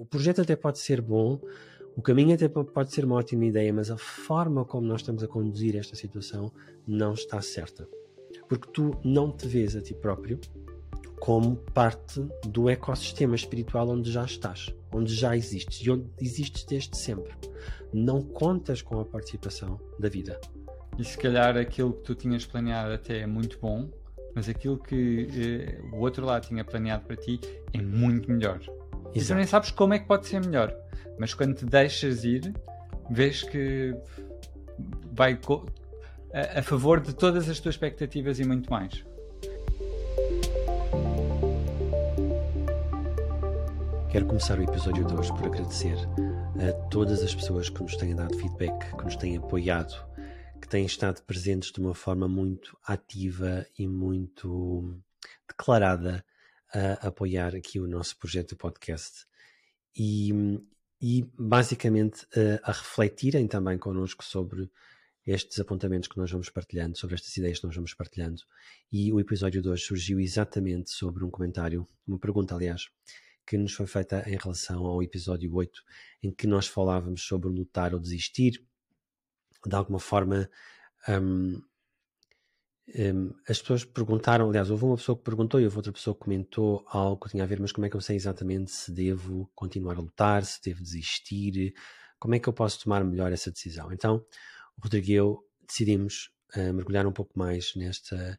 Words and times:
O 0.00 0.06
projeto 0.06 0.40
até 0.40 0.56
pode 0.56 0.78
ser 0.78 1.02
bom, 1.02 1.38
o 1.94 2.00
caminho 2.00 2.34
até 2.34 2.48
pode 2.48 2.90
ser 2.90 3.04
uma 3.04 3.16
ótima 3.16 3.44
ideia, 3.44 3.70
mas 3.70 3.90
a 3.90 3.98
forma 3.98 4.64
como 4.64 4.86
nós 4.86 5.02
estamos 5.02 5.22
a 5.22 5.28
conduzir 5.28 5.76
esta 5.76 5.94
situação 5.94 6.50
não 6.88 7.12
está 7.12 7.42
certa. 7.42 7.86
Porque 8.48 8.66
tu 8.72 8.98
não 9.04 9.30
te 9.30 9.46
vês 9.46 9.76
a 9.76 9.82
ti 9.82 9.92
próprio 9.92 10.40
como 11.20 11.54
parte 11.54 12.18
do 12.46 12.70
ecossistema 12.70 13.34
espiritual 13.34 13.90
onde 13.90 14.10
já 14.10 14.24
estás, 14.24 14.74
onde 14.90 15.14
já 15.14 15.36
existes 15.36 15.86
e 15.86 15.90
onde 15.90 16.06
existes 16.18 16.64
desde 16.64 16.96
sempre. 16.96 17.34
Não 17.92 18.22
contas 18.22 18.80
com 18.80 19.00
a 19.00 19.04
participação 19.04 19.78
da 19.98 20.08
vida. 20.08 20.40
E 20.98 21.04
se 21.04 21.18
calhar 21.18 21.58
aquilo 21.58 21.92
que 21.92 22.04
tu 22.04 22.14
tinhas 22.14 22.46
planeado 22.46 22.94
até 22.94 23.18
é 23.18 23.26
muito 23.26 23.58
bom, 23.60 23.90
mas 24.34 24.48
aquilo 24.48 24.78
que 24.78 25.28
eh, 25.30 25.78
o 25.92 25.98
outro 25.98 26.24
lado 26.24 26.48
tinha 26.48 26.64
planeado 26.64 27.04
para 27.04 27.16
ti 27.16 27.38
é 27.74 27.82
muito 27.82 28.30
melhor. 28.30 28.79
Exato. 29.14 29.18
E 29.18 29.24
tu 29.24 29.34
nem 29.34 29.46
sabes 29.46 29.70
como 29.70 29.94
é 29.94 29.98
que 29.98 30.06
pode 30.06 30.26
ser 30.26 30.44
melhor, 30.44 30.74
mas 31.18 31.34
quando 31.34 31.54
te 31.54 31.64
deixas 31.64 32.24
ir, 32.24 32.54
vês 33.10 33.42
que 33.42 33.94
vai 35.12 35.38
a, 36.32 36.60
a 36.60 36.62
favor 36.62 37.00
de 37.00 37.14
todas 37.14 37.48
as 37.48 37.58
tuas 37.60 37.74
expectativas 37.74 38.38
e 38.38 38.44
muito 38.44 38.70
mais. 38.70 39.04
Quero 44.10 44.26
começar 44.26 44.58
o 44.58 44.62
episódio 44.62 45.04
de 45.04 45.14
hoje 45.14 45.32
por 45.34 45.46
agradecer 45.46 45.96
a 46.58 46.72
todas 46.88 47.22
as 47.22 47.34
pessoas 47.34 47.68
que 47.68 47.80
nos 47.80 47.96
têm 47.96 48.14
dado 48.14 48.36
feedback, 48.36 48.96
que 48.96 49.04
nos 49.04 49.16
têm 49.16 49.36
apoiado, 49.36 49.94
que 50.60 50.68
têm 50.68 50.84
estado 50.84 51.22
presentes 51.22 51.70
de 51.70 51.80
uma 51.80 51.94
forma 51.94 52.26
muito 52.26 52.76
ativa 52.84 53.64
e 53.78 53.86
muito 53.86 55.00
declarada 55.48 56.24
a 56.72 57.08
apoiar 57.08 57.54
aqui 57.54 57.80
o 57.80 57.88
nosso 57.88 58.16
projeto 58.18 58.50
de 58.50 58.56
podcast 58.56 59.26
e, 59.96 60.32
e 61.00 61.28
basicamente 61.38 62.26
a, 62.64 62.70
a 62.70 62.72
refletirem 62.72 63.46
também 63.46 63.78
connosco 63.78 64.24
sobre 64.24 64.70
estes 65.26 65.60
apontamentos 65.60 66.08
que 66.08 66.16
nós 66.16 66.30
vamos 66.30 66.48
partilhando, 66.48 66.96
sobre 66.96 67.14
estas 67.14 67.36
ideias 67.36 67.58
que 67.58 67.66
nós 67.66 67.74
vamos 67.74 67.94
partilhando. 67.94 68.42
E 68.90 69.12
o 69.12 69.20
episódio 69.20 69.60
de 69.62 69.68
hoje 69.68 69.84
surgiu 69.84 70.18
exatamente 70.18 70.90
sobre 70.90 71.24
um 71.24 71.30
comentário, 71.30 71.86
uma 72.06 72.18
pergunta, 72.18 72.54
aliás, 72.54 72.88
que 73.46 73.58
nos 73.58 73.72
foi 73.72 73.86
feita 73.86 74.28
em 74.28 74.36
relação 74.36 74.86
ao 74.86 75.02
episódio 75.02 75.54
8, 75.54 75.82
em 76.22 76.30
que 76.32 76.46
nós 76.46 76.66
falávamos 76.66 77.22
sobre 77.22 77.48
lutar 77.48 77.92
ou 77.94 78.00
desistir. 78.00 78.64
De 79.66 79.74
alguma 79.74 80.00
forma, 80.00 80.48
um, 81.08 81.60
um, 82.98 83.32
as 83.48 83.60
pessoas 83.60 83.84
perguntaram, 83.84 84.48
aliás, 84.48 84.70
houve 84.70 84.84
uma 84.84 84.96
pessoa 84.96 85.16
que 85.16 85.24
perguntou 85.24 85.60
e 85.60 85.64
houve 85.64 85.76
outra 85.76 85.92
pessoa 85.92 86.14
que 86.14 86.20
comentou 86.20 86.84
algo 86.88 87.24
que 87.24 87.30
tinha 87.30 87.44
a 87.44 87.46
ver, 87.46 87.60
mas 87.60 87.72
como 87.72 87.86
é 87.86 87.90
que 87.90 87.96
eu 87.96 88.00
sei 88.00 88.16
exatamente 88.16 88.70
se 88.70 88.92
devo 88.92 89.50
continuar 89.54 89.96
a 89.96 90.00
lutar, 90.00 90.44
se 90.44 90.60
devo 90.62 90.82
desistir, 90.82 91.74
como 92.18 92.34
é 92.34 92.38
que 92.38 92.48
eu 92.48 92.52
posso 92.52 92.82
tomar 92.82 93.04
melhor 93.04 93.32
essa 93.32 93.50
decisão? 93.50 93.92
Então, 93.92 94.24
o 94.76 94.82
Rodrigo 94.82 95.08
e 95.08 95.14
eu 95.14 95.44
decidimos 95.66 96.30
uh, 96.56 96.72
mergulhar 96.72 97.06
um 97.06 97.12
pouco 97.12 97.38
mais 97.38 97.74
nesta, 97.76 98.38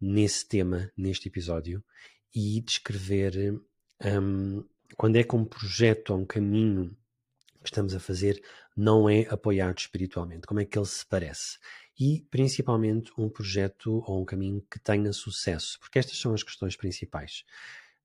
nesse 0.00 0.48
tema, 0.48 0.90
neste 0.96 1.28
episódio, 1.28 1.84
e 2.34 2.60
descrever 2.60 3.60
um, 4.04 4.64
quando 4.96 5.16
é 5.16 5.24
que 5.24 5.36
um 5.36 5.44
projeto 5.44 6.10
ou 6.10 6.20
um 6.20 6.24
caminho 6.24 6.96
estamos 7.64 7.94
a 7.94 8.00
fazer 8.00 8.42
não 8.76 9.08
é 9.08 9.26
apoiado 9.28 9.78
espiritualmente, 9.78 10.46
como 10.46 10.60
é 10.60 10.64
que 10.64 10.78
ele 10.78 10.86
se 10.86 11.04
parece 11.06 11.58
e 11.98 12.26
principalmente 12.30 13.12
um 13.18 13.28
projeto 13.28 14.02
ou 14.06 14.22
um 14.22 14.24
caminho 14.24 14.64
que 14.70 14.78
tenha 14.78 15.12
sucesso, 15.12 15.78
porque 15.78 15.98
estas 15.98 16.18
são 16.18 16.32
as 16.32 16.42
questões 16.42 16.74
principais. 16.74 17.44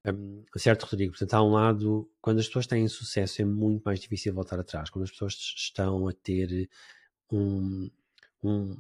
Um, 0.06 0.44
certo, 0.58 0.84
Rodrigo? 0.84 1.14
Portanto, 1.14 1.34
há 1.34 1.42
um 1.42 1.52
lado, 1.52 2.10
quando 2.22 2.40
as 2.40 2.48
pessoas 2.48 2.68
têm 2.68 2.88
sucesso, 2.90 3.42
é 3.42 3.46
muito 3.46 3.84
mais 3.84 4.00
difícil 4.02 4.34
voltar 4.34 4.60
atrás. 4.60 4.90
Quando 4.90 5.04
as 5.04 5.12
pessoas 5.12 5.34
estão 5.34 6.08
a 6.08 6.14
ter 6.14 6.70
um, 7.32 7.90
um, 8.44 8.78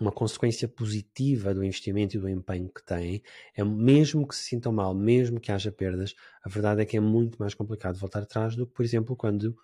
uma 0.00 0.12
consequência 0.12 0.68
positiva 0.68 1.52
do 1.52 1.64
investimento 1.64 2.16
e 2.16 2.20
do 2.20 2.28
empenho 2.28 2.70
que 2.72 2.84
têm, 2.84 3.22
é 3.54 3.64
mesmo 3.64 4.26
que 4.26 4.34
se 4.34 4.44
sintam 4.44 4.72
mal, 4.72 4.94
mesmo 4.94 5.40
que 5.40 5.52
haja 5.52 5.72
perdas, 5.72 6.14
a 6.42 6.48
verdade 6.48 6.82
é 6.82 6.86
que 6.86 6.96
é 6.96 7.00
muito 7.00 7.36
mais 7.38 7.52
complicado 7.52 7.98
voltar 7.98 8.22
atrás 8.22 8.56
do 8.56 8.66
que, 8.66 8.72
por 8.72 8.84
exemplo, 8.84 9.16
quando 9.16 9.56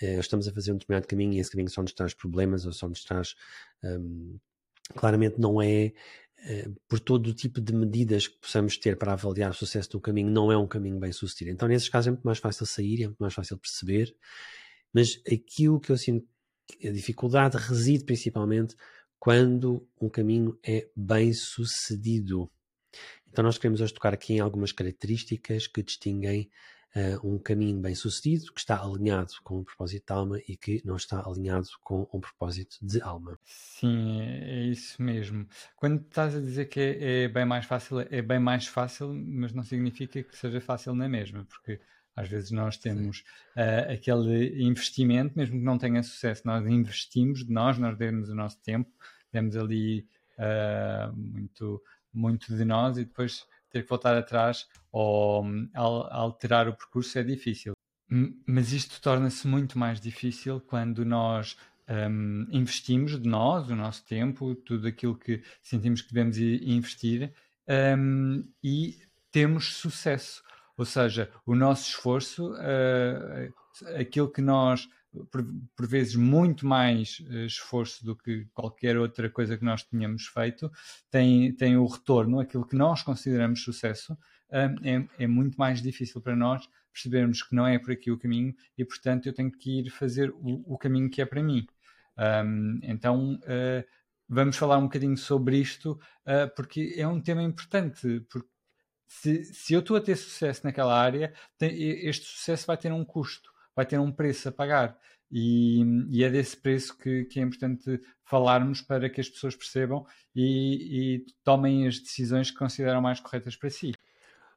estamos 0.00 0.46
a 0.46 0.52
fazer 0.52 0.72
um 0.72 0.76
determinado 0.76 1.06
caminho 1.06 1.32
e 1.32 1.38
esse 1.38 1.50
caminho 1.50 1.70
só 1.70 1.82
nos 1.82 1.92
traz 1.92 2.14
problemas 2.14 2.66
ou 2.66 2.72
só 2.72 2.88
nos 2.88 3.02
traz. 3.02 3.34
Um, 3.82 4.38
claramente 4.94 5.38
não 5.38 5.60
é. 5.60 5.92
Uh, 6.38 6.76
por 6.86 7.00
todo 7.00 7.28
o 7.28 7.34
tipo 7.34 7.60
de 7.60 7.72
medidas 7.72 8.28
que 8.28 8.38
possamos 8.38 8.76
ter 8.76 8.96
para 8.96 9.14
avaliar 9.14 9.50
o 9.50 9.54
sucesso 9.54 9.90
do 9.90 10.00
caminho, 10.00 10.30
não 10.30 10.52
é 10.52 10.56
um 10.56 10.66
caminho 10.66 10.98
bem 10.98 11.10
sucedido. 11.10 11.50
Então, 11.50 11.66
nesses 11.66 11.88
casos, 11.88 12.08
é 12.08 12.10
muito 12.10 12.24
mais 12.24 12.38
fácil 12.38 12.66
sair, 12.66 13.02
é 13.02 13.06
muito 13.06 13.18
mais 13.18 13.34
fácil 13.34 13.58
perceber, 13.58 14.14
mas 14.92 15.20
aquilo 15.26 15.80
que 15.80 15.90
eu 15.90 15.96
sinto, 15.96 16.26
a 16.84 16.90
dificuldade 16.90 17.56
reside 17.56 18.04
principalmente 18.04 18.76
quando 19.18 19.88
um 20.00 20.08
caminho 20.08 20.58
é 20.62 20.88
bem 20.94 21.32
sucedido. 21.32 22.50
Então, 23.28 23.42
nós 23.42 23.58
queremos 23.58 23.80
hoje 23.80 23.94
tocar 23.94 24.14
aqui 24.14 24.34
em 24.34 24.40
algumas 24.40 24.72
características 24.72 25.66
que 25.66 25.82
distinguem 25.82 26.50
uh, 26.96 27.34
um 27.34 27.38
caminho 27.38 27.78
bem 27.80 27.94
sucedido 27.94 28.52
que 28.52 28.60
está 28.60 28.82
alinhado 28.82 29.32
com 29.44 29.58
um 29.58 29.64
propósito 29.64 30.06
de 30.06 30.12
alma 30.12 30.38
e 30.48 30.56
que 30.56 30.82
não 30.84 30.96
está 30.96 31.22
alinhado 31.26 31.68
com 31.82 32.08
um 32.12 32.20
propósito 32.20 32.78
de 32.80 33.00
alma. 33.02 33.38
Sim, 33.44 34.22
é 34.22 34.64
isso 34.64 35.00
mesmo. 35.02 35.46
Quando 35.76 36.00
estás 36.00 36.34
a 36.34 36.40
dizer 36.40 36.66
que 36.66 36.80
é, 36.80 37.24
é 37.24 37.28
bem 37.28 37.44
mais 37.44 37.66
fácil, 37.66 38.00
é 38.00 38.22
bem 38.22 38.40
mais 38.40 38.66
fácil, 38.66 39.12
mas 39.12 39.52
não 39.52 39.62
significa 39.62 40.22
que 40.22 40.36
seja 40.36 40.60
fácil 40.60 40.94
na 40.94 41.08
mesma, 41.08 41.44
porque 41.44 41.78
às 42.14 42.28
vezes 42.28 42.50
nós 42.50 42.78
temos 42.78 43.22
uh, 43.54 43.92
aquele 43.92 44.62
investimento, 44.62 45.36
mesmo 45.36 45.58
que 45.58 45.64
não 45.64 45.76
tenha 45.76 46.02
sucesso, 46.02 46.42
nós 46.46 46.66
investimos 46.66 47.44
de 47.44 47.52
nós, 47.52 47.76
nós 47.76 47.96
demos 47.98 48.30
o 48.30 48.34
nosso 48.34 48.58
tempo, 48.62 48.90
demos 49.30 49.54
ali 49.54 50.08
uh, 50.38 51.14
muito, 51.14 51.82
muito 52.14 52.56
de 52.56 52.64
nós 52.64 52.96
e 52.96 53.04
depois 53.04 53.46
ter 53.70 53.82
que 53.82 53.88
voltar 53.88 54.16
atrás 54.16 54.66
ou 54.92 55.44
um, 55.44 55.68
alterar 55.74 56.68
o 56.68 56.76
percurso 56.76 57.18
é 57.18 57.22
difícil. 57.22 57.72
Mas 58.46 58.72
isto 58.72 59.00
torna-se 59.00 59.46
muito 59.48 59.78
mais 59.78 60.00
difícil 60.00 60.60
quando 60.60 61.04
nós 61.04 61.56
um, 61.88 62.46
investimos 62.50 63.20
de 63.20 63.28
nós, 63.28 63.68
o 63.68 63.76
nosso 63.76 64.04
tempo, 64.04 64.54
tudo 64.54 64.86
aquilo 64.86 65.16
que 65.16 65.42
sentimos 65.62 66.02
que 66.02 66.12
devemos 66.12 66.38
investir 66.38 67.32
um, 67.68 68.44
e 68.62 68.98
temos 69.30 69.74
sucesso. 69.74 70.42
Ou 70.76 70.84
seja, 70.84 71.30
o 71.44 71.54
nosso 71.54 71.88
esforço, 71.88 72.52
uh, 72.52 73.98
aquilo 73.98 74.30
que 74.30 74.42
nós 74.42 74.88
por, 75.30 75.44
por, 75.74 75.86
vezes 75.86 76.14
muito 76.14 76.66
mais 76.66 77.20
uh, 77.20 77.46
esforço 77.46 78.04
do 78.04 78.16
que 78.16 78.46
qualquer 78.52 78.98
outra 78.98 79.30
coisa 79.30 79.56
que 79.56 79.64
nós 79.64 79.82
tínhamos 79.82 80.26
feito, 80.26 80.70
tem, 81.10 81.52
tem 81.52 81.76
o 81.76 81.86
retorno, 81.86 82.40
aquilo 82.40 82.66
que 82.66 82.76
nós 82.76 83.02
consideramos 83.02 83.62
sucesso, 83.62 84.12
uh, 84.12 84.86
é, 84.86 85.24
é, 85.24 85.26
muito 85.26 85.56
mais 85.56 85.80
difícil 85.80 86.20
para 86.20 86.36
nós 86.36 86.68
percebermos 86.92 87.42
que 87.42 87.54
não 87.54 87.66
é 87.66 87.78
por 87.78 87.92
aqui 87.92 88.10
o 88.10 88.18
caminho 88.18 88.54
e, 88.76 88.84
portanto, 88.84 89.26
eu 89.26 89.32
tenho 89.32 89.50
que 89.50 89.80
ir 89.80 89.90
fazer 89.90 90.30
o, 90.30 90.74
o 90.74 90.78
caminho 90.78 91.10
que 91.10 91.20
é 91.20 91.26
para 91.26 91.42
mim. 91.42 91.66
Um, 92.18 92.80
então, 92.82 93.34
uh, 93.34 93.84
vamos 94.28 94.56
falar 94.56 94.78
um 94.78 94.84
bocadinho 94.84 95.16
sobre 95.16 95.58
isto, 95.58 96.00
porque 96.56 96.94
é 96.96 97.06
um 97.06 97.20
tema 97.20 97.42
importante, 97.42 98.20
porque 98.28 98.48
se, 99.06 99.44
se 99.44 99.72
eu 99.72 99.78
estou 99.78 99.96
a 99.96 100.00
ter 100.00 100.16
sucesso 100.16 100.62
naquela 100.64 101.00
área, 101.00 101.32
tem, 101.56 101.80
este 102.08 102.26
sucesso 102.26 102.66
vai 102.66 102.76
ter 102.76 102.92
um 102.92 103.04
custo 103.04 103.54
vai 103.76 103.84
ter 103.84 104.00
um 104.00 104.10
preço 104.10 104.48
a 104.48 104.52
pagar. 104.52 104.98
E, 105.30 105.82
e 106.08 106.24
é 106.24 106.30
desse 106.30 106.56
preço 106.56 106.96
que, 106.96 107.24
que, 107.24 107.40
é 107.40 107.42
importante 107.42 108.00
falarmos 108.24 108.80
para 108.80 109.10
que 109.10 109.20
as 109.20 109.28
pessoas 109.28 109.56
percebam 109.56 110.06
e, 110.34 111.16
e, 111.16 111.26
tomem 111.42 111.86
as 111.86 111.98
decisões 111.98 112.50
que 112.50 112.56
consideram 112.56 113.02
mais 113.02 113.20
corretas 113.20 113.56
para 113.56 113.68
si. 113.68 113.92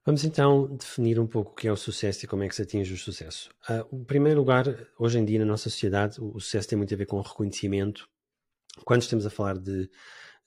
Vamos 0.05 0.23
então 0.23 0.75
definir 0.77 1.19
um 1.19 1.27
pouco 1.27 1.51
o 1.51 1.55
que 1.55 1.67
é 1.67 1.71
o 1.71 1.75
sucesso 1.75 2.23
e 2.23 2.27
como 2.27 2.43
é 2.43 2.47
que 2.47 2.55
se 2.55 2.61
atinge 2.61 2.93
o 2.93 2.97
sucesso. 2.97 3.49
Uh, 3.67 3.97
em 3.97 4.03
primeiro 4.03 4.39
lugar, 4.39 4.65
hoje 4.97 5.19
em 5.19 5.25
dia 5.25 5.39
na 5.39 5.45
nossa 5.45 5.69
sociedade, 5.69 6.21
o, 6.21 6.35
o 6.35 6.39
sucesso 6.39 6.69
tem 6.69 6.77
muito 6.77 6.93
a 6.93 6.97
ver 6.97 7.05
com 7.05 7.17
o 7.17 7.21
reconhecimento. 7.21 8.07
Quando 8.85 9.01
estamos 9.01 9.25
a 9.25 9.29
falar 9.29 9.57
de, 9.57 9.89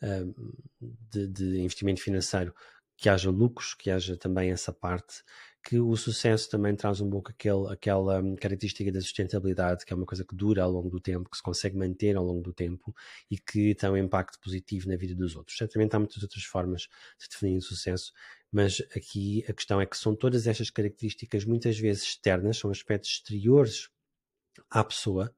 uh, 0.03 0.55
de, 0.81 1.27
de 1.27 1.61
investimento 1.61 2.01
financeiro, 2.01 2.55
que 2.97 3.09
haja 3.09 3.31
lucros, 3.31 3.75
que 3.75 3.91
haja 3.91 4.17
também 4.17 4.53
essa 4.53 4.73
parte 4.73 5.25
que 5.65 5.79
o 5.79 5.97
sucesso 5.97 6.51
também 6.51 6.75
traz 6.75 7.01
um 7.01 7.09
pouco 7.09 7.31
aquele, 7.31 7.73
aquela 7.73 8.21
hum, 8.21 8.35
característica 8.35 8.91
da 8.91 9.01
sustentabilidade, 9.01 9.85
que 9.85 9.93
é 9.93 9.97
uma 9.97 10.07
coisa 10.07 10.25
que 10.25 10.35
dura 10.35 10.63
ao 10.65 10.71
longo 10.71 10.91
do 10.91 11.01
tempo, 11.01 11.31
que 11.31 11.37
se 11.37 11.43
consegue 11.43 11.77
manter 11.77 12.17
ao 12.17 12.25
longo 12.25 12.43
do 12.43 12.53
tempo 12.53 12.95
e 13.31 13.39
que 13.39 13.75
tem 13.75 13.91
um 13.91 13.97
impacto 13.97 14.41
positivo 14.41 14.89
na 14.89 14.97
vida 14.97 15.15
dos 15.15 15.37
outros. 15.37 15.57
Certamente 15.57 15.95
há 15.95 15.99
muitas 15.99 16.23
outras 16.23 16.45
formas 16.45 16.89
de 17.21 17.29
definir 17.31 17.59
o 17.59 17.63
sucesso, 17.63 18.13
mas 18.51 18.83
aqui 18.97 19.45
a 19.49 19.53
questão 19.53 19.81
é 19.81 19.87
que 19.87 19.97
são 19.97 20.17
todas 20.17 20.47
estas 20.47 20.69
características 20.71 21.45
muitas 21.45 21.79
vezes 21.79 22.03
externas, 22.03 22.59
são 22.59 22.71
aspectos 22.71 23.11
exteriores 23.11 23.89
à 24.71 24.83
pessoa, 24.83 25.35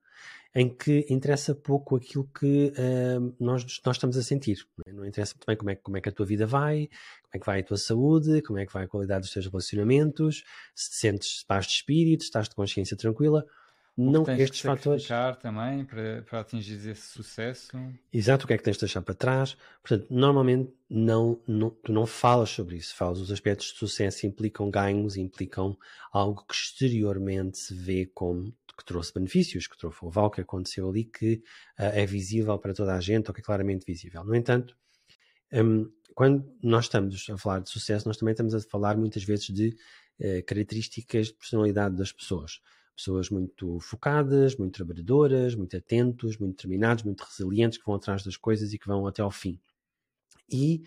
em 0.54 0.68
que 0.68 1.04
interessa 1.10 1.54
pouco 1.54 1.96
aquilo 1.96 2.28
que 2.38 2.72
uh, 2.78 3.34
nós, 3.40 3.64
nós 3.84 3.96
estamos 3.96 4.16
a 4.16 4.22
sentir. 4.22 4.64
Não, 4.76 4.92
é? 4.92 4.96
não 4.96 5.06
interessa 5.06 5.34
muito 5.34 5.46
bem 5.46 5.56
como 5.56 5.70
é, 5.70 5.74
como 5.76 5.96
é 5.96 6.00
que 6.00 6.08
a 6.08 6.12
tua 6.12 6.24
vida 6.24 6.46
vai, 6.46 6.88
como 7.22 7.34
é 7.34 7.38
que 7.38 7.46
vai 7.46 7.60
a 7.60 7.64
tua 7.64 7.76
saúde, 7.76 8.40
como 8.42 8.58
é 8.58 8.66
que 8.66 8.72
vai 8.72 8.84
a 8.84 8.88
qualidade 8.88 9.22
dos 9.22 9.32
teus 9.32 9.46
relacionamentos, 9.46 10.44
se 10.74 10.90
te 10.90 10.96
sentes 10.96 11.42
paz 11.42 11.66
de 11.66 11.72
espírito, 11.72 12.22
se 12.22 12.28
estás 12.28 12.48
de 12.48 12.54
consciência 12.54 12.96
tranquila 12.96 13.44
não 13.96 14.24
tens 14.24 14.40
estes 14.40 14.60
fatores 14.60 15.06
também 15.40 15.84
para, 15.84 16.22
para 16.22 16.40
atingir 16.40 16.88
esse 16.88 17.12
sucesso 17.12 17.78
exato 18.12 18.44
o 18.44 18.48
que 18.48 18.54
é 18.54 18.58
que 18.58 18.64
tens 18.64 18.76
de 18.76 18.80
deixar 18.80 19.02
para 19.02 19.14
trás 19.14 19.56
portanto 19.82 20.08
normalmente 20.10 20.72
não, 20.90 21.40
não 21.46 21.70
tu 21.70 21.92
não 21.92 22.04
falas 22.04 22.50
sobre 22.50 22.76
isso 22.76 22.94
falas 22.94 23.20
os 23.20 23.30
aspectos 23.30 23.68
de 23.68 23.78
sucesso 23.78 24.26
implicam 24.26 24.68
ganhos 24.68 25.16
implicam 25.16 25.78
algo 26.12 26.44
que 26.44 26.54
exteriormente 26.54 27.56
se 27.56 27.72
vê 27.72 28.06
como 28.06 28.52
que 28.76 28.84
trouxe 28.84 29.12
benefícios 29.12 29.66
que 29.66 29.76
trouxe 29.76 29.98
o 30.02 30.30
que 30.30 30.40
aconteceu 30.40 30.88
ali 30.88 31.04
que 31.04 31.42
uh, 31.78 31.92
é 31.92 32.06
visível 32.06 32.58
para 32.58 32.74
toda 32.74 32.94
a 32.94 33.00
gente 33.00 33.28
ou 33.28 33.34
que 33.34 33.40
é 33.40 33.44
claramente 33.44 33.84
visível 33.86 34.24
no 34.24 34.34
entanto 34.34 34.76
um, 35.52 35.90
quando 36.14 36.44
nós 36.62 36.84
estamos 36.84 37.26
a 37.30 37.36
falar 37.36 37.60
de 37.60 37.70
sucesso 37.70 38.06
nós 38.06 38.16
também 38.16 38.32
estamos 38.32 38.54
a 38.54 38.60
falar 38.60 38.96
muitas 38.96 39.24
vezes 39.24 39.46
de 39.46 39.76
uh, 40.20 40.44
características 40.46 41.28
de 41.28 41.34
personalidade 41.34 41.96
das 41.96 42.12
pessoas 42.12 42.60
pessoas 42.96 43.28
muito 43.28 43.80
focadas, 43.80 44.56
muito 44.56 44.74
trabalhadoras, 44.74 45.54
muito 45.54 45.76
atentos, 45.76 46.38
muito 46.38 46.56
determinados, 46.56 47.02
muito 47.02 47.22
resilientes, 47.22 47.78
que 47.78 47.84
vão 47.84 47.96
atrás 47.96 48.22
das 48.22 48.36
coisas 48.36 48.72
e 48.72 48.78
que 48.78 48.86
vão 48.86 49.06
até 49.06 49.20
ao 49.20 49.30
fim. 49.30 49.60
E 50.50 50.84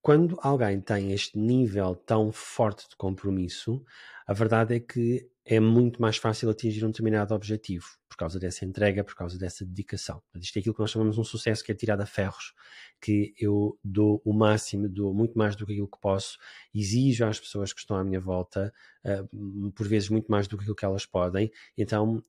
quando 0.00 0.38
alguém 0.40 0.80
tem 0.80 1.12
este 1.12 1.38
nível 1.38 1.94
tão 1.94 2.30
forte 2.32 2.88
de 2.88 2.96
compromisso, 2.96 3.84
a 4.26 4.32
verdade 4.32 4.76
é 4.76 4.80
que 4.80 5.28
é 5.50 5.58
muito 5.58 6.00
mais 6.00 6.18
fácil 6.18 6.50
atingir 6.50 6.84
um 6.84 6.90
determinado 6.90 7.34
objetivo 7.34 7.86
por 8.06 8.18
causa 8.18 8.38
dessa 8.38 8.66
entrega, 8.66 9.02
por 9.02 9.14
causa 9.14 9.38
dessa 9.38 9.64
dedicação. 9.64 10.22
Isto 10.34 10.58
é 10.58 10.60
aquilo 10.60 10.74
que 10.74 10.80
nós 10.80 10.90
chamamos 10.90 11.14
de 11.14 11.20
um 11.22 11.24
sucesso 11.24 11.64
que 11.64 11.72
é 11.72 11.74
tirado 11.74 12.02
a 12.02 12.06
ferros, 12.06 12.52
que 13.00 13.32
eu 13.40 13.78
dou 13.82 14.20
o 14.26 14.34
máximo, 14.34 14.90
dou 14.90 15.14
muito 15.14 15.38
mais 15.38 15.56
do 15.56 15.64
que 15.64 15.72
aquilo 15.72 15.88
que 15.88 15.98
posso, 16.02 16.36
exijo 16.74 17.24
às 17.24 17.40
pessoas 17.40 17.72
que 17.72 17.80
estão 17.80 17.96
à 17.96 18.04
minha 18.04 18.20
volta, 18.20 18.74
uh, 19.06 19.72
por 19.72 19.88
vezes 19.88 20.10
muito 20.10 20.30
mais 20.30 20.46
do 20.46 20.58
que 20.58 20.64
aquilo 20.64 20.76
que 20.76 20.84
elas 20.84 21.06
podem. 21.06 21.50
Então, 21.78 22.22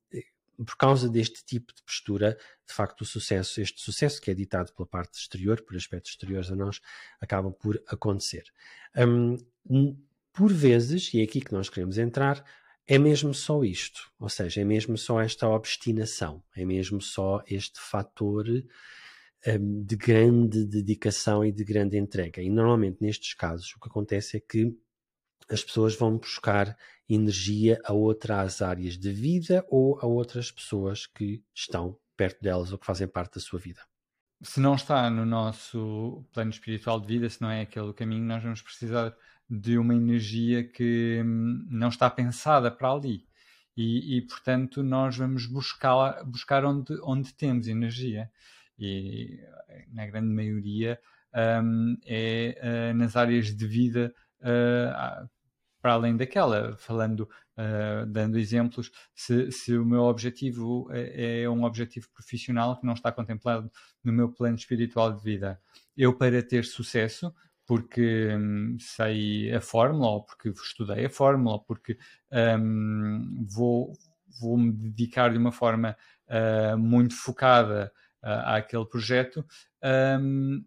por 0.56 0.76
causa 0.78 1.06
deste 1.06 1.44
tipo 1.44 1.74
de 1.74 1.82
postura, 1.82 2.38
de 2.66 2.72
facto, 2.72 3.02
o 3.02 3.04
sucesso, 3.04 3.60
este 3.60 3.82
sucesso 3.82 4.18
que 4.18 4.30
é 4.30 4.34
ditado 4.34 4.72
pela 4.72 4.88
parte 4.88 5.18
exterior, 5.18 5.60
por 5.60 5.76
aspectos 5.76 6.12
exteriores 6.12 6.50
a 6.50 6.56
nós, 6.56 6.80
acaba 7.20 7.50
por 7.50 7.82
acontecer. 7.86 8.44
Um, 8.96 9.36
por 10.32 10.50
vezes, 10.50 11.12
e 11.12 11.20
é 11.20 11.24
aqui 11.24 11.42
que 11.42 11.52
nós 11.52 11.68
queremos 11.68 11.98
entrar, 11.98 12.42
é 12.86 12.98
mesmo 12.98 13.32
só 13.32 13.62
isto, 13.62 14.10
ou 14.18 14.28
seja, 14.28 14.60
é 14.60 14.64
mesmo 14.64 14.98
só 14.98 15.20
esta 15.20 15.48
obstinação, 15.48 16.42
é 16.56 16.64
mesmo 16.64 17.00
só 17.00 17.42
este 17.46 17.80
fator 17.80 18.46
um, 19.46 19.84
de 19.84 19.96
grande 19.96 20.66
dedicação 20.66 21.44
e 21.44 21.52
de 21.52 21.64
grande 21.64 21.96
entrega. 21.96 22.42
E 22.42 22.50
normalmente 22.50 22.98
nestes 23.00 23.34
casos 23.34 23.74
o 23.74 23.80
que 23.80 23.88
acontece 23.88 24.36
é 24.36 24.40
que 24.40 24.76
as 25.48 25.64
pessoas 25.64 25.96
vão 25.96 26.18
buscar 26.18 26.76
energia 27.08 27.80
a 27.84 27.92
outras 27.92 28.62
áreas 28.62 28.96
de 28.96 29.12
vida 29.12 29.66
ou 29.68 29.98
a 30.00 30.06
outras 30.06 30.50
pessoas 30.50 31.06
que 31.06 31.42
estão 31.54 31.98
perto 32.16 32.40
delas 32.42 32.70
ou 32.70 32.78
que 32.78 32.86
fazem 32.86 33.08
parte 33.08 33.34
da 33.34 33.40
sua 33.40 33.58
vida. 33.58 33.80
Se 34.42 34.60
não 34.60 34.74
está 34.74 35.10
no 35.10 35.26
nosso 35.26 36.24
plano 36.32 36.50
espiritual 36.50 37.00
de 37.00 37.06
vida, 37.06 37.28
se 37.28 37.42
não 37.42 37.50
é 37.50 37.62
aquele 37.62 37.92
caminho, 37.92 38.24
nós 38.24 38.42
vamos 38.42 38.62
precisar 38.62 39.14
de 39.50 39.76
uma 39.76 39.94
energia 39.94 40.62
que 40.62 41.20
hum, 41.24 41.66
não 41.68 41.88
está 41.88 42.08
pensada 42.08 42.70
para 42.70 42.92
ali. 42.92 43.26
E, 43.76 44.18
e 44.18 44.22
portanto, 44.22 44.82
nós 44.82 45.16
vamos 45.16 45.46
buscar, 45.46 46.24
buscar 46.24 46.64
onde, 46.64 46.94
onde 47.02 47.34
temos 47.34 47.66
energia. 47.66 48.30
E, 48.78 49.40
na 49.92 50.06
grande 50.06 50.32
maioria, 50.32 51.00
um, 51.62 51.96
é 52.06 52.92
uh, 52.92 52.96
nas 52.96 53.16
áreas 53.16 53.54
de 53.54 53.66
vida 53.66 54.14
uh, 54.40 55.28
para 55.80 55.92
além 55.92 56.16
daquela, 56.16 56.76
falando, 56.76 57.28
uh, 57.56 58.06
dando 58.06 58.38
exemplos, 58.38 58.90
se, 59.14 59.50
se, 59.50 59.76
o 59.76 59.84
meu 59.84 60.02
objetivo 60.02 60.88
é, 60.90 61.42
é, 61.42 61.50
um 61.50 61.64
objetivo 61.64 62.08
profissional 62.12 62.78
que 62.78 62.86
não 62.86 62.92
está 62.92 63.10
contemplado 63.10 63.70
no 64.04 64.12
meu 64.12 64.28
plano 64.30 64.56
espiritual 64.56 65.12
de 65.12 65.22
vida, 65.22 65.60
eu 65.96 66.12
para 66.14 66.42
ter 66.42 66.64
sucesso, 66.64 67.34
porque 67.70 68.34
um, 68.34 68.76
sei 68.80 69.54
a 69.54 69.60
fórmula, 69.60 70.08
ou 70.08 70.24
porque 70.24 70.48
estudei 70.48 71.06
a 71.06 71.08
fórmula, 71.08 71.52
ou 71.54 71.60
porque 71.60 71.96
um, 72.58 73.46
vou, 73.48 73.92
vou 74.40 74.58
me 74.58 74.72
dedicar 74.72 75.30
de 75.30 75.38
uma 75.38 75.52
forma 75.52 75.96
uh, 76.26 76.76
muito 76.76 77.14
focada 77.14 77.92
uh, 78.24 78.56
àquele 78.56 78.84
projeto, 78.84 79.46
um, 80.20 80.64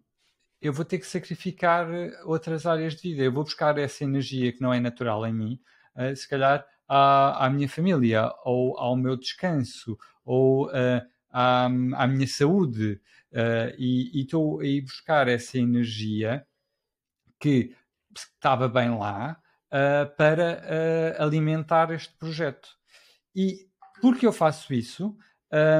eu 0.62 0.72
vou 0.72 0.82
ter 0.82 0.98
que 0.98 1.06
sacrificar 1.06 1.86
outras 2.24 2.64
áreas 2.64 2.96
de 2.96 3.02
vida. 3.02 3.22
Eu 3.22 3.32
vou 3.32 3.44
buscar 3.44 3.76
essa 3.76 4.02
energia 4.02 4.50
que 4.50 4.62
não 4.62 4.72
é 4.72 4.80
natural 4.80 5.26
em 5.26 5.34
mim, 5.34 5.60
uh, 5.96 6.16
se 6.16 6.26
calhar 6.26 6.64
à, 6.88 7.44
à, 7.44 7.50
minha 7.50 7.68
família, 7.68 8.32
ou 8.46 8.78
ao 8.78 8.96
meu 8.96 9.14
descanso, 9.14 9.98
ou 10.24 10.68
uh, 10.68 11.02
à, 11.30 11.66
à, 11.66 12.06
minha 12.06 12.26
saúde, 12.26 12.98
e 13.76 14.22
estou 14.22 14.60
a 14.60 14.64
ir 14.64 14.80
buscar 14.80 15.28
essa 15.28 15.58
energia 15.58 16.46
que 17.44 17.76
estava 18.16 18.68
bem 18.68 18.96
lá 18.96 19.38
para 20.16 21.16
alimentar 21.18 21.90
este 21.90 22.14
projeto. 22.16 22.68
E 23.34 23.66
porque 24.00 24.26
eu 24.26 24.32
faço 24.32 24.72
isso, 24.72 25.16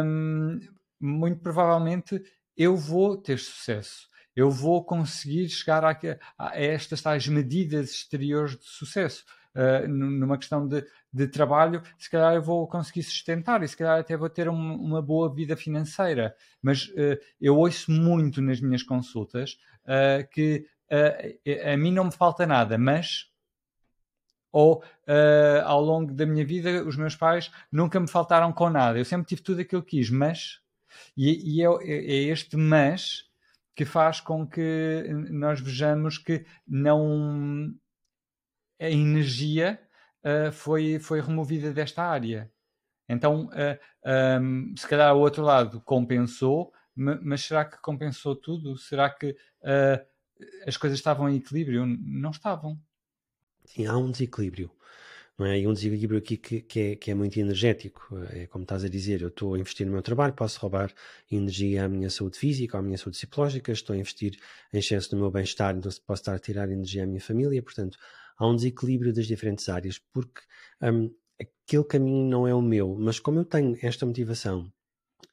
um, 0.05 0.59
muito 1.01 1.41
provavelmente 1.41 2.21
eu 2.57 2.77
vou 2.77 3.17
ter 3.17 3.39
sucesso 3.39 4.09
eu 4.37 4.51
vou 4.51 4.85
conseguir 4.85 5.49
chegar 5.49 5.85
a, 5.85 5.97
a 6.39 6.61
estas 6.61 7.01
tais 7.01 7.29
medidas 7.29 7.91
exteriores 7.91 8.59
de 8.59 8.67
sucesso. 8.67 9.25
Uh, 9.55 9.87
numa 9.87 10.37
questão 10.37 10.67
de, 10.67 10.85
de, 11.13 11.29
trabalho, 11.29 11.81
se 11.97 12.11
calhar 12.11 12.35
eu 12.35 12.43
vou 12.43 12.67
conseguir 12.67 13.05
sustentar 13.05 13.63
e 13.63 13.69
se 13.69 13.77
calhar 13.77 14.01
até 14.01 14.17
vou 14.17 14.29
ter 14.29 14.49
um, 14.49 14.75
uma 14.75 15.01
boa 15.01 15.33
vida 15.33 15.57
financeira. 15.57 16.35
Mas 16.61 16.89
uh, 16.89 17.17
eu 17.41 17.57
ouço 17.57 17.93
muito 17.93 18.43
nas 18.43 18.61
minhas 18.61 18.83
consultas 18.83 19.57
uh, 19.85 20.29
que 20.33 20.67
a 20.91 21.77
mim 21.77 21.93
não 21.93 22.05
me 22.05 22.13
falta 22.13 22.47
nada, 22.47 22.79
mas 22.79 23.31
ou 24.53 24.85
ao 25.65 25.81
longo 25.81 26.13
da 26.13 26.25
minha 26.25 26.45
vida 26.45 26.85
os 26.85 26.97
meus 26.97 27.17
pais 27.17 27.51
nunca 27.73 27.99
me 27.99 28.09
faltaram 28.09 28.53
com 28.53 28.71
nada. 28.71 28.99
Eu 28.99 29.05
sempre 29.05 29.27
tive 29.27 29.43
tudo 29.43 29.61
aquilo 29.61 29.83
que 29.83 29.99
quis, 29.99 30.11
mas 30.11 30.61
e, 31.17 31.59
e 31.59 31.63
é, 31.63 31.67
é 31.67 32.23
este 32.31 32.57
mas 32.57 33.25
que 33.75 33.85
faz 33.85 34.21
com 34.21 34.47
que 34.47 35.09
nós 35.31 35.61
vejamos 35.61 36.19
que 36.19 36.47
não 36.67 37.75
a 38.81 38.89
energia 38.89 39.81
uh, 40.25 40.53
foi, 40.53 40.99
foi 40.99 41.21
removida 41.21 41.73
desta 41.73 42.03
área. 42.03 42.51
Então, 43.09 43.47
uh, 43.47 44.41
um, 44.41 44.75
se 44.77 44.87
calhar 44.87 45.15
o 45.15 45.21
outro 45.21 45.43
lado 45.43 45.81
compensou, 45.83 46.73
mas 46.95 47.45
será 47.45 47.65
que 47.65 47.81
compensou 47.83 48.37
tudo? 48.37 48.77
Será 48.77 49.11
que 49.11 49.31
uh, 49.31 50.07
as 50.67 50.77
coisas 50.77 50.99
estavam 50.99 51.29
em 51.29 51.37
equilíbrio? 51.37 51.87
Não 51.87 52.31
estavam. 52.31 52.79
Sim, 53.65 53.87
há 53.87 53.97
um 53.97 54.11
desequilíbrio 54.11 54.71
não 55.39 55.47
é? 55.47 55.59
E 55.59 55.67
um 55.67 55.73
desequilíbrio 55.73 56.19
aqui 56.19 56.37
que, 56.37 56.61
que, 56.63 56.81
é, 56.81 56.97
que 56.97 57.11
é 57.11 57.15
muito 57.15 57.39
energético. 57.39 58.17
É 58.31 58.47
como 58.47 58.63
estás 58.65 58.85
a 58.85 58.89
dizer, 58.89 59.21
eu 59.23 59.29
estou 59.29 59.55
a 59.55 59.59
investir 59.59 59.87
no 59.87 59.93
meu 59.93 60.03
trabalho, 60.03 60.33
posso 60.33 60.61
roubar 60.61 60.93
energia 61.31 61.85
à 61.85 61.89
minha 61.89 62.09
saúde 62.11 62.39
física, 62.39 62.79
à 62.79 62.83
minha 62.83 62.97
saúde 62.99 63.17
psicológica, 63.17 63.73
estou 63.73 63.95
a 63.95 63.99
investir 63.99 64.39
em 64.73 64.79
excesso 64.79 65.15
no 65.15 65.21
meu 65.21 65.31
bem-estar, 65.31 65.77
então 65.77 65.91
posso 66.07 66.23
estar 66.23 66.35
a 66.35 66.39
tirar 66.39 66.71
energia 66.71 67.03
à 67.05 67.07
minha 67.07 67.21
família, 67.21 67.63
portanto, 67.63 67.99
há 68.37 68.47
um 68.47 68.57
desequilíbrio 68.57 69.13
das 69.13 69.27
diferentes 69.27 69.69
áreas, 69.69 69.99
porque 70.13 70.41
um, 70.83 71.13
aquele 71.41 71.85
caminho 71.85 72.29
não 72.29 72.47
é 72.47 72.55
o 72.55 72.63
meu, 72.63 72.97
mas 72.99 73.19
como 73.19 73.41
eu 73.41 73.45
tenho 73.45 73.77
esta 73.83 74.07
motivação 74.07 74.73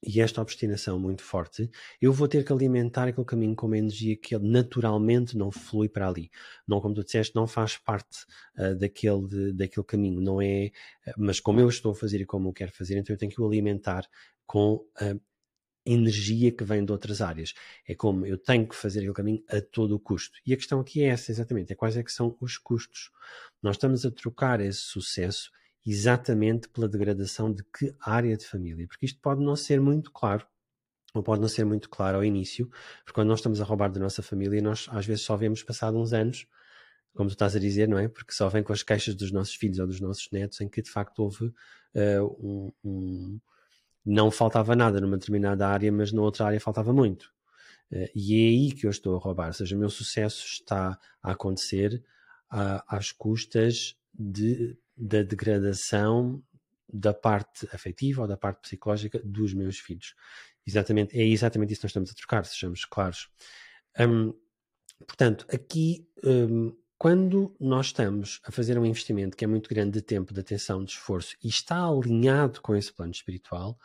e 0.03 0.19
esta 0.19 0.41
obstinação 0.41 0.97
muito 0.99 1.21
forte, 1.21 1.69
eu 2.01 2.11
vou 2.11 2.27
ter 2.27 2.43
que 2.43 2.51
alimentar 2.51 3.07
aquele 3.07 3.25
caminho 3.25 3.55
com 3.55 3.67
uma 3.67 3.77
energia 3.77 4.17
que 4.17 4.37
naturalmente 4.39 5.37
não 5.37 5.51
flui 5.51 5.87
para 5.87 6.07
ali. 6.07 6.31
Não, 6.67 6.81
como 6.81 6.95
tu 6.95 7.03
disseste, 7.03 7.35
não 7.35 7.45
faz 7.45 7.77
parte 7.77 8.25
uh, 8.57 8.75
daquele, 8.75 9.27
de, 9.27 9.53
daquele 9.53 9.85
caminho, 9.85 10.19
não 10.19 10.41
é. 10.41 10.71
Uh, 11.07 11.13
mas 11.17 11.39
como 11.39 11.59
eu 11.59 11.69
estou 11.69 11.91
a 11.91 11.95
fazer 11.95 12.19
e 12.19 12.25
como 12.25 12.49
eu 12.49 12.53
quero 12.53 12.71
fazer, 12.71 12.97
então 12.97 13.13
eu 13.13 13.17
tenho 13.17 13.31
que 13.31 13.39
o 13.39 13.45
alimentar 13.45 14.07
com 14.47 14.83
a 14.99 15.15
energia 15.85 16.51
que 16.51 16.63
vem 16.63 16.83
de 16.83 16.91
outras 16.91 17.21
áreas. 17.21 17.53
É 17.87 17.93
como 17.93 18.25
eu 18.25 18.37
tenho 18.37 18.67
que 18.67 18.75
fazer 18.75 18.99
aquele 18.99 19.13
caminho 19.13 19.43
a 19.49 19.61
todo 19.61 19.95
o 19.95 19.99
custo. 19.99 20.39
E 20.45 20.53
a 20.53 20.57
questão 20.57 20.79
aqui 20.79 21.03
é 21.03 21.07
essa, 21.07 21.31
exatamente: 21.31 21.73
é 21.73 21.75
quais 21.75 21.95
é 21.95 22.03
que 22.03 22.11
são 22.11 22.35
os 22.39 22.57
custos. 22.57 23.11
Nós 23.61 23.75
estamos 23.75 24.03
a 24.05 24.11
trocar 24.11 24.61
esse 24.61 24.79
sucesso 24.79 25.51
exatamente 25.85 26.69
pela 26.69 26.87
degradação 26.87 27.51
de 27.51 27.63
que 27.63 27.95
área 27.99 28.37
de 28.37 28.45
família, 28.45 28.87
porque 28.87 29.05
isto 29.05 29.19
pode 29.19 29.43
não 29.43 29.55
ser 29.55 29.81
muito 29.81 30.11
claro, 30.11 30.45
ou 31.13 31.23
pode 31.23 31.41
não 31.41 31.47
ser 31.47 31.65
muito 31.65 31.89
claro 31.89 32.17
ao 32.17 32.23
início, 32.23 32.67
porque 33.03 33.13
quando 33.13 33.29
nós 33.29 33.39
estamos 33.39 33.59
a 33.59 33.63
roubar 33.63 33.91
da 33.91 33.99
nossa 33.99 34.21
família, 34.21 34.61
nós 34.61 34.87
às 34.91 35.05
vezes 35.05 35.23
só 35.23 35.35
vemos 35.35 35.63
passado 35.63 35.97
uns 35.97 36.13
anos, 36.13 36.47
como 37.13 37.29
tu 37.29 37.33
estás 37.33 37.55
a 37.55 37.59
dizer, 37.59 37.87
não 37.87 37.97
é? 37.97 38.07
Porque 38.07 38.31
só 38.33 38.47
vem 38.47 38.63
com 38.63 38.71
as 38.71 38.83
queixas 38.83 39.15
dos 39.15 39.31
nossos 39.31 39.55
filhos 39.55 39.79
ou 39.79 39.87
dos 39.87 39.99
nossos 39.99 40.29
netos 40.31 40.61
em 40.61 40.69
que 40.69 40.81
de 40.81 40.89
facto 40.89 41.19
houve 41.19 41.45
uh, 41.45 42.37
um, 42.39 42.71
um, 42.83 43.39
não 44.05 44.31
faltava 44.31 44.75
nada 44.75 45.01
numa 45.01 45.17
determinada 45.17 45.67
área, 45.67 45.91
mas 45.91 46.11
na 46.11 46.21
outra 46.21 46.45
área 46.45 46.59
faltava 46.59 46.93
muito. 46.93 47.23
Uh, 47.91 48.07
e 48.15 48.35
é 48.35 48.47
aí 48.47 48.71
que 48.71 48.85
eu 48.85 48.91
estou 48.91 49.15
a 49.15 49.19
roubar. 49.19 49.47
Ou 49.47 49.53
seja, 49.53 49.75
o 49.75 49.79
meu 49.79 49.89
sucesso 49.89 50.45
está 50.45 50.97
a 51.21 51.31
acontecer 51.31 52.01
uh, 52.53 52.81
às 52.87 53.11
custas 53.11 53.97
de, 54.17 54.77
da 54.95 55.23
degradação 55.23 56.43
da 56.91 57.13
parte 57.13 57.67
afetiva 57.71 58.23
ou 58.23 58.27
da 58.27 58.37
parte 58.37 58.61
psicológica 58.61 59.19
dos 59.23 59.53
meus 59.53 59.79
filhos. 59.79 60.13
Exatamente, 60.65 61.17
é 61.17 61.25
exatamente 61.25 61.73
isso 61.73 61.81
que 61.81 61.85
nós 61.85 61.91
estamos 61.91 62.11
a 62.11 62.13
trocar, 62.13 62.45
sejamos 62.45 62.85
claros. 62.85 63.29
Um, 63.99 64.33
portanto, 65.07 65.45
aqui, 65.51 66.07
um, 66.23 66.75
quando 66.97 67.55
nós 67.59 67.87
estamos 67.87 68.39
a 68.45 68.51
fazer 68.51 68.77
um 68.77 68.85
investimento 68.85 69.35
que 69.35 69.43
é 69.43 69.47
muito 69.47 69.69
grande 69.69 69.93
de 69.93 70.01
tempo, 70.01 70.33
de 70.33 70.39
atenção, 70.39 70.83
de 70.83 70.91
esforço 70.91 71.35
e 71.43 71.47
está 71.47 71.83
alinhado 71.83 72.61
com 72.61 72.75
esse 72.75 72.93
plano 72.93 73.11
espiritual, 73.11 73.79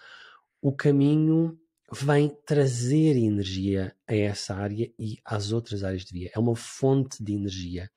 o 0.61 0.73
caminho 0.73 1.59
vem 1.93 2.29
trazer 2.45 3.17
energia 3.17 3.97
a 4.07 4.15
essa 4.15 4.55
área 4.55 4.93
e 4.99 5.19
às 5.25 5.53
outras 5.53 5.85
áreas 5.85 6.05
de 6.05 6.13
vida. 6.13 6.31
É 6.35 6.39
uma 6.39 6.57
fonte 6.57 7.23
de 7.23 7.33
energia 7.33 7.91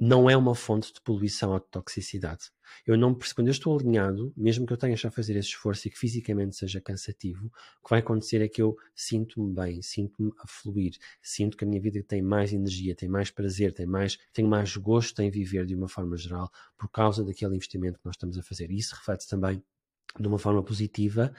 não 0.00 0.30
é 0.30 0.34
uma 0.34 0.54
fonte 0.54 0.94
de 0.94 1.00
poluição 1.02 1.52
ou 1.52 1.60
de 1.60 1.66
toxicidade. 1.66 2.50
Eu 2.86 2.96
não 2.96 3.14
quando 3.34 3.48
eu 3.48 3.52
estou 3.52 3.78
alinhado, 3.78 4.32
mesmo 4.34 4.66
que 4.66 4.72
eu 4.72 4.76
tenha 4.76 4.96
já 4.96 5.08
a 5.08 5.12
fazer 5.12 5.36
esse 5.36 5.48
esforço 5.48 5.86
e 5.86 5.90
que 5.90 5.98
fisicamente 5.98 6.56
seja 6.56 6.80
cansativo, 6.80 7.46
o 7.46 7.84
que 7.84 7.90
vai 7.90 7.98
acontecer 7.98 8.40
é 8.40 8.48
que 8.48 8.62
eu 8.62 8.74
sinto-me 8.94 9.52
bem, 9.52 9.82
sinto-me 9.82 10.32
a 10.38 10.46
fluir, 10.46 10.92
sinto 11.20 11.54
que 11.54 11.64
a 11.64 11.66
minha 11.66 11.80
vida 11.80 12.02
tem 12.02 12.22
mais 12.22 12.52
energia, 12.54 12.94
tem 12.94 13.10
mais 13.10 13.30
prazer, 13.30 13.74
tem 13.74 13.84
mais, 13.84 14.18
tenho 14.32 14.48
mais 14.48 14.74
gosto 14.76 15.20
em 15.20 15.30
viver 15.30 15.66
de 15.66 15.74
uma 15.74 15.88
forma 15.88 16.16
geral 16.16 16.50
por 16.78 16.88
causa 16.88 17.22
daquele 17.22 17.56
investimento 17.56 17.98
que 17.98 18.06
nós 18.06 18.14
estamos 18.14 18.38
a 18.38 18.42
fazer. 18.42 18.70
E 18.70 18.78
isso 18.78 18.94
reflete 18.94 19.28
também 19.28 19.62
de 20.18 20.26
uma 20.26 20.38
forma 20.38 20.62
positiva 20.62 21.32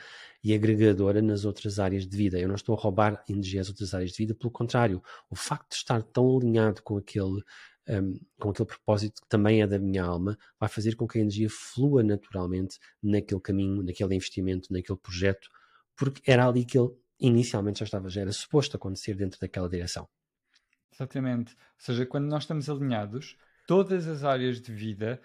e 0.44 0.54
agregadora 0.54 1.22
nas 1.22 1.46
outras 1.46 1.80
áreas 1.80 2.08
de 2.08 2.16
vida. 2.16 2.40
Eu 2.40 2.48
não 2.48 2.56
estou 2.56 2.76
a 2.76 2.80
roubar 2.80 3.24
energia 3.28 3.62
às 3.62 3.68
outras 3.68 3.94
áreas 3.94 4.12
de 4.12 4.18
vida, 4.18 4.36
pelo 4.36 4.52
contrário, 4.52 5.04
o 5.30 5.36
facto 5.36 5.72
de 5.72 5.76
estar 5.76 6.02
tão 6.04 6.38
alinhado 6.38 6.82
com 6.82 6.98
aquele 6.98 7.42
um, 7.90 8.20
com 8.40 8.50
aquele 8.50 8.68
propósito 8.68 9.22
que 9.22 9.28
também 9.28 9.62
é 9.62 9.68
da 9.68 9.80
minha 9.80 10.04
alma, 10.04 10.38
vai 10.60 10.70
fazer 10.70 10.96
com 10.96 11.08
que 11.08 11.18
a 11.18 11.22
energia 11.22 11.50
flua 11.50 12.04
naturalmente 12.04 12.80
naquele 13.02 13.42
caminho, 13.42 13.84
naquele 13.84 14.16
investimento, 14.16 14.72
naquele 14.72 14.98
projeto, 14.98 15.50
porque 15.96 16.22
era 16.30 16.48
ali 16.48 16.66
que 16.66 16.78
ele 16.78 16.90
inicialmente 17.20 17.80
já 17.80 17.86
estava, 17.86 18.10
já 18.10 18.22
era 18.22 18.32
suposto 18.32 18.76
acontecer 18.76 19.16
dentro 19.16 19.40
daquela 19.40 19.70
direção. 19.70 20.08
Exatamente. 20.94 21.54
Ou 21.54 21.60
seja, 21.78 22.06
quando 22.06 22.26
nós 22.26 22.44
estamos 22.44 22.70
alinhados, 22.70 23.38
todas 23.68 24.08
as 24.08 24.24
áreas 24.24 24.60
de 24.60 24.74
vida 24.74 25.22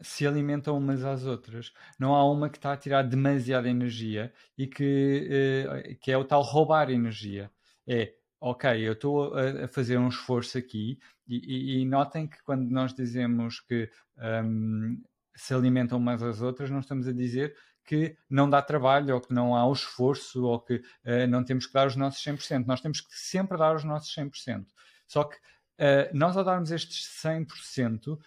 se 0.00 0.26
alimentam 0.26 0.78
umas 0.78 1.04
às 1.04 1.24
outras. 1.24 1.72
Não 1.98 2.14
há 2.14 2.24
uma 2.30 2.48
que 2.48 2.56
está 2.56 2.72
a 2.72 2.76
tirar 2.76 3.02
demasiada 3.02 3.68
energia 3.68 4.32
e 4.56 4.66
que, 4.66 5.28
eh, 5.30 5.96
que 6.00 6.10
é 6.10 6.16
o 6.16 6.24
tal 6.24 6.42
roubar 6.42 6.90
energia. 6.90 7.50
É 7.86 8.14
ok, 8.40 8.86
eu 8.86 8.92
estou 8.92 9.34
a, 9.34 9.68
fazer 9.68 9.98
um 9.98 10.08
esforço 10.08 10.58
aqui 10.58 10.98
e, 11.26 11.36
e, 11.36 11.80
e, 11.80 11.84
notem 11.84 12.26
que 12.26 12.42
quando 12.44 12.70
nós 12.70 12.94
dizemos 12.94 13.60
que 13.60 13.90
um, 14.44 15.02
se 15.34 15.54
alimentam 15.54 15.98
umas 15.98 16.22
às 16.22 16.40
outras, 16.40 16.70
não 16.70 16.80
estamos 16.80 17.06
a 17.08 17.12
dizer 17.12 17.54
que 17.84 18.16
não 18.28 18.50
dá 18.50 18.60
trabalho 18.60 19.14
ou 19.14 19.20
que 19.20 19.32
não 19.32 19.54
há 19.54 19.64
o 19.66 19.72
esforço 19.72 20.44
ou 20.44 20.60
que 20.60 20.74
uh, 20.76 21.26
não 21.28 21.44
temos 21.44 21.66
que 21.66 21.72
dar 21.72 21.86
os 21.86 21.96
nossos 21.96 22.22
100%. 22.22 22.66
Nós 22.66 22.80
temos 22.80 23.00
que 23.00 23.16
sempre 23.16 23.56
dar 23.56 23.74
os 23.74 23.84
nossos 23.84 24.12
100%. 24.14 24.66
Só 25.06 25.24
que 25.24 25.36
uh, 25.36 26.10
nós 26.12 26.36
ao 26.36 26.44
darmos 26.44 26.72
estes 26.72 27.08
100%, 27.22 28.14
uh, 28.14 28.18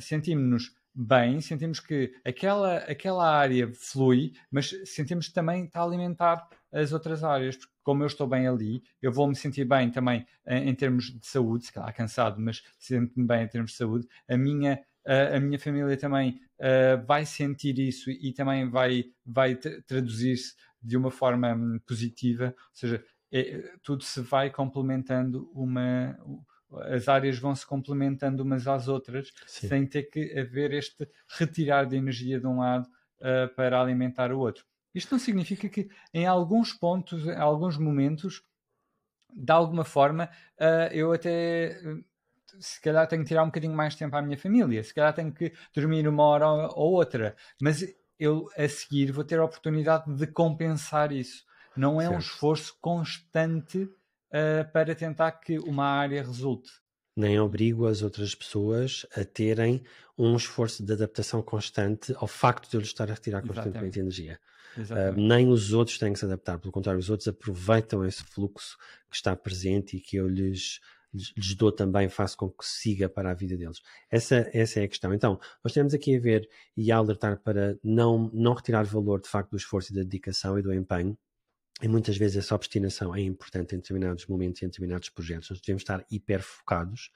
sentimos-nos 0.00 0.72
bem, 0.94 1.40
sentimos 1.40 1.80
que 1.80 2.12
aquela, 2.24 2.78
aquela 2.78 3.28
área 3.30 3.70
flui, 3.72 4.32
mas 4.50 4.74
sentimos 4.84 5.28
que 5.28 5.34
também 5.34 5.64
está 5.64 5.80
a 5.80 5.84
alimentar 5.84 6.48
as 6.72 6.92
outras 6.92 7.24
áreas, 7.24 7.56
porque 7.56 7.72
como 7.82 8.02
eu 8.02 8.06
estou 8.06 8.26
bem 8.26 8.46
ali, 8.46 8.82
eu 9.00 9.12
vou 9.12 9.26
me 9.26 9.34
sentir 9.34 9.64
bem 9.64 9.90
também 9.90 10.26
em, 10.46 10.68
em 10.68 10.74
termos 10.74 11.06
de 11.06 11.26
saúde, 11.26 11.66
se 11.66 11.72
calhar 11.72 11.94
cansado, 11.94 12.40
mas 12.40 12.62
sinto-me 12.78 13.26
bem 13.26 13.44
em 13.44 13.48
termos 13.48 13.72
de 13.72 13.76
saúde. 13.76 14.06
A 14.28 14.36
minha, 14.36 14.82
a, 15.06 15.36
a 15.36 15.40
minha 15.40 15.58
família 15.58 15.96
também 15.96 16.40
uh, 16.60 17.04
vai 17.06 17.24
sentir 17.24 17.78
isso 17.78 18.10
e 18.10 18.32
também 18.32 18.68
vai, 18.68 19.04
vai 19.24 19.54
traduzir-se 19.54 20.54
de 20.82 20.96
uma 20.96 21.10
forma 21.10 21.52
um, 21.54 21.78
positiva, 21.86 22.54
ou 22.56 22.74
seja, 22.74 23.04
é, 23.32 23.72
tudo 23.82 24.04
se 24.04 24.20
vai 24.20 24.50
complementando 24.50 25.50
uma 25.52 26.16
as 26.70 27.08
áreas 27.08 27.38
vão 27.38 27.54
se 27.54 27.66
complementando 27.66 28.42
umas 28.42 28.66
às 28.66 28.88
outras 28.88 29.32
Sim. 29.46 29.68
sem 29.68 29.86
ter 29.86 30.04
que 30.04 30.38
haver 30.38 30.72
este 30.72 31.08
retirar 31.38 31.84
de 31.86 31.96
energia 31.96 32.38
de 32.38 32.46
um 32.46 32.58
lado 32.58 32.86
uh, 33.20 33.54
para 33.54 33.80
alimentar 33.80 34.32
o 34.32 34.38
outro. 34.38 34.64
Isto 34.98 35.12
não 35.12 35.18
significa 35.18 35.68
que 35.68 35.88
em 36.12 36.26
alguns 36.26 36.72
pontos, 36.72 37.24
em 37.24 37.36
alguns 37.36 37.78
momentos, 37.78 38.42
de 39.32 39.52
alguma 39.52 39.84
forma, 39.84 40.28
uh, 40.58 40.92
eu 40.92 41.12
até 41.12 41.80
se 42.58 42.80
calhar 42.80 43.06
tenho 43.06 43.22
que 43.22 43.28
tirar 43.28 43.42
um 43.44 43.46
bocadinho 43.46 43.74
mais 43.74 43.94
tempo 43.94 44.16
à 44.16 44.22
minha 44.22 44.36
família, 44.36 44.82
se 44.82 44.92
calhar 44.92 45.14
tenho 45.14 45.32
que 45.32 45.52
dormir 45.74 46.08
uma 46.08 46.24
hora 46.24 46.48
ou 46.48 46.92
outra, 46.92 47.36
mas 47.60 47.84
eu 48.18 48.48
a 48.56 48.68
seguir 48.68 49.12
vou 49.12 49.22
ter 49.22 49.38
a 49.38 49.44
oportunidade 49.44 50.12
de 50.12 50.26
compensar 50.26 51.12
isso. 51.12 51.46
Não 51.76 52.00
é 52.00 52.04
certo. 52.04 52.16
um 52.16 52.18
esforço 52.18 52.76
constante 52.80 53.84
uh, 53.84 54.72
para 54.72 54.94
tentar 54.96 55.30
que 55.32 55.58
uma 55.60 55.84
área 55.84 56.22
resulte. 56.22 56.70
Nem 57.18 57.40
obrigo 57.40 57.86
as 57.86 58.00
outras 58.00 58.32
pessoas 58.32 59.04
a 59.16 59.24
terem 59.24 59.82
um 60.16 60.36
esforço 60.36 60.84
de 60.84 60.92
adaptação 60.92 61.42
constante 61.42 62.14
ao 62.16 62.28
facto 62.28 62.70
de 62.70 62.76
eu 62.76 62.80
lhes 62.80 62.90
estar 62.90 63.10
a 63.10 63.14
retirar 63.14 63.40
constantemente 63.40 63.98
Exatamente. 63.98 64.00
energia. 64.00 64.40
Uh, 64.76 65.20
nem 65.20 65.48
os 65.48 65.72
outros 65.72 65.98
têm 65.98 66.12
que 66.12 66.18
se 66.20 66.24
adaptar, 66.24 66.58
pelo 66.58 66.70
contrário, 66.70 67.00
os 67.00 67.10
outros 67.10 67.26
aproveitam 67.26 68.04
esse 68.04 68.22
fluxo 68.22 68.76
que 69.10 69.16
está 69.16 69.34
presente 69.34 69.96
e 69.96 70.00
que 70.00 70.16
eu 70.16 70.28
lhes, 70.28 70.78
lhes, 71.12 71.32
lhes 71.36 71.54
dou 71.56 71.72
também, 71.72 72.08
faço 72.08 72.36
com 72.36 72.48
que 72.48 72.64
siga 72.64 73.08
para 73.08 73.32
a 73.32 73.34
vida 73.34 73.56
deles. 73.56 73.80
Essa, 74.08 74.48
essa 74.52 74.78
é 74.78 74.84
a 74.84 74.88
questão. 74.88 75.12
Então, 75.12 75.40
nós 75.64 75.72
temos 75.72 75.94
aqui 75.94 76.16
a 76.16 76.20
ver 76.20 76.48
e 76.76 76.92
a 76.92 76.96
alertar 76.98 77.40
para 77.40 77.76
não, 77.82 78.30
não 78.32 78.54
retirar 78.54 78.84
valor 78.84 79.20
de 79.20 79.28
facto 79.28 79.50
do 79.50 79.56
esforço 79.56 79.92
e 79.92 79.96
da 79.96 80.02
dedicação 80.02 80.56
e 80.56 80.62
do 80.62 80.72
empenho. 80.72 81.18
E 81.82 81.88
muitas 81.88 82.16
vezes 82.16 82.36
essa 82.36 82.54
obstinação 82.54 83.14
é 83.14 83.20
importante 83.20 83.74
em 83.74 83.78
determinados 83.78 84.26
momentos 84.26 84.60
e 84.60 84.64
em 84.64 84.68
determinados 84.68 85.08
projetos. 85.10 85.50
Nós 85.50 85.60
devemos 85.60 85.82
estar 85.82 86.04
hiper 86.10 86.42
focados. 86.42 87.10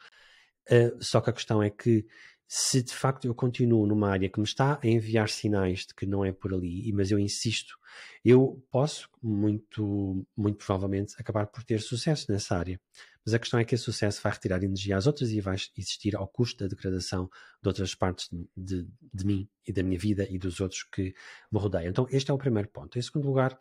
Uh, 0.71 1.03
só 1.03 1.21
que 1.21 1.31
a 1.31 1.33
questão 1.33 1.63
é 1.63 1.69
que 1.69 2.07
se 2.55 2.83
de 2.83 2.95
facto 2.95 3.25
eu 3.25 3.35
continuo 3.35 3.87
numa 3.87 4.11
área 4.11 4.29
que 4.29 4.39
me 4.39 4.45
está 4.45 4.79
a 4.83 4.87
enviar 4.87 5.29
sinais 5.31 5.87
de 5.87 5.95
que 5.95 6.05
não 6.05 6.23
é 6.23 6.31
por 6.33 6.53
ali, 6.53 6.93
mas 6.93 7.11
eu 7.11 7.19
insisto, 7.19 7.79
eu 8.23 8.63
posso 8.71 9.09
muito, 9.23 10.23
muito 10.37 10.59
provavelmente 10.59 11.15
acabar 11.19 11.47
por 11.47 11.65
ter 11.65 11.81
sucesso 11.81 12.31
nessa 12.31 12.55
área. 12.55 12.79
Mas 13.25 13.33
a 13.33 13.39
questão 13.39 13.59
é 13.59 13.65
que 13.65 13.75
esse 13.75 13.85
sucesso 13.85 14.21
vai 14.21 14.33
retirar 14.33 14.63
energia 14.63 14.97
às 14.99 15.07
outras 15.07 15.31
e 15.31 15.41
vai 15.41 15.57
existir 15.79 16.15
ao 16.15 16.29
custo 16.29 16.63
da 16.63 16.69
degradação 16.69 17.31
de 17.63 17.69
outras 17.69 17.95
partes 17.95 18.29
de, 18.31 18.47
de, 18.55 18.89
de 19.15 19.27
mim 19.27 19.49
e 19.67 19.73
da 19.73 19.83
minha 19.83 19.99
vida 19.99 20.27
e 20.29 20.39
dos 20.39 20.61
outros 20.61 20.83
que 20.83 21.15
me 21.51 21.59
rodeiam. 21.59 21.89
Então, 21.89 22.07
este 22.11 22.31
é 22.31 22.35
o 22.35 22.39
primeiro 22.39 22.69
ponto. 22.69 22.99
Em 22.99 23.03
segundo 23.03 23.29
lugar, 23.29 23.59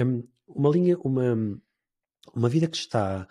hum, 0.00 0.26
uma 0.46 0.70
linha, 0.70 0.96
uma, 0.98 1.60
uma 2.34 2.48
vida 2.48 2.66
que 2.66 2.76
está 2.76 3.28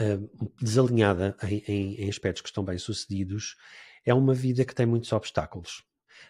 hum, 0.00 0.50
desalinhada 0.60 1.36
em, 1.42 1.62
em, 1.66 1.94
em 2.02 2.08
aspectos 2.08 2.42
que 2.42 2.48
estão 2.48 2.64
bem 2.64 2.78
sucedidos 2.78 3.56
é 4.04 4.14
uma 4.14 4.34
vida 4.34 4.64
que 4.64 4.74
tem 4.74 4.86
muitos 4.86 5.12
obstáculos. 5.12 5.84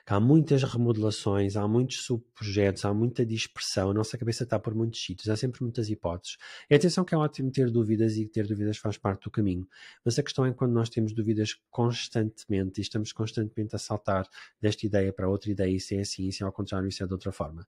Há 0.07 0.19
muitas 0.19 0.63
remodelações, 0.63 1.57
há 1.57 1.67
muitos 1.69 2.05
subprojetos, 2.05 2.85
há 2.85 2.93
muita 2.93 3.25
dispersão, 3.25 3.91
a 3.91 3.95
nossa 3.95 4.19
cabeça 4.19 4.45
está 4.45 4.59
por 4.59 4.75
muitos 4.75 5.03
sítios, 5.05 5.29
há 5.29 5.37
sempre 5.37 5.63
muitas 5.63 5.89
hipóteses. 5.89 6.37
E 6.69 6.75
atenção 6.75 7.05
que 7.05 7.15
é 7.15 7.19
ótimo 7.19 7.51
ter 7.51 7.71
dúvidas 7.71 8.17
e 8.17 8.27
ter 8.27 8.47
dúvidas 8.47 8.79
faz 8.79 8.99
parte 8.99 9.25
do 9.25 9.31
caminho. 9.31 9.69
Mas 10.05 10.19
a 10.19 10.23
questão 10.23 10.45
é 10.45 10.53
quando 10.53 10.73
nós 10.73 10.89
temos 10.89 11.13
dúvidas 11.13 11.55
constantemente 11.71 12.81
e 12.81 12.83
estamos 12.83 13.13
constantemente 13.13 13.77
a 13.77 13.79
saltar 13.79 14.29
desta 14.61 14.87
ideia 14.87 15.13
para 15.13 15.29
outra 15.29 15.51
ideia, 15.51 15.71
isso 15.71 15.95
é 15.95 16.01
assim, 16.01 16.27
isso 16.27 16.43
é 16.43 16.47
ao 16.47 16.53
contrário, 16.53 16.89
isso 16.89 17.03
é 17.03 17.07
de 17.07 17.13
outra 17.13 17.31
forma. 17.31 17.67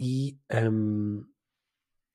E 0.00 0.38
hum, 0.70 1.24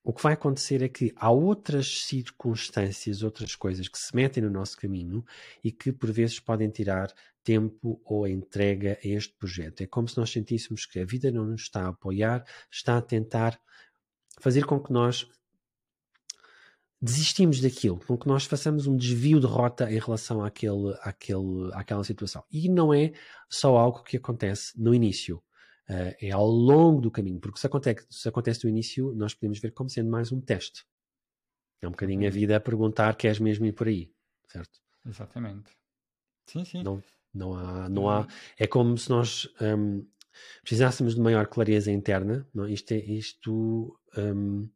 o 0.10 0.14
que 0.14 0.24
vai 0.24 0.34
acontecer 0.34 0.82
é 0.82 0.90
que 0.90 1.14
há 1.16 1.30
outras 1.30 2.02
circunstâncias, 2.02 3.22
outras 3.22 3.56
coisas 3.56 3.88
que 3.88 4.00
se 4.00 4.16
metem 4.16 4.42
no 4.42 4.50
nosso 4.50 4.76
caminho 4.76 5.24
e 5.64 5.72
que 5.72 5.92
por 5.92 6.12
vezes 6.12 6.40
podem 6.40 6.68
tirar 6.68 7.14
tempo 7.44 8.02
ou 8.04 8.28
entrega 8.28 8.98
a 9.06 9.08
este 9.08 9.36
projeto. 9.36 9.82
É 9.82 9.86
como 9.86 10.08
se 10.08 10.18
nós 10.18 10.32
sentíssemos 10.32 10.88
que 10.88 11.00
a 11.00 11.06
vida 11.06 11.30
não 11.30 11.46
nos 11.46 11.62
está 11.62 11.84
a 11.84 11.90
apoiar, 11.90 12.44
está 12.72 12.98
a 12.98 13.04
tentar 13.04 13.62
fazer 14.40 14.66
com 14.66 14.80
que 14.80 14.92
nós 14.92 15.28
desistimos 17.00 17.62
daquilo, 17.62 18.00
com 18.00 18.18
que 18.18 18.28
nós 18.28 18.46
façamos 18.46 18.88
um 18.88 18.98
desvio 18.98 19.40
de 19.40 19.46
rota 19.46 19.92
em 19.92 20.00
relação 20.00 20.44
àquele, 20.44 20.92
àquele, 21.02 21.70
àquela 21.74 22.04
situação. 22.04 22.44
E 22.52 22.68
não 22.68 22.92
é 22.92 23.14
só 23.48 23.78
algo 23.78 24.02
que 24.02 24.18
acontece 24.18 24.74
no 24.76 24.92
início. 24.92 25.40
Uh, 25.90 26.14
é 26.22 26.30
ao 26.30 26.46
longo 26.46 27.02
do 27.02 27.10
caminho, 27.10 27.40
porque 27.40 27.60
se 27.60 27.66
acontece, 27.66 28.06
se 28.12 28.30
acontece 28.30 28.64
no 28.64 28.70
início, 28.70 29.12
nós 29.16 29.34
podemos 29.34 29.58
ver 29.60 29.72
como 29.72 29.90
sendo 29.90 30.10
mais 30.10 30.32
um 30.32 30.40
teste. 30.40 30.86
É 31.82 31.88
um 31.88 31.92
bocadinho 31.92 32.28
a 32.28 32.30
vida 32.30 32.56
a 32.56 32.60
perguntar: 32.60 33.16
queres 33.16 33.40
mesmo 33.40 33.66
ir 33.66 33.74
por 33.74 33.88
aí? 33.88 34.14
Certo? 34.48 34.80
Exatamente. 35.06 35.72
Sim, 36.46 36.64
sim. 36.64 36.84
Não, 36.84 37.02
não 37.34 37.56
há, 37.56 37.90
não 37.90 38.10
há. 38.10 38.28
É 38.58 38.68
como 38.68 38.98
se 38.98 39.10
nós 39.10 39.50
um, 39.60 40.06
precisássemos 40.62 41.16
de 41.16 41.22
maior 41.22 41.48
clareza 41.48 41.92
interna, 41.92 42.48
não? 42.54 42.66
É? 42.66 42.72
isto, 42.72 42.92
é, 42.92 42.98
isto 42.98 44.00
um, 44.16 44.70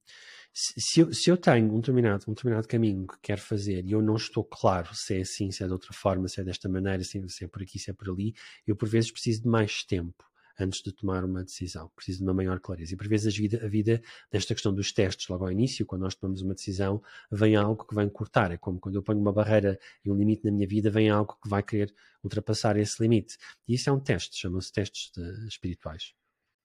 se, 0.53 0.99
eu, 0.99 1.13
se 1.13 1.29
eu 1.29 1.37
tenho 1.37 1.73
um 1.73 1.79
determinado, 1.79 2.25
um 2.27 2.33
determinado 2.33 2.67
caminho 2.67 3.07
que 3.07 3.17
quero 3.21 3.41
fazer 3.41 3.85
e 3.85 3.91
eu 3.91 4.01
não 4.01 4.15
estou 4.15 4.43
claro 4.43 4.93
se 4.95 5.17
é 5.17 5.21
assim, 5.21 5.51
se 5.51 5.63
é 5.63 5.67
de 5.67 5.73
outra 5.73 5.93
forma, 5.93 6.27
se 6.27 6.39
é 6.41 6.43
desta 6.43 6.69
maneira, 6.69 7.03
se 7.03 7.17
é 7.43 7.47
por 7.47 7.61
aqui, 7.61 7.79
se 7.79 7.89
é 7.89 7.93
por 7.93 8.09
ali, 8.09 8.33
eu 8.65 8.75
por 8.75 8.87
vezes 8.87 9.11
preciso 9.11 9.43
de 9.43 9.47
mais 9.47 9.83
tempo 9.83 10.23
antes 10.59 10.81
de 10.81 10.91
tomar 10.91 11.23
uma 11.23 11.43
decisão. 11.43 11.91
Preciso 11.95 12.19
de 12.19 12.23
uma 12.23 12.33
maior 12.33 12.59
clareza. 12.59 12.93
E 12.93 12.97
por 12.97 13.07
vezes 13.07 13.33
a 13.33 13.37
vida, 13.37 13.65
a 13.65 13.67
vida, 13.67 14.01
nesta 14.31 14.53
questão 14.53 14.73
dos 14.73 14.91
testes, 14.91 15.27
logo 15.27 15.45
ao 15.45 15.51
início, 15.51 15.85
quando 15.85 16.01
nós 16.01 16.15
tomamos 16.15 16.41
uma 16.41 16.53
decisão, 16.53 17.01
vem 17.31 17.55
algo 17.55 17.85
que 17.85 17.95
vai 17.95 18.05
encurtar. 18.05 18.51
É 18.51 18.57
como 18.57 18.79
quando 18.79 18.95
eu 18.95 19.03
ponho 19.03 19.19
uma 19.19 19.33
barreira 19.33 19.79
e 20.03 20.11
um 20.11 20.15
limite 20.15 20.45
na 20.45 20.51
minha 20.51 20.67
vida, 20.67 20.89
vem 20.89 21.09
algo 21.09 21.37
que 21.41 21.49
vai 21.49 21.63
querer 21.63 21.93
ultrapassar 22.23 22.77
esse 22.77 23.01
limite. 23.01 23.37
E 23.67 23.75
isso 23.75 23.89
é 23.89 23.93
um 23.93 23.99
teste, 23.99 24.37
chamam-se 24.37 24.71
testes 24.71 25.11
de, 25.11 25.47
espirituais. 25.47 26.13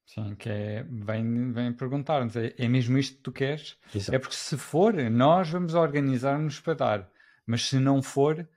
Sim, 0.06 0.34
que 0.36 0.48
é, 0.48 0.86
vem, 0.88 1.52
vem 1.52 1.72
perguntar-nos, 1.72 2.34
é, 2.34 2.54
é 2.56 2.66
mesmo 2.66 2.96
isto 2.96 3.16
que 3.16 3.22
tu 3.22 3.30
queres? 3.30 3.76
Exato. 3.94 4.16
É 4.16 4.18
porque 4.18 4.36
se 4.36 4.56
for, 4.56 4.94
nós 5.10 5.50
vamos 5.50 5.74
organizar-nos 5.74 6.60
para 6.60 6.74
dar, 6.74 7.12
mas 7.46 7.68
se 7.68 7.78
não 7.78 8.00
for, 8.02 8.48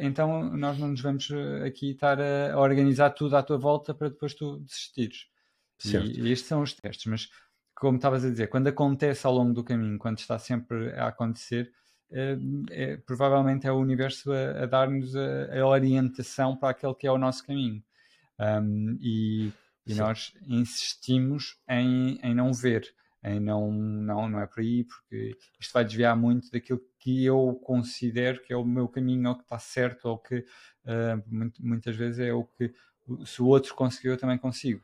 então 0.00 0.50
nós 0.56 0.78
não 0.78 0.88
nos 0.88 1.00
vamos 1.00 1.30
eh, 1.30 1.66
aqui 1.66 1.90
estar 1.92 2.20
a, 2.20 2.52
a, 2.52 2.60
organizar 2.60 3.10
tudo 3.10 3.36
à 3.36 3.42
tua 3.42 3.58
volta 3.58 3.94
para 3.94 4.08
depois 4.08 4.34
tu 4.34 4.58
desistires. 4.60 5.26
Certo. 5.78 6.06
E, 6.06 6.20
e 6.20 6.32
estes 6.32 6.48
são 6.48 6.62
os 6.62 6.72
testes, 6.72 7.06
mas 7.06 7.28
como 7.74 7.96
estavas 7.96 8.24
a 8.24 8.30
dizer, 8.30 8.48
quando 8.48 8.66
acontece 8.66 9.26
ao 9.26 9.32
longo 9.32 9.52
do 9.52 9.62
caminho, 9.62 9.98
quando 9.98 10.18
está 10.18 10.38
sempre 10.38 10.92
a 10.94 11.08
acontecer, 11.08 11.72
é, 12.10 12.36
é, 12.70 12.96
provavelmente 12.96 13.66
é 13.66 13.72
o 13.72 13.78
universo 13.78 14.32
a, 14.32 14.64
a 14.64 14.66
dar-nos 14.66 15.14
a, 15.14 15.60
a, 15.60 15.66
orientação 15.66 16.56
para 16.56 16.70
aquele 16.70 16.94
que 16.94 17.06
é 17.06 17.12
o 17.12 17.18
nosso 17.18 17.46
caminho. 17.46 17.82
Um, 18.40 18.98
e 19.00 19.52
e 19.88 19.94
nós 19.94 20.34
insistimos 20.46 21.58
em, 21.66 22.20
em 22.22 22.34
não 22.34 22.52
ver, 22.52 22.86
em 23.24 23.40
não, 23.40 23.72
não, 23.72 24.28
não 24.28 24.40
é 24.40 24.46
por 24.46 24.60
aí, 24.60 24.84
porque 24.84 25.34
isto 25.58 25.72
vai 25.72 25.82
desviar 25.82 26.14
muito 26.14 26.50
daquilo 26.50 26.78
que 27.08 27.24
eu 27.24 27.58
considero 27.64 28.42
que 28.42 28.52
é 28.52 28.56
o 28.56 28.62
meu 28.62 28.86
caminho, 28.86 29.30
ou 29.30 29.34
que 29.34 29.42
está 29.42 29.58
certo, 29.58 30.10
ou 30.10 30.18
que 30.18 30.40
uh, 30.84 31.50
muitas 31.58 31.96
vezes 31.96 32.18
é 32.18 32.34
o 32.34 32.44
que 32.44 32.74
se 33.24 33.40
o 33.40 33.46
outro 33.46 33.74
conseguiu, 33.74 34.12
eu 34.12 34.18
também 34.18 34.36
consigo. 34.36 34.82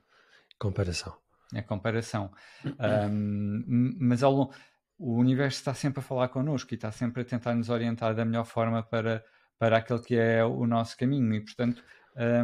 Comparação. 0.59 1.15
É 1.53 1.61
comparação. 1.61 2.33
Um, 2.65 3.95
mas 4.01 4.23
ao, 4.23 4.51
o 4.99 5.17
universo 5.17 5.59
está 5.59 5.75
sempre 5.75 6.01
a 6.01 6.03
falar 6.03 6.29
connosco 6.29 6.73
e 6.73 6.77
está 6.77 6.91
sempre 6.91 7.21
a 7.21 7.25
tentar 7.27 7.55
nos 7.55 7.69
orientar 7.69 8.15
da 8.15 8.25
melhor 8.25 8.47
forma 8.47 8.83
para, 8.83 9.23
para 9.59 9.77
aquele 9.77 10.01
que 10.01 10.17
é 10.17 10.43
o 10.43 10.67
nosso 10.67 10.97
caminho. 10.97 11.35
E, 11.35 11.41
portanto, 11.43 11.85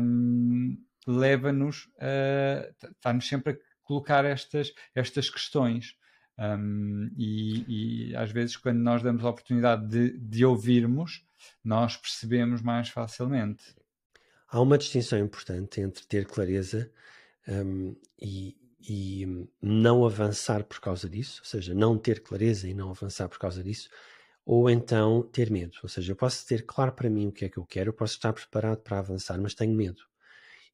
um, 0.03 0.77
leva-nos 1.07 1.89
a. 1.99 2.71
está-nos 2.87 3.27
sempre 3.27 3.55
a 3.55 3.57
colocar 3.83 4.27
estas, 4.27 4.75
estas 4.95 5.31
questões. 5.31 5.97
Um, 6.41 7.11
e, 7.19 8.09
e, 8.09 8.17
às 8.17 8.33
vezes, 8.33 8.57
quando 8.57 8.79
nós 8.79 9.03
damos 9.03 9.23
a 9.23 9.29
oportunidade 9.29 9.87
de, 9.87 10.17
de 10.17 10.45
ouvirmos, 10.45 11.23
nós 11.63 11.99
percebemos 11.99 12.63
mais 12.63 12.89
facilmente. 12.89 13.77
Há 14.49 14.59
uma 14.61 14.79
distinção 14.79 15.19
importante 15.19 15.83
entre 15.83 16.07
ter 16.07 16.25
clareza 16.25 16.91
um, 17.47 17.95
e, 18.19 18.57
e, 18.81 19.47
não 19.61 20.05
avançar 20.05 20.65
por 20.65 20.81
causa 20.81 21.11
disso, 21.11 21.43
ou 21.43 21.47
seja, 21.47 21.75
não 21.75 21.99
ter 21.99 22.23
clareza 22.23 22.67
e 22.67 22.73
não 22.73 22.91
avançar 22.91 23.29
por 23.29 23.39
causa 23.39 23.63
disso, 23.63 23.91
ou 24.45 24.71
então 24.71 25.23
ter 25.23 25.51
medo. 25.51 25.77
Ou 25.83 25.89
seja, 25.91 26.13
eu 26.13 26.17
posso 26.17 26.47
ter 26.47 26.65
claro 26.65 26.93
para 26.93 27.11
mim 27.11 27.29
o 27.29 27.33
que 27.33 27.45
é 27.45 27.49
que 27.51 27.59
eu 27.59 27.67
quero, 27.67 27.91
eu 27.91 27.95
posso 27.95 28.15
estar 28.15 28.33
preparado 28.33 28.79
para 28.79 28.99
avançar, 28.99 29.39
mas 29.39 29.55
tenho 29.55 29.75
medo. 29.75 30.10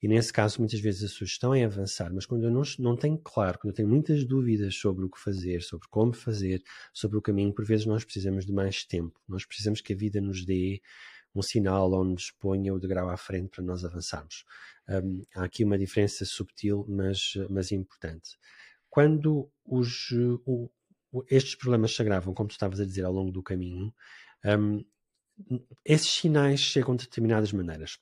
E 0.07 0.09
nesse 0.09 0.33
caso, 0.33 0.61
muitas 0.61 0.79
vezes 0.79 1.03
a 1.03 1.09
sugestão 1.13 1.53
é 1.53 1.65
avançar, 1.65 2.15
mas 2.15 2.25
quando 2.25 2.45
eu 2.45 2.51
não, 2.53 2.63
não 2.79 2.97
tenho 2.97 3.19
claro, 3.19 3.59
quando 3.59 3.73
eu 3.73 3.75
tenho 3.75 3.89
muitas 3.89 4.25
dúvidas 4.25 4.77
sobre 4.77 5.05
o 5.05 5.11
que 5.11 5.19
fazer, 5.19 5.65
sobre 5.65 5.89
como 5.89 6.13
fazer, 6.13 6.63
sobre 6.95 7.19
o 7.19 7.21
caminho, 7.21 7.53
por 7.53 7.65
vezes 7.65 7.87
nós 7.87 8.05
precisamos 8.05 8.47
de 8.47 8.53
mais 8.53 8.85
tempo. 8.85 9.21
Nós 9.29 9.45
precisamos 9.45 9.81
que 9.81 9.93
a 9.93 9.97
vida 9.97 10.21
nos 10.21 10.45
dê 10.47 10.81
um 11.35 11.43
sinal 11.43 11.91
ou 11.91 12.05
nos 12.05 12.31
ponha 12.31 12.73
o 12.73 12.79
degrau 12.79 13.09
à 13.09 13.17
frente 13.17 13.49
para 13.49 13.65
nós 13.65 13.85
avançarmos. 13.85 14.45
Um, 14.89 15.25
há 15.35 15.43
aqui 15.43 15.65
uma 15.65 15.77
diferença 15.77 16.25
subtil, 16.25 16.87
mas, 16.89 17.33
mas 17.51 17.73
importante. 17.73 18.39
Quando 18.89 19.51
os, 19.65 20.13
o, 20.47 20.71
estes 21.29 21.57
problemas 21.57 21.97
se 21.97 22.01
agravam, 22.01 22.33
como 22.33 22.49
tu 22.49 22.53
estavas 22.53 22.79
a 22.79 22.85
dizer, 22.85 23.05
ao 23.05 23.13
longo 23.13 23.33
do 23.33 23.43
caminho, 23.43 23.93
um, 24.45 24.85
esses 25.85 26.13
sinais 26.13 26.61
chegam 26.61 26.95
de 26.95 27.07
determinadas 27.07 27.51
maneiras. 27.51 27.99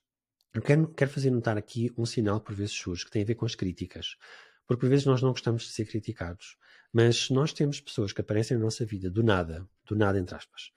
Eu 0.55 0.63
quero, 0.63 0.87
quero 0.95 1.11
fazer 1.11 1.31
notar 1.31 1.59
aqui 1.59 1.93
um 1.99 2.07
sinal 2.07 2.41
por 2.41 2.55
vezes 2.55 2.73
surge, 2.73 3.05
que 3.05 3.11
tem 3.11 3.23
a 3.23 3.25
ver 3.25 3.35
com 3.35 3.45
as 3.45 3.57
críticas. 3.57 4.17
Porque 4.67 4.83
por 4.83 4.89
vezes 4.89 5.05
nós 5.05 5.21
não 5.21 5.31
gostamos 5.31 5.65
de 5.65 5.71
ser 5.71 5.85
criticados. 5.85 6.57
Mas 6.93 7.29
nós 7.29 7.53
temos 7.53 7.81
pessoas 7.81 8.13
que 8.13 8.21
aparecem 8.21 8.57
na 8.57 8.63
nossa 8.63 8.87
vida 8.87 9.11
do 9.11 9.25
nada, 9.25 9.69
do 9.85 9.97
nada 9.97 10.17
entre 10.17 10.37
aspas, 10.37 10.71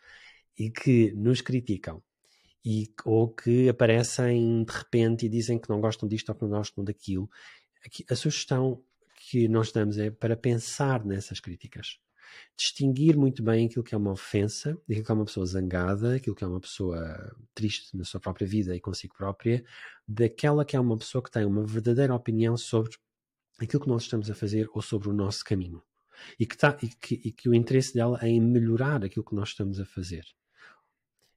e 0.58 0.72
que 0.72 1.12
nos 1.12 1.42
criticam. 1.42 2.02
E, 2.66 2.92
ou 3.06 3.30
que 3.30 3.70
aparecem 3.70 4.63
de 4.63 4.74
repente 4.74 5.28
e 5.28 5.30
dizem 5.30 5.60
que 5.60 5.70
não 5.70 5.80
gostam 5.80 6.10
disto 6.10 6.30
ou 6.30 6.36
que 6.36 6.42
não 6.42 6.50
gostam 6.50 6.84
daquilo. 6.84 7.30
Aqui, 7.86 8.04
a 8.10 8.16
sugestão 8.16 8.84
que 9.30 9.48
nós 9.48 9.72
damos 9.72 10.00
é 10.00 10.10
para 10.10 10.36
pensar 10.36 11.06
nessas 11.06 11.40
críticas 11.40 12.00
distinguir 12.56 13.17
muito 13.17 13.43
bem 13.43 13.65
aquilo 13.65 13.84
que 13.84 13.95
é 13.95 13.97
uma 13.97 14.12
ofensa, 14.12 14.78
aquilo 14.89 15.06
que 15.06 15.12
é 15.12 15.13
uma 15.13 15.26
pessoa 15.26 15.45
zangada, 15.45 16.15
aquilo 16.15 16.36
que 16.36 16.43
é 16.43 16.47
uma 16.47 16.60
pessoa 16.60 17.36
triste 17.54 17.95
na 17.95 18.04
sua 18.04 18.19
própria 18.19 18.47
vida 18.47 18.76
e 18.76 18.80
consigo 18.80 19.15
própria, 19.15 19.63
daquela 20.08 20.65
que 20.65 20.76
é 20.76 20.80
uma 20.80 20.97
pessoa 20.97 21.23
que 21.23 21.32
tem 21.32 21.45
uma 21.45 21.65
verdadeira 21.65 22.13
opinião 22.13 22.58
sobre 22.58 22.97
aquilo 23.60 23.82
que 23.82 23.89
nós 23.89 24.04
estamos 24.04 24.30
a 24.30 24.36
fazer 24.36 24.69
ou 24.73 24.82
sobre 24.82 25.10
o 25.10 25.13
nosso 25.13 25.43
caminho. 25.43 25.82
E 26.39 26.45
que, 26.45 26.58
tá, 26.58 26.78
e 26.82 26.88
que, 26.88 27.21
e 27.23 27.32
que 27.32 27.47
o 27.47 27.54
interesse 27.54 27.93
dela 27.93 28.17
é 28.21 28.28
em 28.28 28.41
melhorar 28.41 29.04
aquilo 29.04 29.26
que 29.26 29.36
nós 29.36 29.50
estamos 29.50 29.80
a 29.80 29.86
fazer. 29.86 30.26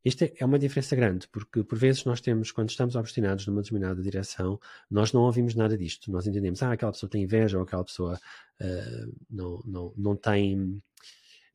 Isto 0.04 0.24
é, 0.24 0.32
é 0.38 0.44
uma 0.44 0.58
diferença 0.58 0.96
grande, 0.96 1.28
porque 1.28 1.62
por 1.62 1.76
vezes 1.76 2.04
nós 2.04 2.20
temos, 2.20 2.50
quando 2.50 2.70
estamos 2.70 2.96
obstinados 2.96 3.46
numa 3.46 3.60
determinada 3.60 4.02
direção, 4.02 4.58
nós 4.90 5.12
não 5.12 5.22
ouvimos 5.22 5.54
nada 5.54 5.76
disto. 5.76 6.10
Nós 6.10 6.26
entendemos, 6.26 6.62
ah, 6.62 6.72
aquela 6.72 6.92
pessoa 6.92 7.10
tem 7.10 7.22
inveja 7.22 7.58
ou 7.58 7.64
aquela 7.64 7.84
pessoa 7.84 8.18
uh, 8.60 9.18
não, 9.28 9.62
não, 9.66 9.94
não 9.96 10.16
tem 10.16 10.82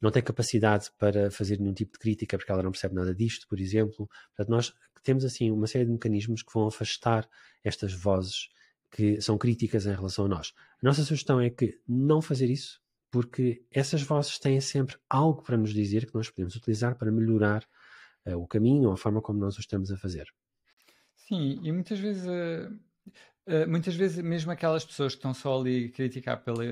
não 0.05 0.11
tem 0.11 0.21
capacidade 0.21 0.91
para 0.99 1.31
fazer 1.31 1.59
nenhum 1.59 1.73
tipo 1.73 1.93
de 1.93 1.99
crítica 1.99 2.37
porque 2.37 2.51
ela 2.51 2.61
não 2.61 2.71
percebe 2.71 2.93
nada 2.93 3.13
disto, 3.13 3.47
por 3.47 3.59
exemplo. 3.59 4.07
Portanto, 4.27 4.49
nós 4.49 4.73
temos 5.03 5.25
assim 5.25 5.49
uma 5.49 5.65
série 5.65 5.85
de 5.85 5.91
mecanismos 5.91 6.43
que 6.43 6.53
vão 6.53 6.67
afastar 6.67 7.27
estas 7.63 7.91
vozes 7.91 8.49
que 8.91 9.19
são 9.19 9.35
críticas 9.35 9.87
em 9.87 9.95
relação 9.95 10.25
a 10.25 10.27
nós. 10.27 10.53
A 10.81 10.85
nossa 10.85 11.03
sugestão 11.03 11.41
é 11.41 11.49
que 11.49 11.79
não 11.87 12.21
fazer 12.21 12.51
isso, 12.51 12.79
porque 13.09 13.65
essas 13.71 14.03
vozes 14.03 14.37
têm 14.37 14.61
sempre 14.61 14.95
algo 15.09 15.41
para 15.41 15.57
nos 15.57 15.73
dizer 15.73 16.05
que 16.05 16.13
nós 16.13 16.29
podemos 16.29 16.55
utilizar 16.55 16.95
para 16.95 17.11
melhorar 17.11 17.67
uh, 18.27 18.37
o 18.37 18.47
caminho 18.47 18.89
ou 18.89 18.93
a 18.93 18.97
forma 18.97 19.21
como 19.21 19.39
nós 19.39 19.57
o 19.57 19.59
estamos 19.59 19.91
a 19.91 19.97
fazer. 19.97 20.27
Sim, 21.15 21.59
e 21.63 21.71
muitas 21.71 21.99
vezes, 21.99 22.27
uh, 22.27 22.79
uh, 23.47 23.69
muitas 23.69 23.95
vezes 23.95 24.23
mesmo 24.23 24.51
aquelas 24.51 24.85
pessoas 24.85 25.13
que 25.13 25.19
estão 25.19 25.33
só 25.33 25.59
ali 25.59 25.85
a 25.85 25.95
criticar, 25.95 26.43
pela, 26.43 26.63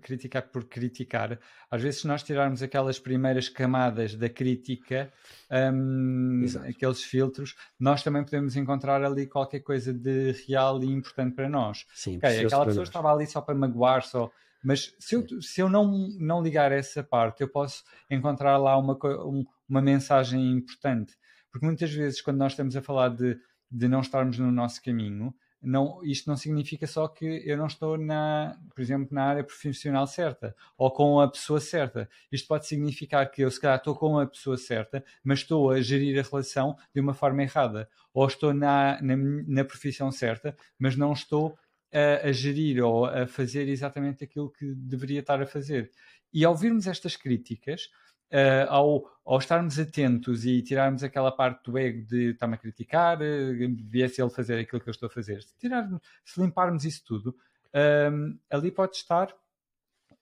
criticar 0.00 0.42
por 0.42 0.64
criticar, 0.64 1.38
às 1.70 1.82
vezes 1.82 2.00
se 2.00 2.06
nós 2.06 2.22
tirarmos 2.22 2.62
aquelas 2.62 2.98
primeiras 2.98 3.48
camadas 3.48 4.14
da 4.14 4.28
crítica, 4.28 5.12
um, 5.50 6.44
ehm, 6.44 6.68
aqueles 6.68 7.02
filtros, 7.02 7.54
nós 7.78 8.02
também 8.02 8.24
podemos 8.24 8.56
encontrar 8.56 9.02
ali 9.02 9.26
qualquer 9.26 9.60
coisa 9.60 9.92
de 9.92 10.32
real 10.46 10.82
e 10.82 10.86
importante 10.86 11.34
para 11.34 11.48
nós. 11.48 11.86
Sim, 11.94 12.18
okay, 12.18 12.44
aquela 12.46 12.66
pessoa 12.66 12.84
estava 12.84 13.12
ali 13.12 13.26
só 13.26 13.40
para 13.40 13.54
magoar, 13.54 14.02
só 14.02 14.30
mas 14.64 14.94
se 14.98 15.14
eu, 15.14 15.42
se 15.42 15.60
eu 15.60 15.68
não, 15.68 16.08
não 16.18 16.42
ligar 16.42 16.72
essa 16.72 17.04
parte, 17.04 17.42
eu 17.42 17.48
posso 17.48 17.84
encontrar 18.10 18.56
lá 18.56 18.78
uma, 18.78 18.98
um, 19.22 19.44
uma 19.68 19.82
mensagem 19.82 20.52
importante. 20.52 21.14
Porque 21.52 21.66
muitas 21.66 21.92
vezes, 21.92 22.22
quando 22.22 22.38
nós 22.38 22.52
estamos 22.52 22.74
a 22.74 22.80
falar 22.80 23.10
de, 23.10 23.38
de 23.70 23.86
não 23.86 24.00
estarmos 24.00 24.38
no 24.38 24.50
nosso 24.50 24.82
caminho, 24.82 25.34
não, 25.64 26.00
isto 26.04 26.28
não 26.28 26.36
significa 26.36 26.86
só 26.86 27.08
que 27.08 27.42
eu 27.44 27.56
não 27.56 27.66
estou, 27.66 27.96
na, 27.96 28.58
por 28.74 28.80
exemplo, 28.80 29.08
na 29.10 29.24
área 29.24 29.44
profissional 29.44 30.06
certa 30.06 30.54
ou 30.76 30.90
com 30.90 31.20
a 31.20 31.28
pessoa 31.28 31.60
certa. 31.60 32.08
Isto 32.30 32.48
pode 32.48 32.66
significar 32.66 33.30
que 33.30 33.42
eu, 33.42 33.50
se 33.50 33.60
calhar, 33.60 33.78
estou 33.78 33.94
com 33.96 34.18
a 34.18 34.26
pessoa 34.26 34.56
certa, 34.56 35.04
mas 35.22 35.40
estou 35.40 35.70
a 35.70 35.80
gerir 35.80 36.18
a 36.18 36.28
relação 36.28 36.76
de 36.94 37.00
uma 37.00 37.14
forma 37.14 37.42
errada. 37.42 37.88
Ou 38.12 38.26
estou 38.26 38.52
na, 38.52 39.00
na, 39.02 39.16
na 39.16 39.64
profissão 39.64 40.12
certa, 40.12 40.56
mas 40.78 40.96
não 40.96 41.12
estou 41.12 41.58
a, 41.92 42.28
a, 42.28 42.32
gerir 42.32 42.84
ou 42.84 43.06
a 43.06 43.26
fazer 43.26 43.68
exatamente 43.68 44.24
aquilo 44.24 44.50
que 44.50 44.74
deveria 44.74 45.20
estar 45.20 45.40
a 45.40 45.46
fazer. 45.46 45.90
E 46.32 46.44
ao 46.44 46.52
ouvirmos 46.52 46.86
estas 46.86 47.16
críticas, 47.16 47.88
uh, 48.32 48.68
ao, 48.68 49.04
ao, 49.24 49.38
estarmos 49.38 49.78
atentos 49.78 50.44
e 50.44 50.62
tirarmos 50.62 51.02
aquela 51.02 51.32
parte 51.32 51.64
do 51.64 51.78
ego 51.78 52.06
de 52.06 52.30
estar-me 52.30 52.54
a 52.54 52.58
criticar, 52.58 53.18
uh, 53.18 53.68
devia 53.74 54.06
ele 54.06 54.30
fazer 54.30 54.58
aquilo 54.58 54.80
que 54.80 54.88
eu 54.88 54.92
estou 54.92 55.06
a 55.08 55.10
fazer, 55.10 55.42
se, 55.42 55.56
tirarmos, 55.56 56.00
se 56.24 56.40
limparmos 56.40 56.84
isso 56.84 57.02
tudo, 57.04 57.30
uh, 57.30 58.38
ali 58.50 58.70
pode 58.70 58.96
estar, 58.96 59.34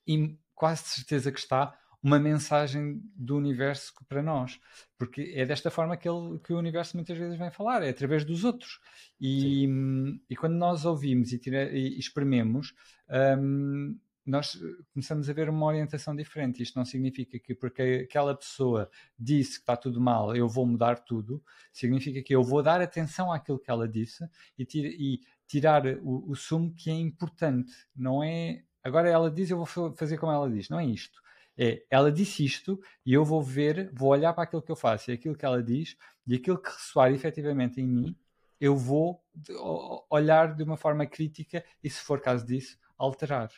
e 0.06 0.36
quase 0.54 0.82
certeza 0.82 1.30
que 1.30 1.38
está, 1.38 1.76
uma 2.02 2.18
mensagem 2.18 3.00
do 3.14 3.36
universo 3.36 3.92
para 4.08 4.22
nós, 4.22 4.58
porque 4.98 5.32
é 5.36 5.46
desta 5.46 5.70
forma 5.70 5.96
que, 5.96 6.08
ele, 6.08 6.40
que 6.40 6.52
o 6.52 6.58
universo 6.58 6.96
muitas 6.96 7.16
vezes 7.16 7.38
vem 7.38 7.50
falar, 7.50 7.82
é 7.82 7.90
através 7.90 8.24
dos 8.24 8.42
outros. 8.42 8.80
E, 9.20 9.68
e 10.28 10.34
quando 10.34 10.54
nós 10.54 10.84
ouvimos 10.84 11.32
e, 11.32 11.38
tira, 11.38 11.70
e 11.70 11.96
exprimemos, 11.96 12.74
um, 13.38 13.96
nós 14.24 14.58
começamos 14.92 15.28
a 15.28 15.32
ver 15.32 15.48
uma 15.48 15.66
orientação 15.66 16.14
diferente. 16.14 16.62
Isto 16.62 16.78
não 16.78 16.84
significa 16.84 17.38
que 17.38 17.54
porque 17.54 18.06
aquela 18.08 18.34
pessoa 18.34 18.90
disse 19.18 19.54
que 19.54 19.62
está 19.62 19.76
tudo 19.76 20.00
mal, 20.00 20.34
eu 20.34 20.48
vou 20.48 20.66
mudar 20.66 21.00
tudo. 21.00 21.42
Significa 21.72 22.22
que 22.22 22.34
eu 22.34 22.42
vou 22.42 22.62
dar 22.62 22.80
atenção 22.80 23.32
àquilo 23.32 23.58
que 23.58 23.70
ela 23.70 23.88
disse 23.88 24.24
e, 24.58 24.64
tira, 24.64 24.88
e 24.88 25.20
tirar 25.46 25.86
o, 26.02 26.30
o 26.30 26.36
sumo 26.36 26.72
que 26.74 26.90
é 26.90 26.94
importante. 26.94 27.72
Não 27.94 28.22
é. 28.22 28.62
Agora 28.82 29.08
ela 29.08 29.30
diz, 29.30 29.50
eu 29.50 29.56
vou 29.56 29.94
fazer 29.94 30.18
como 30.18 30.32
ela 30.32 30.50
diz. 30.50 30.68
Não 30.68 30.78
é 30.78 30.86
isto. 30.86 31.20
É, 31.56 31.84
ela 31.90 32.10
disse 32.10 32.44
isto 32.44 32.80
e 33.04 33.12
eu 33.12 33.24
vou 33.24 33.42
ver, 33.42 33.90
vou 33.92 34.10
olhar 34.10 34.32
para 34.32 34.44
aquilo 34.44 34.62
que 34.62 34.72
eu 34.72 34.76
faço 34.76 35.10
e 35.10 35.14
aquilo 35.14 35.36
que 35.36 35.44
ela 35.44 35.62
diz 35.62 35.96
e 36.26 36.34
aquilo 36.34 36.58
que 36.58 36.70
ressoar 36.70 37.12
efetivamente 37.12 37.80
em 37.80 37.86
mim, 37.86 38.16
eu 38.60 38.76
vou 38.76 39.22
olhar 40.08 40.54
de 40.54 40.62
uma 40.62 40.76
forma 40.76 41.04
crítica 41.04 41.64
e, 41.82 41.90
se 41.90 42.00
for 42.00 42.20
caso 42.20 42.46
disso, 42.46 42.78
alterar. 42.96 43.50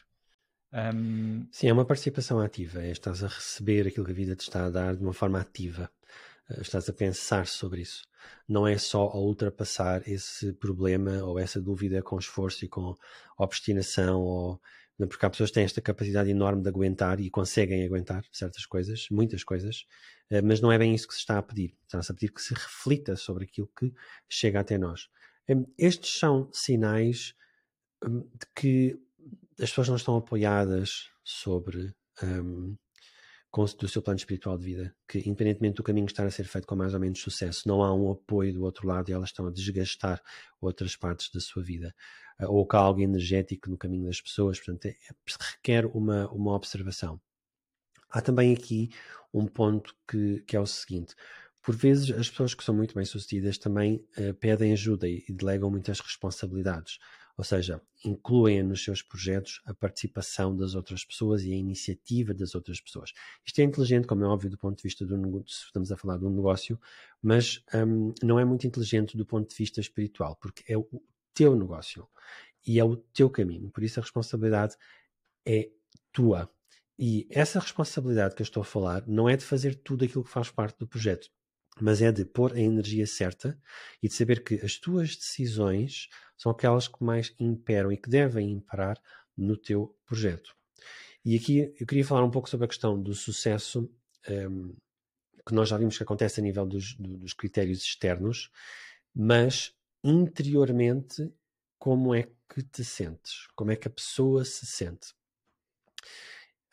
Um... 0.74 1.46
Sim, 1.52 1.68
é 1.68 1.72
uma 1.72 1.84
participação 1.84 2.40
ativa. 2.40 2.82
É, 2.82 2.90
estás 2.90 3.22
a 3.22 3.28
receber 3.28 3.86
aquilo 3.86 4.04
que 4.04 4.10
a 4.10 4.14
vida 4.14 4.34
te 4.34 4.40
está 4.40 4.66
a 4.66 4.70
dar 4.70 4.96
de 4.96 5.02
uma 5.02 5.12
forma 5.12 5.40
ativa. 5.40 5.88
Uh, 6.50 6.60
estás 6.60 6.88
a 6.88 6.92
pensar 6.92 7.46
sobre 7.46 7.82
isso. 7.82 8.02
Não 8.48 8.66
é 8.66 8.76
só 8.76 9.04
a 9.04 9.16
ultrapassar 9.16 10.02
esse 10.08 10.52
problema 10.54 11.22
ou 11.22 11.38
essa 11.38 11.60
dúvida 11.60 12.02
com 12.02 12.18
esforço 12.18 12.64
e 12.64 12.68
com 12.68 12.94
obstinação 13.38 14.20
ou 14.20 14.60
porque 15.08 15.26
há 15.26 15.30
pessoas 15.30 15.50
que 15.50 15.54
têm 15.54 15.64
esta 15.64 15.80
capacidade 15.80 16.30
enorme 16.30 16.62
de 16.62 16.68
aguentar 16.68 17.18
e 17.18 17.28
conseguem 17.28 17.84
aguentar 17.84 18.24
certas 18.30 18.64
coisas, 18.64 19.08
muitas 19.10 19.42
coisas, 19.42 19.86
uh, 20.30 20.42
mas 20.44 20.60
não 20.60 20.72
é 20.72 20.78
bem 20.78 20.94
isso 20.94 21.06
que 21.06 21.14
se 21.14 21.20
está 21.20 21.38
a 21.38 21.42
pedir. 21.42 21.76
Está-se 21.84 22.10
a 22.10 22.14
pedir 22.14 22.32
que 22.32 22.42
se 22.42 22.52
reflita 22.52 23.14
sobre 23.14 23.44
aquilo 23.44 23.70
que 23.78 23.92
chega 24.28 24.58
até 24.60 24.76
nós. 24.76 25.08
Estes 25.78 26.18
são 26.18 26.48
sinais 26.52 27.34
um, 28.04 28.20
de 28.20 28.46
que 28.54 28.98
as 29.60 29.68
pessoas 29.70 29.88
não 29.88 29.96
estão 29.96 30.16
apoiadas 30.16 31.08
sobre 31.22 31.94
um, 32.22 32.76
do 33.78 33.88
seu 33.88 34.02
plano 34.02 34.18
espiritual 34.18 34.58
de 34.58 34.64
vida, 34.64 34.94
que 35.08 35.18
independentemente 35.20 35.76
do 35.76 35.82
caminho 35.82 36.06
estar 36.06 36.26
a 36.26 36.30
ser 36.30 36.44
feito 36.44 36.66
com 36.66 36.74
mais 36.74 36.92
ou 36.92 36.98
menos 36.98 37.20
sucesso, 37.20 37.68
não 37.68 37.82
há 37.82 37.94
um 37.94 38.10
apoio 38.10 38.52
do 38.52 38.64
outro 38.64 38.86
lado 38.86 39.08
e 39.08 39.12
elas 39.12 39.28
estão 39.28 39.46
a 39.46 39.50
desgastar 39.50 40.20
outras 40.60 40.96
partes 40.96 41.30
da 41.30 41.38
sua 41.38 41.62
vida. 41.62 41.94
Uh, 42.40 42.50
ou 42.50 42.66
algo 42.72 43.00
energético 43.00 43.70
no 43.70 43.78
caminho 43.78 44.06
das 44.06 44.20
pessoas, 44.20 44.58
portanto, 44.58 44.86
é, 44.86 44.88
é, 44.88 45.14
requer 45.52 45.86
uma, 45.86 46.28
uma 46.32 46.52
observação. 46.52 47.20
Há 48.10 48.20
também 48.20 48.52
aqui 48.52 48.90
um 49.32 49.46
ponto 49.46 49.94
que, 50.08 50.42
que 50.42 50.56
é 50.56 50.60
o 50.60 50.66
seguinte: 50.66 51.14
por 51.62 51.76
vezes 51.76 52.10
as 52.10 52.28
pessoas 52.28 52.54
que 52.54 52.64
são 52.64 52.74
muito 52.74 52.94
bem 52.94 53.04
sucedidas 53.04 53.56
também 53.56 54.04
uh, 54.18 54.34
pedem 54.34 54.72
ajuda 54.72 55.08
e, 55.08 55.24
e 55.28 55.32
delegam 55.32 55.70
muitas 55.70 56.00
responsabilidades 56.00 56.98
ou 57.36 57.44
seja, 57.44 57.80
incluem 58.04 58.62
nos 58.62 58.84
seus 58.84 59.02
projetos 59.02 59.60
a 59.64 59.74
participação 59.74 60.56
das 60.56 60.74
outras 60.74 61.04
pessoas 61.04 61.42
e 61.42 61.52
a 61.52 61.56
iniciativa 61.56 62.32
das 62.32 62.54
outras 62.54 62.80
pessoas. 62.80 63.12
Isto 63.44 63.60
é 63.60 63.64
inteligente, 63.64 64.06
como 64.06 64.24
é 64.24 64.26
óbvio, 64.26 64.50
do 64.50 64.58
ponto 64.58 64.76
de 64.76 64.82
vista 64.82 65.04
do 65.04 65.16
negócio, 65.16 65.66
estamos 65.66 65.90
a 65.90 65.96
falar 65.96 66.18
de 66.18 66.24
um 66.24 66.30
negócio, 66.30 66.78
mas 67.20 67.64
um, 67.74 68.14
não 68.22 68.38
é 68.38 68.44
muito 68.44 68.66
inteligente 68.66 69.16
do 69.16 69.26
ponto 69.26 69.48
de 69.48 69.56
vista 69.56 69.80
espiritual, 69.80 70.36
porque 70.36 70.72
é 70.72 70.78
o 70.78 70.88
teu 71.32 71.56
negócio 71.56 72.08
e 72.66 72.78
é 72.78 72.84
o 72.84 72.96
teu 72.96 73.28
caminho. 73.28 73.70
Por 73.70 73.82
isso 73.82 73.98
a 73.98 74.02
responsabilidade 74.02 74.76
é 75.44 75.70
tua. 76.12 76.48
E 76.96 77.26
essa 77.30 77.58
responsabilidade 77.58 78.36
que 78.36 78.42
eu 78.42 78.44
estou 78.44 78.60
a 78.60 78.64
falar 78.64 79.04
não 79.08 79.28
é 79.28 79.36
de 79.36 79.44
fazer 79.44 79.74
tudo 79.74 80.04
aquilo 80.04 80.22
que 80.22 80.30
faz 80.30 80.50
parte 80.50 80.78
do 80.78 80.86
projeto, 80.86 81.28
mas 81.80 82.00
é 82.00 82.12
de 82.12 82.24
pôr 82.24 82.52
a 82.52 82.60
energia 82.60 83.06
certa 83.06 83.58
e 84.02 84.08
de 84.08 84.14
saber 84.14 84.44
que 84.44 84.54
as 84.56 84.76
tuas 84.76 85.16
decisões 85.16 86.08
são 86.36 86.52
aquelas 86.52 86.88
que 86.88 87.02
mais 87.02 87.34
imperam 87.38 87.90
e 87.90 87.96
que 87.96 88.08
devem 88.08 88.50
imperar 88.50 89.00
no 89.36 89.56
teu 89.56 89.96
projeto. 90.06 90.54
E 91.24 91.36
aqui 91.36 91.74
eu 91.78 91.86
queria 91.86 92.04
falar 92.04 92.24
um 92.24 92.30
pouco 92.30 92.48
sobre 92.48 92.66
a 92.66 92.68
questão 92.68 93.00
do 93.00 93.14
sucesso, 93.14 93.90
um, 94.28 94.74
que 95.46 95.54
nós 95.54 95.68
já 95.68 95.76
vimos 95.76 95.96
que 95.96 96.02
acontece 96.02 96.40
a 96.40 96.42
nível 96.42 96.66
dos, 96.66 96.94
dos 96.96 97.32
critérios 97.32 97.82
externos, 97.82 98.50
mas 99.14 99.74
interiormente, 100.02 101.32
como 101.78 102.14
é 102.14 102.28
que 102.48 102.62
te 102.62 102.84
sentes? 102.84 103.46
Como 103.54 103.70
é 103.70 103.76
que 103.76 103.88
a 103.88 103.90
pessoa 103.90 104.44
se 104.44 104.66
sente? 104.66 105.14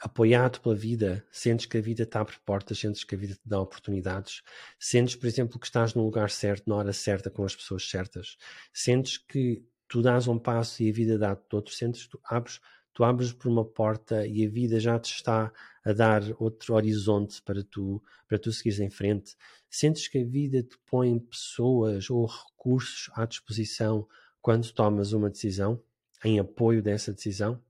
Apoiado 0.02 0.60
pela 0.62 0.76
vida, 0.76 1.24
sentes 1.32 1.68
que 1.68 1.78
a 1.78 1.82
vida 1.82 2.06
te 2.08 2.18
abre 2.18 2.36
portas, 2.44 2.80
sentes 2.80 3.04
que 3.04 3.14
a 3.14 3.18
vida 3.18 3.36
te 3.36 3.48
dá 3.48 3.62
oportunidades, 3.62 4.42
sentes, 4.80 5.16
por 5.16 5.28
exemplo, 5.28 5.60
que 5.60 5.66
estás 5.68 5.94
no 5.94 6.04
lugar 6.04 6.32
certo, 6.32 6.68
na 6.68 6.76
hora 6.76 6.92
certa, 6.92 7.30
com 7.30 7.44
as 7.44 7.56
pessoas 7.56 7.88
certas, 7.88 8.36
sentes 8.74 9.18
que 9.18 9.64
tu 9.88 10.02
dás 10.02 10.28
um 10.28 10.40
passo 10.40 10.82
e 10.82 10.90
a 10.90 10.94
vida 10.94 11.20
dá-te 11.20 11.56
outro, 11.56 11.74
sentes 11.74 12.04
que 12.06 12.10
tu 12.10 12.20
abres, 12.26 12.60
tu 12.94 13.04
abres 13.04 13.32
por 13.32 13.48
uma 13.48 13.64
porta 13.64 14.26
e 14.26 14.44
a 14.44 14.50
vida 14.50 14.80
já 14.80 14.98
te 14.98 15.14
está 15.14 15.54
a 15.86 15.94
dar 15.94 16.24
outro 16.40 16.74
horizonte 16.74 17.40
para 17.44 17.64
tu, 17.64 18.02
para 18.28 18.40
tu 18.40 18.52
seguires 18.52 18.80
em 18.80 18.90
frente, 18.90 19.36
sentes 19.70 20.08
que 20.08 20.18
a 20.18 20.26
vida 20.26 20.64
te 20.64 20.78
põe 20.88 21.20
pessoas 21.20 22.10
ou 22.10 22.26
recursos 22.26 23.12
à 23.14 23.26
disposição 23.26 24.08
quando 24.42 24.72
tomas 24.72 25.14
uma 25.14 25.30
decisão, 25.30 25.80
em 26.24 26.40
apoio 26.40 26.82
dessa 26.82 27.14
decisão, 27.14 27.62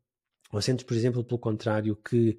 ou 0.51 0.61
sentes, 0.61 0.85
por 0.85 0.95
exemplo, 0.95 1.23
pelo 1.23 1.39
contrário, 1.39 1.95
que 1.95 2.37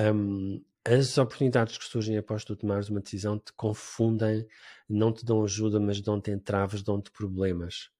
um, 0.00 0.62
as 0.84 1.16
oportunidades 1.18 1.78
que 1.78 1.84
surgem 1.84 2.16
após 2.16 2.44
tu 2.44 2.56
tomares 2.56 2.88
uma 2.88 3.00
decisão 3.00 3.38
te 3.38 3.52
confundem, 3.52 4.46
não 4.88 5.12
te 5.12 5.24
dão 5.24 5.44
ajuda, 5.44 5.78
mas 5.78 6.00
dão-te 6.00 6.30
entraves, 6.30 6.82
dão-te 6.82 7.10
problemas. 7.10 7.90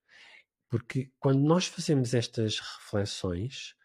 Porque 0.69 1.11
quando 1.19 1.39
nós 1.39 1.67
fazemos 1.67 2.13
estas 2.13 2.59
reflexões 2.59 3.75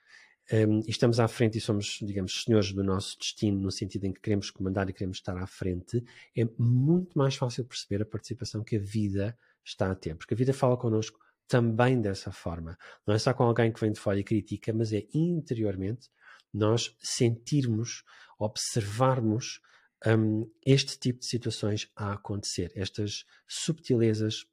um, 0.51 0.81
e 0.81 0.91
estamos 0.91 1.21
à 1.21 1.29
frente 1.29 1.59
e 1.59 1.61
somos, 1.61 1.99
digamos, 2.03 2.43
senhores 2.43 2.73
do 2.73 2.83
nosso 2.83 3.19
destino, 3.19 3.61
no 3.61 3.71
sentido 3.71 4.07
em 4.07 4.13
que 4.13 4.21
queremos 4.21 4.51
comandar 4.51 4.89
e 4.89 4.93
queremos 4.95 5.19
estar 5.19 5.37
à 5.37 5.47
frente, 5.47 6.03
é 6.35 6.49
muito 6.59 7.17
mais 7.19 7.37
fácil 7.37 7.65
perceber 7.67 8.03
a 8.03 8.07
participação 8.07 8.65
que 8.65 8.77
a 8.77 8.81
vida 8.81 9.39
está 9.63 9.91
a 9.91 9.95
ter. 9.95 10.17
Porque 10.17 10.33
a 10.33 10.37
vida 10.37 10.55
fala 10.55 10.77
connosco 10.77 11.21
também 11.49 12.01
dessa 12.01 12.31
forma. 12.31 12.77
Não 13.07 13.15
é 13.15 13.19
só 13.19 13.33
com 13.33 13.43
alguém 13.43 13.73
que 13.73 13.81
vem 13.81 13.91
de 13.91 13.99
fora 13.99 14.21
e 14.21 14.25
critica, 14.25 14.73
mas 14.73 14.93
é 14.93 15.07
interiormente 15.15 16.09
nós 16.53 16.95
sentirmos, 17.01 18.05
observarmos 18.39 19.61
um, 20.07 20.49
este 20.65 20.99
tipo 20.99 21.21
de 21.21 21.27
situações 21.27 21.91
a 21.97 22.13
acontecer, 22.13 22.71
estas 22.75 23.25
subtilezas, 23.47 24.47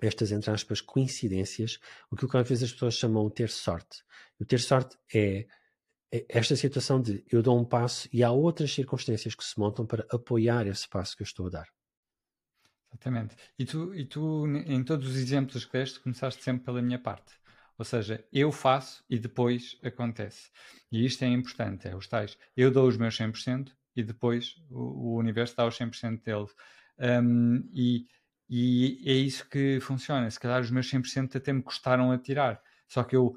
estas, 0.00 0.32
entre 0.32 0.50
aspas, 0.50 0.80
coincidências, 0.80 1.78
o 2.10 2.16
que 2.16 2.36
às 2.36 2.48
vezes 2.48 2.64
as 2.64 2.72
pessoas 2.72 2.94
chamam 2.94 3.28
de 3.28 3.34
ter 3.34 3.48
sorte. 3.48 4.02
O 4.38 4.44
ter 4.44 4.60
sorte 4.60 4.98
é, 5.14 5.46
é 6.12 6.26
esta 6.28 6.56
situação 6.56 7.00
de 7.00 7.24
eu 7.30 7.42
dou 7.42 7.58
um 7.58 7.64
passo 7.64 8.08
e 8.12 8.22
há 8.22 8.30
outras 8.30 8.72
circunstâncias 8.72 9.34
que 9.34 9.44
se 9.44 9.58
montam 9.58 9.86
para 9.86 10.06
apoiar 10.10 10.66
esse 10.66 10.88
passo 10.88 11.16
que 11.16 11.22
eu 11.22 11.26
estou 11.26 11.46
a 11.46 11.50
dar. 11.50 11.81
Exatamente. 12.92 13.36
E 13.58 13.64
tu, 13.64 13.94
e 13.94 14.04
tu, 14.04 14.46
em 14.66 14.84
todos 14.84 15.08
os 15.08 15.16
exemplos 15.16 15.64
que 15.64 15.72
deste, 15.72 16.00
começaste 16.00 16.42
sempre 16.42 16.64
pela 16.64 16.82
minha 16.82 16.98
parte. 16.98 17.32
Ou 17.78 17.84
seja, 17.84 18.24
eu 18.32 18.52
faço 18.52 19.02
e 19.08 19.18
depois 19.18 19.78
acontece. 19.82 20.50
E 20.90 21.04
isto 21.04 21.24
é 21.24 21.28
importante, 21.28 21.88
é 21.88 21.96
os 21.96 22.06
tais. 22.06 22.36
Eu 22.56 22.70
dou 22.70 22.86
os 22.86 22.96
meus 22.96 23.16
100% 23.16 23.72
e 23.96 24.02
depois 24.02 24.56
o, 24.70 25.14
o 25.14 25.16
universo 25.16 25.56
dá 25.56 25.66
os 25.66 25.76
100% 25.76 26.22
dele. 26.22 26.46
Um, 26.98 27.68
e, 27.72 28.06
e 28.48 29.02
é 29.06 29.14
isso 29.14 29.48
que 29.48 29.80
funciona. 29.80 30.30
Se 30.30 30.38
calhar 30.38 30.60
os 30.60 30.70
meus 30.70 30.88
100% 30.88 31.36
até 31.36 31.52
me 31.52 31.62
custaram 31.62 32.12
a 32.12 32.18
tirar. 32.18 32.60
Só 32.86 33.02
que 33.02 33.16
eu, 33.16 33.34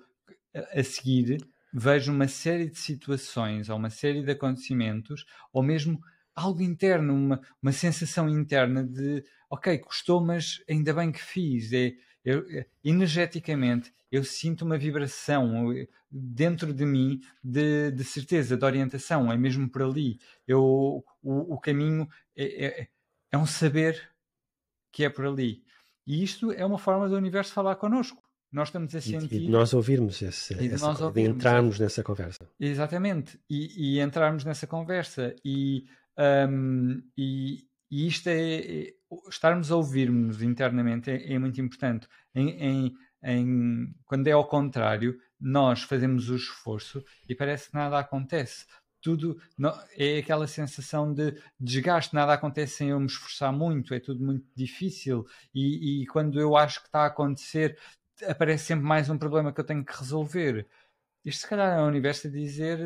a 0.53 0.83
seguir, 0.83 1.37
vejo 1.73 2.11
uma 2.11 2.27
série 2.27 2.69
de 2.69 2.77
situações 2.77 3.69
ou 3.69 3.77
uma 3.77 3.89
série 3.89 4.21
de 4.21 4.31
acontecimentos, 4.31 5.25
ou 5.53 5.63
mesmo 5.63 5.99
algo 6.35 6.61
interno, 6.61 7.13
uma, 7.13 7.41
uma 7.61 7.71
sensação 7.71 8.29
interna 8.29 8.83
de 8.83 9.23
ok, 9.49 9.77
custou, 9.79 10.23
mas 10.23 10.61
ainda 10.69 10.93
bem 10.93 11.11
que 11.11 11.21
fiz. 11.21 11.71
É, 11.71 11.93
eu, 12.23 12.45
é, 12.49 12.65
energeticamente 12.83 13.93
eu 14.11 14.23
sinto 14.23 14.63
uma 14.63 14.77
vibração 14.77 15.73
dentro 16.09 16.73
de 16.73 16.85
mim 16.85 17.19
de, 17.43 17.91
de 17.91 18.03
certeza, 18.03 18.55
de 18.55 18.65
orientação, 18.65 19.31
é 19.31 19.37
mesmo 19.37 19.69
por 19.69 19.83
ali. 19.83 20.19
Eu, 20.47 21.03
o, 21.21 21.53
o 21.55 21.59
caminho 21.59 22.07
é, 22.35 22.65
é, 22.65 22.87
é, 23.31 23.37
um 23.37 23.45
saber 23.45 24.09
que 24.91 25.03
é 25.03 25.09
por 25.09 25.25
ali. 25.25 25.63
E 26.07 26.23
isto 26.23 26.51
é 26.51 26.65
uma 26.65 26.77
forma 26.77 27.09
do 27.09 27.15
universo 27.15 27.51
falar 27.51 27.75
connosco. 27.75 28.23
Nós 28.51 28.69
estamos 28.69 28.95
a 28.95 29.01
sentir. 29.01 29.35
E 29.35 29.39
de 29.39 29.49
nós 29.49 29.73
ouvirmos, 29.73 30.21
esse, 30.21 30.53
e 30.53 30.69
de, 30.69 30.75
essa, 30.75 30.87
nós 30.87 31.01
ouvirmos, 31.01 31.31
de 31.31 31.35
entrarmos 31.35 31.79
nessa 31.79 32.01
conversa. 32.01 32.49
Exatamente. 32.57 33.37
E, 33.49 33.97
e 33.97 33.99
entrarmos 33.99 34.45
nessa 34.45 34.65
conversa. 34.65 35.35
E, 35.43 35.85
um, 36.17 37.01
e, 37.17 37.67
e 37.91 38.07
isto 38.07 38.27
é, 38.27 38.59
é 38.59 38.93
estarmos 39.29 39.71
a 39.71 39.75
ouvirmos 39.75 40.41
internamente 40.41 41.09
é, 41.11 41.33
é 41.33 41.39
muito 41.39 41.59
importante. 41.61 42.07
Em, 42.33 42.49
em, 42.61 42.93
em, 43.23 43.95
quando 44.05 44.27
é 44.27 44.31
ao 44.31 44.47
contrário, 44.47 45.17
nós 45.39 45.83
fazemos 45.83 46.29
o 46.29 46.35
esforço 46.35 47.03
e 47.27 47.35
parece 47.35 47.69
que 47.69 47.75
nada 47.75 47.99
acontece. 47.99 48.65
tudo 49.01 49.39
não, 49.57 49.71
é 49.97 50.17
aquela 50.19 50.47
sensação 50.47 51.13
de 51.13 51.39
desgaste, 51.59 52.13
nada 52.15 52.33
acontece 52.33 52.77
sem 52.77 52.89
eu 52.89 52.99
me 52.99 53.05
esforçar 53.07 53.51
muito, 53.53 53.93
é 53.93 53.99
tudo 53.99 54.23
muito 54.23 54.45
difícil 54.55 55.25
e, 55.53 56.03
e 56.03 56.07
quando 56.07 56.39
eu 56.39 56.55
acho 56.57 56.81
que 56.81 56.87
está 56.87 57.01
a 57.03 57.07
acontecer 57.07 57.77
aparece 58.27 58.65
sempre 58.65 58.85
mais 58.85 59.09
um 59.09 59.17
problema 59.17 59.53
que 59.53 59.59
eu 59.59 59.65
tenho 59.65 59.85
que 59.85 59.97
resolver. 59.97 60.67
Isto 61.25 61.41
se 61.41 61.47
calhar 61.49 61.77
é 61.79 61.81
o 61.83 61.87
universo 61.87 62.27
a 62.27 62.31
dizer 62.31 62.79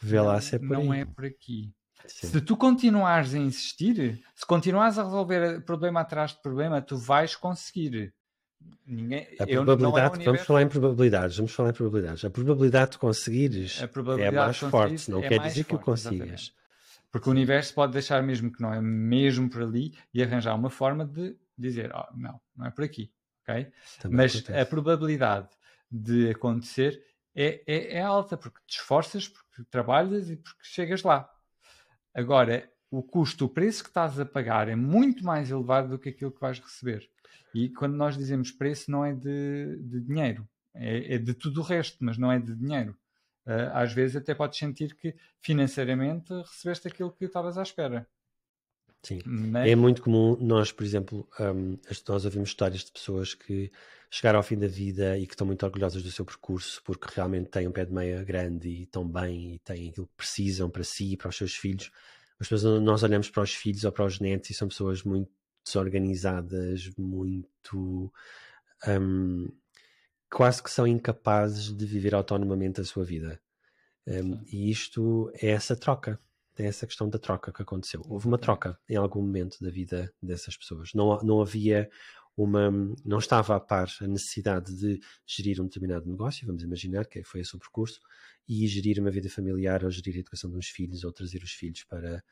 Vê 0.00 0.20
lá 0.20 0.40
se 0.40 0.56
é 0.56 0.58
por 0.58 0.76
não 0.76 0.90
aí. 0.90 0.92
é 0.92 1.04
por 1.04 1.24
aqui. 1.24 1.72
Sim. 2.08 2.28
Se 2.28 2.40
tu 2.40 2.56
continuares 2.56 3.34
a 3.34 3.38
insistir, 3.38 4.22
se 4.34 4.46
continuares 4.46 4.98
a 4.98 5.04
resolver 5.04 5.60
problema 5.64 6.00
atrás 6.00 6.32
de 6.32 6.40
problema, 6.42 6.80
tu 6.80 6.96
vais 6.96 7.36
conseguir. 7.36 8.14
Ninguém, 8.84 9.26
A 9.38 9.44
é 9.44 9.46
probabilidade, 9.46 10.08
vamos 10.08 10.16
universo, 10.16 10.46
falar 10.46 10.62
em 10.62 10.68
probabilidades, 10.68 11.36
vamos 11.36 11.52
falar 11.52 11.70
em 11.70 11.72
probabilidades. 11.72 12.24
A 12.24 12.30
probabilidade 12.30 12.90
de 12.92 12.98
conseguires 12.98 13.80
é 13.80 13.86
probabilidade 13.86 14.34
mais 14.34 14.56
de 14.56 14.60
conseguires 14.62 15.04
forte, 15.04 15.10
não 15.10 15.24
é 15.24 15.28
quer 15.28 15.38
mais 15.38 15.52
dizer 15.52 15.64
que 15.64 15.74
o 15.74 15.78
forte, 15.78 15.84
consigas. 15.84 16.18
exatamente. 16.18 16.58
Porque 17.10 17.28
o 17.28 17.32
universo 17.32 17.74
pode 17.74 17.92
deixar 17.92 18.22
mesmo 18.22 18.52
que 18.52 18.60
não 18.60 18.72
é 18.72 18.80
mesmo 18.80 19.48
por 19.48 19.62
ali 19.62 19.96
e 20.12 20.22
arranjar 20.22 20.54
uma 20.54 20.70
forma 20.70 21.06
de 21.06 21.36
dizer, 21.56 21.90
oh, 21.94 22.16
não, 22.16 22.40
não 22.56 22.66
é 22.66 22.70
por 22.70 22.84
aqui, 22.84 23.10
ok? 23.42 23.70
Também 24.00 24.16
Mas 24.16 24.36
acontece. 24.36 24.60
a 24.60 24.66
probabilidade 24.66 25.48
de 25.90 26.30
acontecer 26.30 27.02
é, 27.34 27.62
é, 27.66 27.94
é 27.98 28.02
alta, 28.02 28.36
porque 28.36 28.58
te 28.66 28.78
esforças, 28.78 29.28
porque 29.28 29.64
trabalhas 29.70 30.28
e 30.28 30.36
porque 30.36 30.60
chegas 30.62 31.02
lá. 31.02 31.30
Agora, 32.14 32.70
o 32.90 33.02
custo, 33.02 33.44
o 33.44 33.48
preço 33.48 33.82
que 33.82 33.90
estás 33.90 34.18
a 34.18 34.24
pagar 34.24 34.68
é 34.68 34.76
muito 34.76 35.24
mais 35.24 35.50
elevado 35.50 35.90
do 35.90 35.98
que 35.98 36.08
aquilo 36.08 36.32
que 36.32 36.40
vais 36.40 36.58
receber. 36.58 37.08
E 37.54 37.68
quando 37.68 37.94
nós 37.94 38.16
dizemos 38.16 38.50
preço, 38.50 38.90
não 38.90 39.04
é 39.04 39.14
de, 39.14 39.76
de 39.82 40.00
dinheiro, 40.00 40.48
é, 40.74 41.14
é 41.14 41.18
de 41.18 41.34
tudo 41.34 41.60
o 41.60 41.64
resto, 41.64 41.98
mas 42.00 42.18
não 42.18 42.30
é 42.30 42.38
de 42.38 42.54
dinheiro. 42.54 42.96
Ah, 43.48 43.80
às 43.82 43.92
vezes 43.94 44.16
até 44.16 44.34
podes 44.34 44.58
sentir 44.58 44.94
que 44.94 45.14
financeiramente 45.40 46.32
recebeste 46.32 46.88
aquilo 46.88 47.10
que 47.10 47.24
estavas 47.24 47.56
à 47.56 47.62
espera. 47.62 48.06
Sim. 49.02 49.20
Mas, 49.24 49.68
É 49.68 49.74
muito 49.74 50.02
comum 50.02 50.36
nós, 50.38 50.70
por 50.70 50.84
exemplo, 50.84 51.26
um, 51.40 51.78
nós 52.06 52.24
ouvimos 52.26 52.50
histórias 52.50 52.84
de 52.84 52.92
pessoas 52.92 53.32
que 53.32 53.72
chegaram 54.10 54.38
ao 54.38 54.42
fim 54.42 54.58
da 54.58 54.66
vida 54.66 55.18
e 55.18 55.26
que 55.26 55.34
estão 55.34 55.46
muito 55.46 55.64
orgulhosas 55.64 56.02
do 56.02 56.10
seu 56.10 56.24
percurso 56.24 56.82
porque 56.84 57.06
realmente 57.14 57.50
têm 57.50 57.68
um 57.68 57.72
pé 57.72 57.84
de 57.84 57.92
meia 57.92 58.24
grande 58.24 58.68
e 58.68 58.82
estão 58.82 59.06
bem 59.06 59.54
e 59.54 59.58
têm 59.58 59.90
aquilo 59.90 60.06
que 60.06 60.16
precisam 60.16 60.70
para 60.70 60.84
si 60.84 61.12
e 61.12 61.16
para 61.16 61.28
os 61.28 61.36
seus 61.36 61.54
filhos. 61.54 61.90
Mas 62.38 62.48
depois 62.48 62.82
nós 62.82 63.02
olhamos 63.02 63.28
para 63.30 63.42
os 63.42 63.54
filhos 63.54 63.84
ou 63.84 63.92
para 63.92 64.04
os 64.04 64.20
netos 64.20 64.50
e 64.50 64.54
são 64.54 64.68
pessoas 64.68 65.02
muito 65.02 65.30
desorganizadas, 65.64 66.90
muito. 66.96 68.12
um, 68.86 69.48
quase 70.30 70.62
que 70.62 70.70
são 70.70 70.86
incapazes 70.86 71.74
de 71.74 71.86
viver 71.86 72.14
autonomamente 72.14 72.80
a 72.80 72.84
sua 72.84 73.04
vida. 73.04 73.40
Um, 74.06 74.42
e 74.46 74.70
isto 74.70 75.30
é 75.34 75.48
essa 75.48 75.76
troca. 75.76 76.18
Tem 76.54 76.66
essa 76.66 76.86
questão 76.86 77.08
da 77.08 77.18
troca 77.18 77.52
que 77.52 77.62
aconteceu. 77.62 78.02
Houve 78.08 78.26
uma 78.26 78.38
troca 78.38 78.78
em 78.88 78.96
algum 78.96 79.20
momento 79.22 79.62
da 79.62 79.70
vida 79.70 80.12
dessas 80.20 80.56
pessoas. 80.56 80.92
Não, 80.92 81.18
não 81.22 81.40
havia 81.40 81.88
uma. 82.38 82.70
Não 83.04 83.18
estava 83.18 83.56
a 83.56 83.60
par 83.60 83.88
a 84.00 84.06
necessidade 84.06 84.74
de 84.74 85.00
gerir 85.26 85.60
um 85.60 85.64
determinado 85.66 86.08
negócio, 86.10 86.46
vamos 86.46 86.62
imaginar 86.62 87.06
que 87.06 87.22
foi 87.24 87.40
esse 87.40 87.54
o 87.56 87.58
percurso, 87.58 88.00
e 88.48 88.66
gerir 88.66 89.00
uma 89.00 89.10
vida 89.10 89.28
familiar, 89.30 89.84
ou 89.84 89.90
gerir 89.90 90.16
a 90.16 90.20
educação 90.20 90.50
dos 90.50 90.68
filhos, 90.68 91.04
ou 91.04 91.12
trazer 91.12 91.42
os 91.42 91.52
filhos 91.52 91.84
para, 91.84 92.22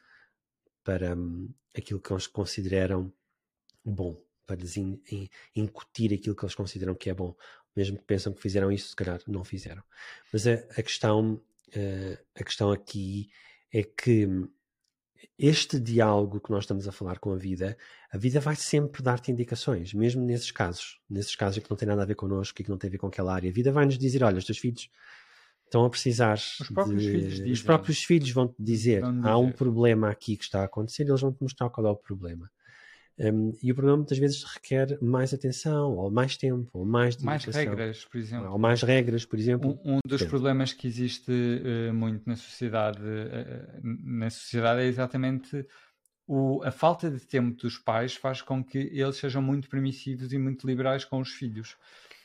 para 0.84 1.14
hum, 1.16 1.48
aquilo 1.76 2.00
que 2.00 2.12
eles 2.12 2.26
consideram 2.26 3.12
bom, 3.84 4.22
para 4.46 4.56
lhes 4.56 4.76
in- 4.76 5.00
in- 5.10 5.28
incutir 5.56 6.14
aquilo 6.14 6.36
que 6.36 6.44
eles 6.44 6.54
consideram 6.54 6.94
que 6.94 7.10
é 7.10 7.14
bom. 7.14 7.36
Mesmo 7.76 7.98
que 7.98 8.04
pensam 8.04 8.32
que 8.32 8.42
fizeram 8.42 8.72
isso, 8.72 8.90
se 8.90 8.96
calhar 8.96 9.20
não 9.28 9.44
fizeram. 9.44 9.82
Mas 10.32 10.46
a, 10.46 10.54
a 10.54 10.82
questão, 10.82 11.42
eh, 11.74 12.18
a 12.36 12.44
questão 12.44 12.72
aqui 12.72 13.30
é 13.72 13.82
que 13.82 14.26
hum, 14.26 14.48
este 15.38 15.78
diálogo 15.80 16.40
que 16.40 16.50
nós 16.50 16.64
estamos 16.64 16.86
a 16.88 16.92
falar 16.92 17.18
com 17.18 17.32
a 17.32 17.36
vida, 17.36 17.76
a 18.10 18.16
vida 18.18 18.40
vai 18.40 18.56
sempre 18.56 19.02
dar-te 19.02 19.30
indicações, 19.30 19.92
mesmo 19.94 20.22
nesses 20.24 20.50
casos, 20.50 21.00
nesses 21.08 21.34
casos 21.36 21.58
em 21.58 21.60
que 21.60 21.70
não 21.70 21.76
tem 21.76 21.88
nada 21.88 22.02
a 22.02 22.06
ver 22.06 22.14
connosco 22.14 22.60
e 22.60 22.64
que 22.64 22.70
não 22.70 22.78
tem 22.78 22.88
a 22.88 22.90
ver 22.92 22.98
com 22.98 23.06
aquela 23.06 23.34
área. 23.34 23.50
A 23.50 23.52
vida 23.52 23.70
vai-nos 23.72 23.98
dizer: 23.98 24.22
olha, 24.22 24.38
os 24.38 24.44
teus 24.44 24.58
filhos 24.58 24.88
estão 25.64 25.84
a 25.84 25.90
precisar. 25.90 26.34
Os 26.60 26.68
próprios 26.72 27.02
de- 27.02 27.10
filhos 27.10 27.32
Os 27.38 27.44
dizem. 27.44 27.64
próprios 27.64 28.02
filhos 28.04 28.30
vão-te 28.30 28.54
dizer: 28.58 29.00
Vão 29.02 29.26
há 29.26 29.38
um 29.38 29.46
dizer. 29.46 29.56
problema 29.56 30.10
aqui 30.10 30.36
que 30.36 30.44
está 30.44 30.60
a 30.62 30.64
acontecer, 30.64 31.04
e 31.04 31.08
eles 31.10 31.20
vão-te 31.20 31.42
mostrar 31.42 31.68
qual 31.70 31.86
é 31.86 31.90
o 31.90 31.96
problema. 31.96 32.50
Um, 33.18 33.52
e 33.62 33.72
o 33.72 33.74
problema 33.74 33.96
muitas 33.98 34.18
vezes 34.18 34.44
requer 34.44 34.98
mais 35.02 35.32
atenção, 35.32 35.96
ou 35.96 36.10
mais 36.10 36.36
tempo, 36.36 36.68
ou 36.74 36.84
mais 36.84 37.16
mais 37.16 37.42
dedicação, 37.44 37.70
regras, 37.74 38.04
por 38.04 38.18
exemplo. 38.18 38.50
ou 38.52 38.58
mais 38.58 38.82
regras, 38.82 39.24
por 39.24 39.38
exemplo. 39.38 39.80
Um, 39.84 39.96
um 39.96 39.98
dos 40.06 40.22
problemas 40.24 40.72
que 40.74 40.86
existe 40.86 41.32
eh, 41.32 41.92
muito 41.92 42.28
na 42.28 42.36
sociedade, 42.36 43.00
eh, 43.02 43.80
na 43.82 44.28
sociedade 44.28 44.82
é 44.82 44.84
exatamente 44.86 45.66
o, 46.26 46.62
a 46.62 46.70
falta 46.70 47.10
de 47.10 47.20
tempo 47.20 47.56
dos 47.56 47.78
pais 47.78 48.14
faz 48.16 48.42
com 48.42 48.62
que 48.62 48.78
eles 48.78 49.16
sejam 49.16 49.40
muito 49.40 49.68
permissivos 49.70 50.32
e 50.32 50.38
muito 50.38 50.66
liberais 50.66 51.04
com 51.04 51.18
os 51.20 51.30
filhos. 51.30 51.76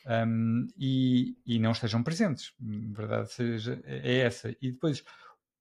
Um, 0.06 0.68
e, 0.78 1.38
e 1.46 1.60
não 1.60 1.72
estejam 1.72 2.02
presentes, 2.04 2.54
verdade 2.60 3.32
seja, 3.32 3.80
é 3.86 4.18
essa. 4.18 4.50
E 4.60 4.72
depois 4.72 5.04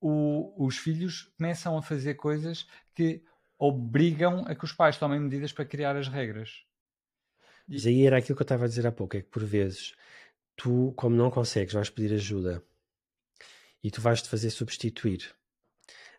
o- 0.01 0.67
os 0.67 0.79
filhos 0.79 1.31
começam 1.37 1.77
a 1.77 1.83
fazer 1.83 2.15
coisas 2.15 2.67
que 2.95 3.23
obrigam 3.61 4.45
a 4.47 4.55
que 4.55 4.65
os 4.65 4.73
pais 4.73 4.97
tomem 4.97 5.21
medidas 5.21 5.53
para 5.53 5.67
criar 5.67 5.95
as 5.95 6.09
regras. 6.09 6.65
Mas 7.69 7.87
aí 7.87 8.07
era 8.07 8.17
aquilo 8.17 8.35
que 8.35 8.43
eu 8.43 8.45
estava 8.45 8.65
a 8.65 8.69
dizer 8.69 8.87
há 8.87 8.91
pouco, 8.91 9.17
é 9.17 9.21
que 9.21 9.29
por 9.29 9.45
vezes 9.45 9.95
tu, 10.57 10.95
como 10.97 11.15
não 11.15 11.31
consegues, 11.31 11.75
vais 11.75 11.91
pedir 11.91 12.15
ajuda 12.15 12.65
e 13.85 13.91
tu 13.91 14.01
vais-te 14.01 14.29
fazer 14.29 14.51
substituir. 14.51 15.35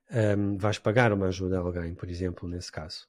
Um, 0.09 0.57
vais 0.57 0.77
pagar 0.77 1.11
uma 1.11 1.27
ajuda 1.27 1.57
a 1.57 1.61
alguém, 1.61 1.95
por 1.95 2.09
exemplo, 2.09 2.47
nesse 2.47 2.71
caso. 2.71 3.07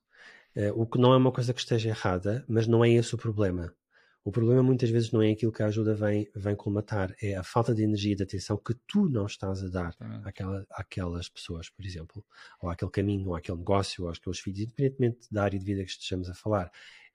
Uh, 0.56 0.80
o 0.80 0.86
que 0.86 0.98
não 0.98 1.12
é 1.12 1.16
uma 1.16 1.32
coisa 1.32 1.52
que 1.52 1.60
esteja 1.60 1.90
errada, 1.90 2.44
mas 2.48 2.66
não 2.66 2.84
é 2.84 2.90
esse 2.90 3.14
o 3.14 3.18
problema. 3.18 3.74
O 4.24 4.30
problema 4.30 4.62
muitas 4.62 4.88
vezes 4.88 5.10
não 5.10 5.20
é 5.20 5.32
aquilo 5.32 5.50
que 5.50 5.62
a 5.64 5.66
ajuda 5.66 5.94
vem, 5.94 6.30
vem 6.34 6.54
colmatar, 6.54 7.12
é 7.20 7.34
a 7.34 7.42
falta 7.42 7.74
de 7.74 7.82
energia 7.82 8.12
e 8.12 8.16
de 8.16 8.22
atenção 8.22 8.56
que 8.56 8.72
tu 8.86 9.08
não 9.08 9.26
estás 9.26 9.64
a 9.64 9.68
dar 9.68 9.88
Exatamente. 9.88 10.28
àquela, 10.28 10.66
àquelas 10.70 11.28
pessoas, 11.28 11.68
por 11.68 11.84
exemplo, 11.84 12.24
ou 12.60 12.70
àquele 12.70 12.90
caminho, 12.90 13.28
ou 13.28 13.34
àquele 13.34 13.58
negócio, 13.58 14.04
ou 14.04 14.08
aos 14.08 14.20
teus 14.20 14.38
filhos, 14.38 14.60
independentemente 14.60 15.26
da 15.28 15.42
área 15.42 15.58
de 15.58 15.64
vida 15.64 15.84
que 15.84 15.90
estejamos 15.90 16.30
a 16.30 16.34
falar. 16.34 16.70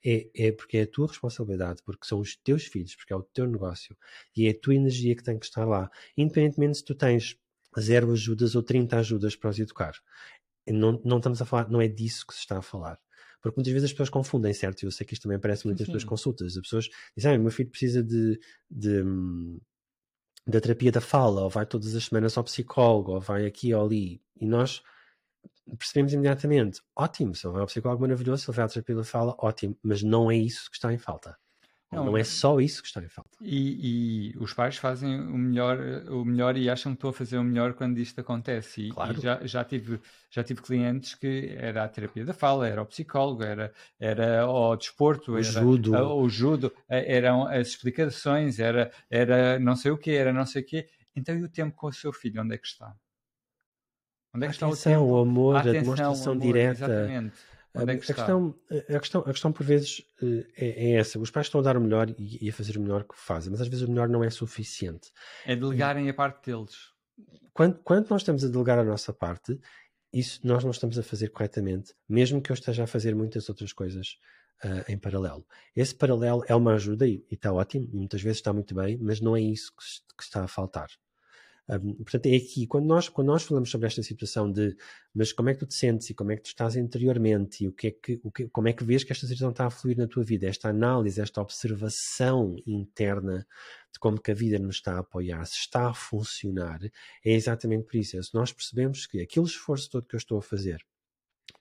É, 0.06 0.30
é 0.36 0.52
porque 0.52 0.78
é 0.78 0.82
a 0.82 0.88
tua 0.88 1.08
responsabilidade, 1.08 1.82
porque 1.84 2.06
são 2.06 2.20
os 2.20 2.36
teus 2.36 2.66
filhos, 2.66 2.96
porque 2.96 3.14
é 3.14 3.16
o 3.16 3.24
teu 3.24 3.48
negócio 3.48 3.98
e 4.36 4.46
é 4.46 4.52
a 4.52 4.60
tua 4.60 4.76
energia 4.76 5.16
que 5.16 5.24
tem 5.24 5.40
que 5.40 5.46
estar 5.46 5.66
lá, 5.66 5.90
independentemente 6.16 6.78
se 6.78 6.86
tu 6.86 6.94
tens 6.94 7.38
zero 7.80 8.12
ajudas 8.12 8.56
ou 8.56 8.62
30 8.62 8.98
ajudas 8.98 9.36
para 9.36 9.50
os 9.50 9.60
educar. 9.60 9.94
Não, 10.68 11.02
não 11.04 11.18
estamos 11.18 11.42
a 11.42 11.46
falar, 11.46 11.70
não 11.70 11.82
é 11.82 11.88
disso 11.88 12.28
que 12.28 12.34
se 12.34 12.42
está 12.42 12.58
a 12.58 12.62
falar. 12.62 13.00
Porque 13.42 13.58
muitas 13.58 13.72
vezes 13.72 13.86
as 13.86 13.92
pessoas 13.92 14.10
confundem, 14.10 14.54
certo? 14.54 14.84
Eu 14.84 14.92
sei 14.92 15.06
que 15.06 15.14
isto 15.14 15.24
também 15.24 15.38
aparece 15.38 15.66
muito 15.66 15.80
nas 15.80 15.90
tuas 15.90 16.04
consultas. 16.04 16.56
As 16.56 16.62
pessoas 16.62 16.90
dizem, 17.16 17.36
ah, 17.36 17.40
o 17.40 17.42
meu 17.42 17.52
filho 17.52 17.70
precisa 17.70 18.04
de, 18.04 18.40
de, 18.70 19.04
hum, 19.04 19.60
da 20.46 20.60
terapia 20.60 20.92
da 20.92 21.02
fala, 21.02 21.42
ou 21.42 21.50
vai 21.50 21.66
todas 21.66 21.96
as 21.96 22.06
semanas 22.06 22.38
ao 22.38 22.44
psicólogo, 22.44 23.14
ou 23.14 23.22
vai 23.22 23.46
aqui 23.46 23.74
ou 23.74 23.86
ali. 23.86 24.22
E 24.40 24.46
nós 24.46 24.82
percebemos 25.78 26.14
imediatamente, 26.14 26.82
ótimo, 26.96 27.36
se 27.36 27.46
ele 27.46 27.54
vai 27.54 27.62
ao 27.62 27.68
psicólogo, 27.68 28.02
maravilhoso, 28.02 28.44
se 28.44 28.50
ele 28.50 28.56
vai 28.56 28.66
à 28.66 28.70
terapia 28.70 28.96
da 28.96 29.04
fala, 29.04 29.36
ótimo, 29.40 29.78
mas 29.84 30.02
não 30.02 30.32
é 30.32 30.36
isso 30.36 30.70
que 30.70 30.78
está 30.78 30.94
em 30.94 30.98
falta. 30.98 31.38
Não, 31.92 32.06
Não, 32.06 32.18
é 32.18 32.24
só 32.24 32.60
isso 32.60 32.82
que 32.82 32.88
está 32.90 33.02
em 33.02 33.08
falta. 33.08 33.30
E, 33.42 34.32
e 34.34 34.38
os 34.40 34.54
pais 34.54 34.76
fazem 34.78 35.20
o 35.22 35.38
melhor, 35.38 35.80
o 36.10 36.26
melhor 36.26 36.58
e 36.58 36.70
acham 36.70 36.92
que 36.92 36.98
estou 36.98 37.12
a 37.12 37.14
fazer 37.14 37.38
o 37.38 37.44
melhor 37.44 37.74
quando 37.76 37.98
isto 37.98 38.20
acontece. 38.20 38.82
E, 38.82 38.92
Claro. 38.92 39.18
e 39.18 39.22
já, 39.22 39.46
já, 39.46 39.64
tive, 39.64 40.00
já 40.30 40.44
tive 40.44 40.62
clientes 40.62 41.16
que 41.16 41.56
era 41.58 41.86
a 41.86 41.88
terapia 41.88 42.26
da 42.26 42.34
fala, 42.34 42.68
era 42.68 42.82
o 42.82 42.86
psicólogo, 42.86 43.42
era, 43.44 43.74
era 44.00 44.46
o 44.46 44.76
desporto, 44.76 45.32
O 45.32 45.38
era 45.38 45.44
judo. 45.44 45.96
a- 45.96 46.14
o 46.14 46.28
judo, 46.28 46.74
a- 46.90 46.96
eram 46.98 47.48
as 47.48 47.68
explicações, 47.70 48.60
era, 48.60 48.92
era 49.10 49.58
não 49.60 49.76
sei 49.76 49.92
o 49.92 49.98
quê, 49.98 50.12
era 50.12 50.34
não 50.34 50.46
sei 50.46 50.62
o 50.62 50.66
quê. 50.66 50.90
Então 51.16 51.36
e 51.38 51.44
o 51.44 51.50
tempo 51.50 51.76
com 51.76 51.88
o 51.88 51.94
seu 51.94 52.12
filho, 52.12 52.42
onde 52.42 52.54
é 52.56 52.58
que 52.58 52.68
está? 52.68 52.94
Onde 54.34 54.46
é 54.46 54.50
que 54.50 54.56
está 54.56 54.68
o 54.68 54.72
atenção, 54.72 55.02
tempo? 55.02 55.14
o 55.14 55.18
amor, 55.22 55.56
a, 55.56 55.60
atenção, 55.62 55.82
demonstração 55.82 56.32
amor, 56.34 56.42
direta. 56.42 56.74
Exatamente. 56.86 57.36
Onde 57.82 57.94
é 57.94 57.98
que 57.98 58.12
a, 58.12 58.16
questão, 58.16 58.56
a, 58.70 59.00
questão, 59.00 59.22
a 59.22 59.32
questão, 59.32 59.52
por 59.52 59.66
vezes, 59.66 60.04
eh, 60.22 60.46
é, 60.56 60.68
é 60.68 60.92
essa. 60.94 61.20
Os 61.20 61.32
pais 61.32 61.48
estão 61.48 61.62
a 61.62 61.64
dar 61.64 61.78
o 61.78 61.82
melhor 61.82 62.10
e, 62.10 62.46
e 62.46 62.50
a 62.50 62.54
fazer 62.54 62.78
o 62.78 62.82
melhor 62.82 63.04
que 63.04 63.16
fazem, 63.16 63.52
mas 63.52 63.62
às 63.62 63.68
vezes 63.68 63.86
o 63.86 63.90
melhor 63.90 64.10
não 64.10 64.24
é 64.24 64.30
suficiente. 64.30 65.12
É 65.46 65.56
delegarem 65.56 66.10
a 66.10 66.14
parte 66.14 66.52
deles. 66.52 66.76
Quando, 67.54 67.80
quando 67.80 68.10
nós 68.10 68.22
estamos 68.22 68.44
a 68.44 68.48
delegar 68.48 68.78
a 68.80 68.84
nossa 68.84 69.12
parte, 69.12 69.60
isso 70.14 70.40
nós 70.44 70.64
não 70.64 70.72
estamos 70.72 70.98
a 70.98 71.04
fazer 71.04 71.30
corretamente, 71.30 71.94
mesmo 72.08 72.42
que 72.42 72.52
eu 72.52 72.54
esteja 72.54 72.84
a 72.84 72.88
fazer 72.88 73.16
muitas 73.16 73.50
outras 73.50 73.74
coisas 73.74 74.18
ah, 74.64 74.86
em 74.88 74.98
paralelo. 74.98 75.46
Esse 75.76 75.94
paralelo 75.94 76.44
é 76.48 76.56
uma 76.56 76.74
ajuda 76.74 77.08
e, 77.08 77.24
e 77.30 77.36
está 77.36 77.54
ótimo, 77.54 77.88
e 77.92 77.96
muitas 77.96 78.22
vezes 78.22 78.38
está 78.38 78.52
muito 78.52 78.74
bem, 78.74 78.98
mas 78.98 79.22
não 79.22 79.36
é 79.36 79.42
isso 79.42 79.72
que, 79.76 80.16
que 80.18 80.24
está 80.24 80.44
a 80.44 80.48
faltar. 80.48 80.88
Portanto, 81.68 82.28
é 82.28 82.36
aqui, 82.38 82.66
quando 82.66 82.86
nós, 82.86 83.10
quando 83.10 83.28
nós 83.28 83.44
falamos 83.44 83.70
sobre 83.70 83.88
esta 83.88 84.02
situação 84.02 84.50
de 84.50 84.74
mas 85.14 85.34
como 85.34 85.50
é 85.50 85.54
que 85.54 85.60
tu 85.60 85.66
te 85.66 85.74
sentes 85.74 86.10
e 86.10 86.14
como 86.14 86.32
é 86.32 86.38
que 86.38 86.44
tu 86.44 86.48
estás 86.48 86.78
interiormente 86.78 87.64
e 87.66 87.68
o 87.68 87.74
que 87.74 87.88
é 87.88 87.92
que, 87.92 88.22
o 88.24 88.32
que, 88.32 88.48
como 88.48 88.70
é 88.70 88.74
que 88.74 88.86
vês 88.86 89.04
que 89.04 89.12
esta 89.12 89.28
situação 89.28 89.50
está 89.50 89.66
a 89.66 89.70
fluir 89.70 89.98
na 89.98 90.08
tua 90.08 90.24
vida, 90.24 90.48
esta 90.48 90.70
análise, 90.70 91.20
esta 91.20 91.42
observação 91.42 92.56
interna 92.66 93.46
de 93.92 94.00
como 94.00 94.22
que 94.22 94.32
a 94.32 94.34
vida 94.34 94.58
nos 94.60 94.78
está 94.78 94.96
a 94.96 95.00
apoiar, 95.00 95.46
se 95.46 95.58
está 95.58 95.90
a 95.90 95.94
funcionar, 95.94 96.80
é 96.84 97.32
exatamente 97.34 97.84
por 97.86 97.98
isso. 97.98 98.18
É 98.18 98.22
se 98.22 98.34
nós 98.34 98.54
percebemos 98.54 99.06
que 99.06 99.20
aquele 99.20 99.46
esforço 99.46 99.90
todo 99.90 100.08
que 100.08 100.16
eu 100.16 100.20
estou 100.20 100.38
a 100.38 100.42
fazer, 100.42 100.82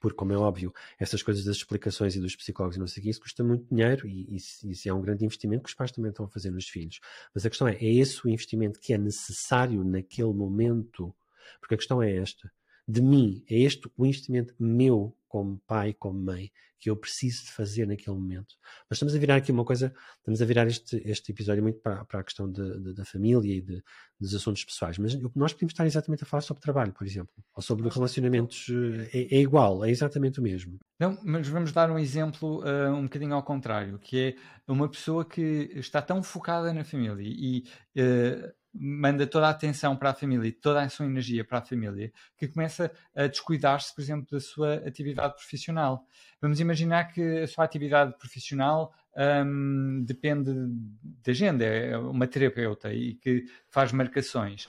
porque, 0.01 0.17
como 0.17 0.33
é 0.33 0.37
óbvio, 0.37 0.73
essas 0.99 1.23
coisas 1.23 1.45
das 1.45 1.57
explicações 1.57 2.15
e 2.17 2.21
dos 2.21 2.37
psicólogos 2.37 2.77
e 2.77 2.81
não 2.81 2.87
sei 2.87 3.01
o 3.01 3.05
que, 3.05 3.11
isso 3.11 3.21
custa 3.21 3.43
muito 3.43 3.67
dinheiro 3.75 4.07
e 4.07 4.37
isso, 4.37 4.69
isso, 4.69 4.89
é 4.89 4.93
um 4.93 5.01
grande 5.01 5.25
investimento 5.25 5.63
que 5.63 5.69
os 5.69 5.75
pais 5.75 5.93
também 5.93 6.11
estão 6.11 6.27
a 6.27 6.29
fazer 6.29 6.51
nos 6.51 6.69
filhos. 6.69 7.01
Mas 7.35 7.47
a 7.47 7.51
questão 7.51 7.69
é, 7.69 7.75
é 7.77 7.95
esse 7.95 8.25
o 8.25 8.29
investimento 8.29 8.81
que 8.81 8.93
é 8.93 8.99
necessário 8.99 9.83
naquele 9.85 10.33
momento? 10.33 11.15
Porque 11.61 11.75
a 11.75 11.79
questão 11.79 12.03
é 12.03 12.17
esta 12.17 12.51
de 12.87 13.03
mim, 13.03 13.45
é 13.49 13.59
este 13.59 13.91
o 13.97 14.07
investimento 14.07 14.55
meu 14.59 15.17
como 15.29 15.61
pai, 15.67 15.93
como 15.93 16.19
mãe, 16.19 16.51
que 16.79 16.89
eu 16.89 16.97
preciso 16.97 17.45
de 17.45 17.51
fazer 17.51 17.87
naquele 17.87 18.17
momento. 18.17 18.55
Mas 18.89 18.97
estamos 18.97 19.15
a 19.15 19.19
virar 19.19 19.37
aqui 19.37 19.51
uma 19.51 19.65
coisa, 19.65 19.93
estamos 20.19 20.41
a 20.41 20.45
virar 20.45 20.67
este, 20.67 21.03
este 21.05 21.33
episódio 21.33 21.63
muito 21.63 21.81
para, 21.81 22.05
para 22.05 22.21
a 22.21 22.25
questão 22.25 22.51
de, 22.51 22.81
de, 22.81 22.95
da 22.95 23.05
família 23.05 23.57
e 23.57 23.61
de, 23.61 23.83
dos 24.21 24.35
assuntos 24.35 24.65
pessoais, 24.65 24.99
mas 24.99 25.15
nós 25.35 25.53
podemos 25.53 25.73
estar 25.73 25.87
exatamente 25.87 26.23
a 26.23 26.27
falar 26.27 26.43
sobre 26.43 26.63
trabalho, 26.63 26.93
por 26.93 27.07
exemplo, 27.07 27.35
ou 27.55 27.63
sobre 27.63 27.89
relacionamentos, 27.89 28.69
é, 29.13 29.37
é 29.37 29.41
igual, 29.41 29.85
é 29.85 29.91
exatamente 29.91 30.39
o 30.39 30.43
mesmo. 30.43 30.79
Não, 30.99 31.19
mas 31.25 31.49
vamos 31.49 31.73
dar 31.73 31.91
um 31.91 31.99
exemplo 31.99 32.63
uh, 32.63 32.95
um 32.95 33.05
bocadinho 33.05 33.35
ao 33.35 33.43
contrário, 33.43 33.99
que 33.99 34.37
é 34.69 34.73
uma 34.73 34.89
pessoa 34.89 35.25
que 35.25 35.71
está 35.75 36.01
tão 36.01 36.23
focada 36.23 36.73
na 36.73 36.85
família 36.85 37.17
e 37.21 37.65
uh, 37.99 38.55
manda 38.79 39.27
toda 39.27 39.47
a 39.47 39.51
atenção 39.51 39.97
para 39.97 40.11
a 40.11 40.15
família 40.15 40.53
toda 40.61 40.83
a 40.83 40.89
sua 40.89 41.07
energia 41.07 41.45
para 41.45 41.59
a 41.59 41.63
família, 41.63 42.13
que 42.37 42.49
começa 42.49 42.91
a 43.15 43.27
descuidar-se, 43.27 43.95
por 43.95 44.01
exemplo, 44.01 44.27
da 44.31 44.41
sua 44.41 44.75
atividade 44.87 45.35
profissional. 45.35 46.05
Vamos 46.41 46.61
imaginar 46.61 47.05
que 47.13 47.41
a 47.41 47.47
sua 47.47 47.65
atividade 47.65 48.17
profissional 48.19 48.93
um, 49.17 50.05
depende 50.05 50.51
de 51.03 51.31
agenda, 51.31 51.65
é 51.65 51.97
uma 51.97 52.27
terapeuta 52.27 52.93
e 52.93 53.15
que 53.15 53.45
faz 53.69 53.93
marcações. 53.93 54.69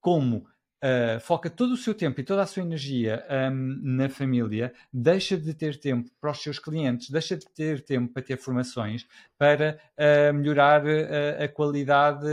Como 0.00 0.46
uh, 0.84 1.18
foca 1.20 1.48
todo 1.48 1.72
o 1.72 1.76
seu 1.76 1.94
tempo 1.94 2.20
e 2.20 2.24
toda 2.24 2.42
a 2.42 2.46
sua 2.46 2.62
energia 2.62 3.24
um, 3.50 3.80
na 3.82 4.08
família, 4.08 4.72
deixa 4.92 5.36
de 5.36 5.54
ter 5.54 5.80
tempo 5.80 6.10
para 6.20 6.30
os 6.30 6.42
seus 6.42 6.58
clientes, 6.58 7.08
deixa 7.08 7.36
de 7.36 7.46
ter 7.46 7.82
tempo 7.82 8.12
para 8.12 8.22
ter 8.22 8.36
formações, 8.36 9.06
para 9.38 9.80
uh, 9.98 10.34
melhorar 10.34 10.84
uh, 10.84 11.42
a 11.42 11.48
qualidade 11.48 12.26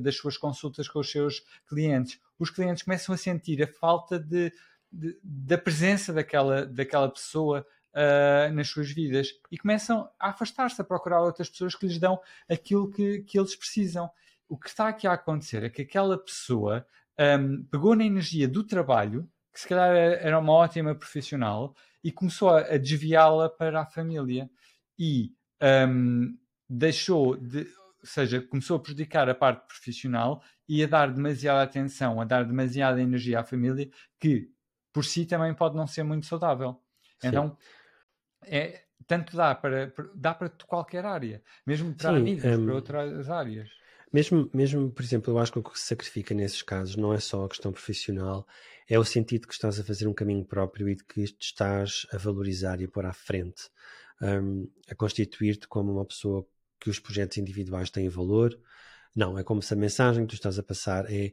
das 0.00 0.16
suas 0.16 0.36
consultas 0.36 0.88
com 0.88 1.00
os 1.00 1.10
seus 1.10 1.42
clientes. 1.68 2.18
Os 2.38 2.50
clientes 2.50 2.82
começam 2.82 3.14
a 3.14 3.18
sentir 3.18 3.62
a 3.62 3.66
falta 3.66 4.18
de, 4.18 4.52
de 4.90 5.18
da 5.22 5.58
presença 5.58 6.12
daquela, 6.12 6.64
daquela 6.64 7.08
pessoa 7.10 7.66
Uh, 7.88 8.52
nas 8.52 8.68
suas 8.68 8.92
vidas 8.92 9.32
e 9.50 9.58
começam 9.58 10.08
a 10.20 10.28
afastar-se, 10.28 10.80
a 10.80 10.84
procurar 10.84 11.22
outras 11.22 11.48
pessoas 11.48 11.74
que 11.74 11.86
lhes 11.86 11.98
dão 11.98 12.20
aquilo 12.48 12.88
que, 12.90 13.20
que 13.22 13.36
eles 13.36 13.56
precisam. 13.56 14.08
O 14.46 14.56
que 14.56 14.68
está 14.68 14.88
aqui 14.88 15.06
a 15.06 15.14
acontecer 15.14 15.64
é 15.64 15.70
que 15.70 15.82
aquela 15.82 16.16
pessoa 16.16 16.86
um, 17.18 17.64
pegou 17.64 17.94
na 17.94 18.04
energia 18.04 18.48
do 18.48 18.62
trabalho, 18.64 19.28
que 19.52 19.60
se 19.60 19.68
calhar 19.68 19.94
era 19.94 20.38
uma 20.38 20.52
ótima 20.52 20.94
profissional, 20.94 21.74
e 22.02 22.12
começou 22.12 22.50
a, 22.50 22.60
a 22.60 22.78
desviá-la 22.78 23.48
para 23.48 23.80
a 23.80 23.86
família. 23.86 24.48
E 24.98 25.32
um, 25.88 26.36
deixou 26.68 27.36
de. 27.36 27.66
Ou 28.00 28.06
seja, 28.06 28.40
começou 28.40 28.76
a 28.76 28.80
prejudicar 28.80 29.28
a 29.28 29.34
parte 29.34 29.66
profissional 29.66 30.42
e 30.68 30.84
a 30.84 30.86
dar 30.86 31.12
demasiada 31.12 31.62
atenção, 31.62 32.20
a 32.20 32.24
dar 32.24 32.44
demasiada 32.44 33.02
energia 33.02 33.40
à 33.40 33.44
família, 33.44 33.90
que 34.20 34.48
por 34.92 35.04
si 35.04 35.26
também 35.26 35.52
pode 35.52 35.76
não 35.76 35.86
ser 35.86 36.04
muito 36.04 36.24
saudável. 36.24 36.80
Sim. 37.20 37.28
Então, 37.28 37.58
é, 38.44 38.84
tanto 39.06 39.36
dá 39.36 39.54
para, 39.54 39.92
dá 40.14 40.32
para 40.32 40.48
qualquer 40.66 41.04
área, 41.04 41.42
mesmo 41.66 41.92
para 41.94 42.10
Sim, 42.10 42.16
amigos, 42.18 42.44
um, 42.44 42.64
para 42.64 42.74
outras 42.74 43.30
áreas. 43.30 43.68
Mesmo, 44.12 44.50
mesmo, 44.54 44.90
por 44.90 45.02
exemplo, 45.02 45.32
eu 45.32 45.38
acho 45.38 45.52
que 45.52 45.58
o 45.58 45.62
que 45.62 45.78
se 45.78 45.86
sacrifica 45.86 46.34
nesses 46.34 46.62
casos 46.62 46.96
não 46.96 47.12
é 47.12 47.20
só 47.20 47.44
a 47.44 47.48
questão 47.48 47.72
profissional, 47.72 48.46
é 48.88 48.98
o 48.98 49.04
sentido 49.04 49.46
que 49.46 49.52
estás 49.52 49.78
a 49.78 49.84
fazer 49.84 50.06
um 50.06 50.14
caminho 50.14 50.44
próprio 50.44 50.88
e 50.88 50.94
de 50.94 51.04
que 51.04 51.24
te 51.24 51.44
estás 51.44 52.06
a 52.10 52.16
valorizar 52.16 52.80
e 52.80 52.84
a 52.84 52.88
pôr 52.88 53.04
à 53.04 53.12
frente, 53.12 53.68
um, 54.22 54.68
a 54.90 54.94
constituir-te 54.94 55.68
como 55.68 55.92
uma 55.92 56.04
pessoa 56.06 56.46
que 56.80 56.88
os 56.88 56.98
projetos 56.98 57.36
individuais 57.36 57.90
têm 57.90 58.08
valor. 58.08 58.58
Não, 59.14 59.38
é 59.38 59.44
como 59.44 59.60
se 59.60 59.74
a 59.74 59.76
mensagem 59.76 60.24
que 60.24 60.30
tu 60.30 60.34
estás 60.34 60.58
a 60.58 60.62
passar 60.62 61.04
é 61.12 61.32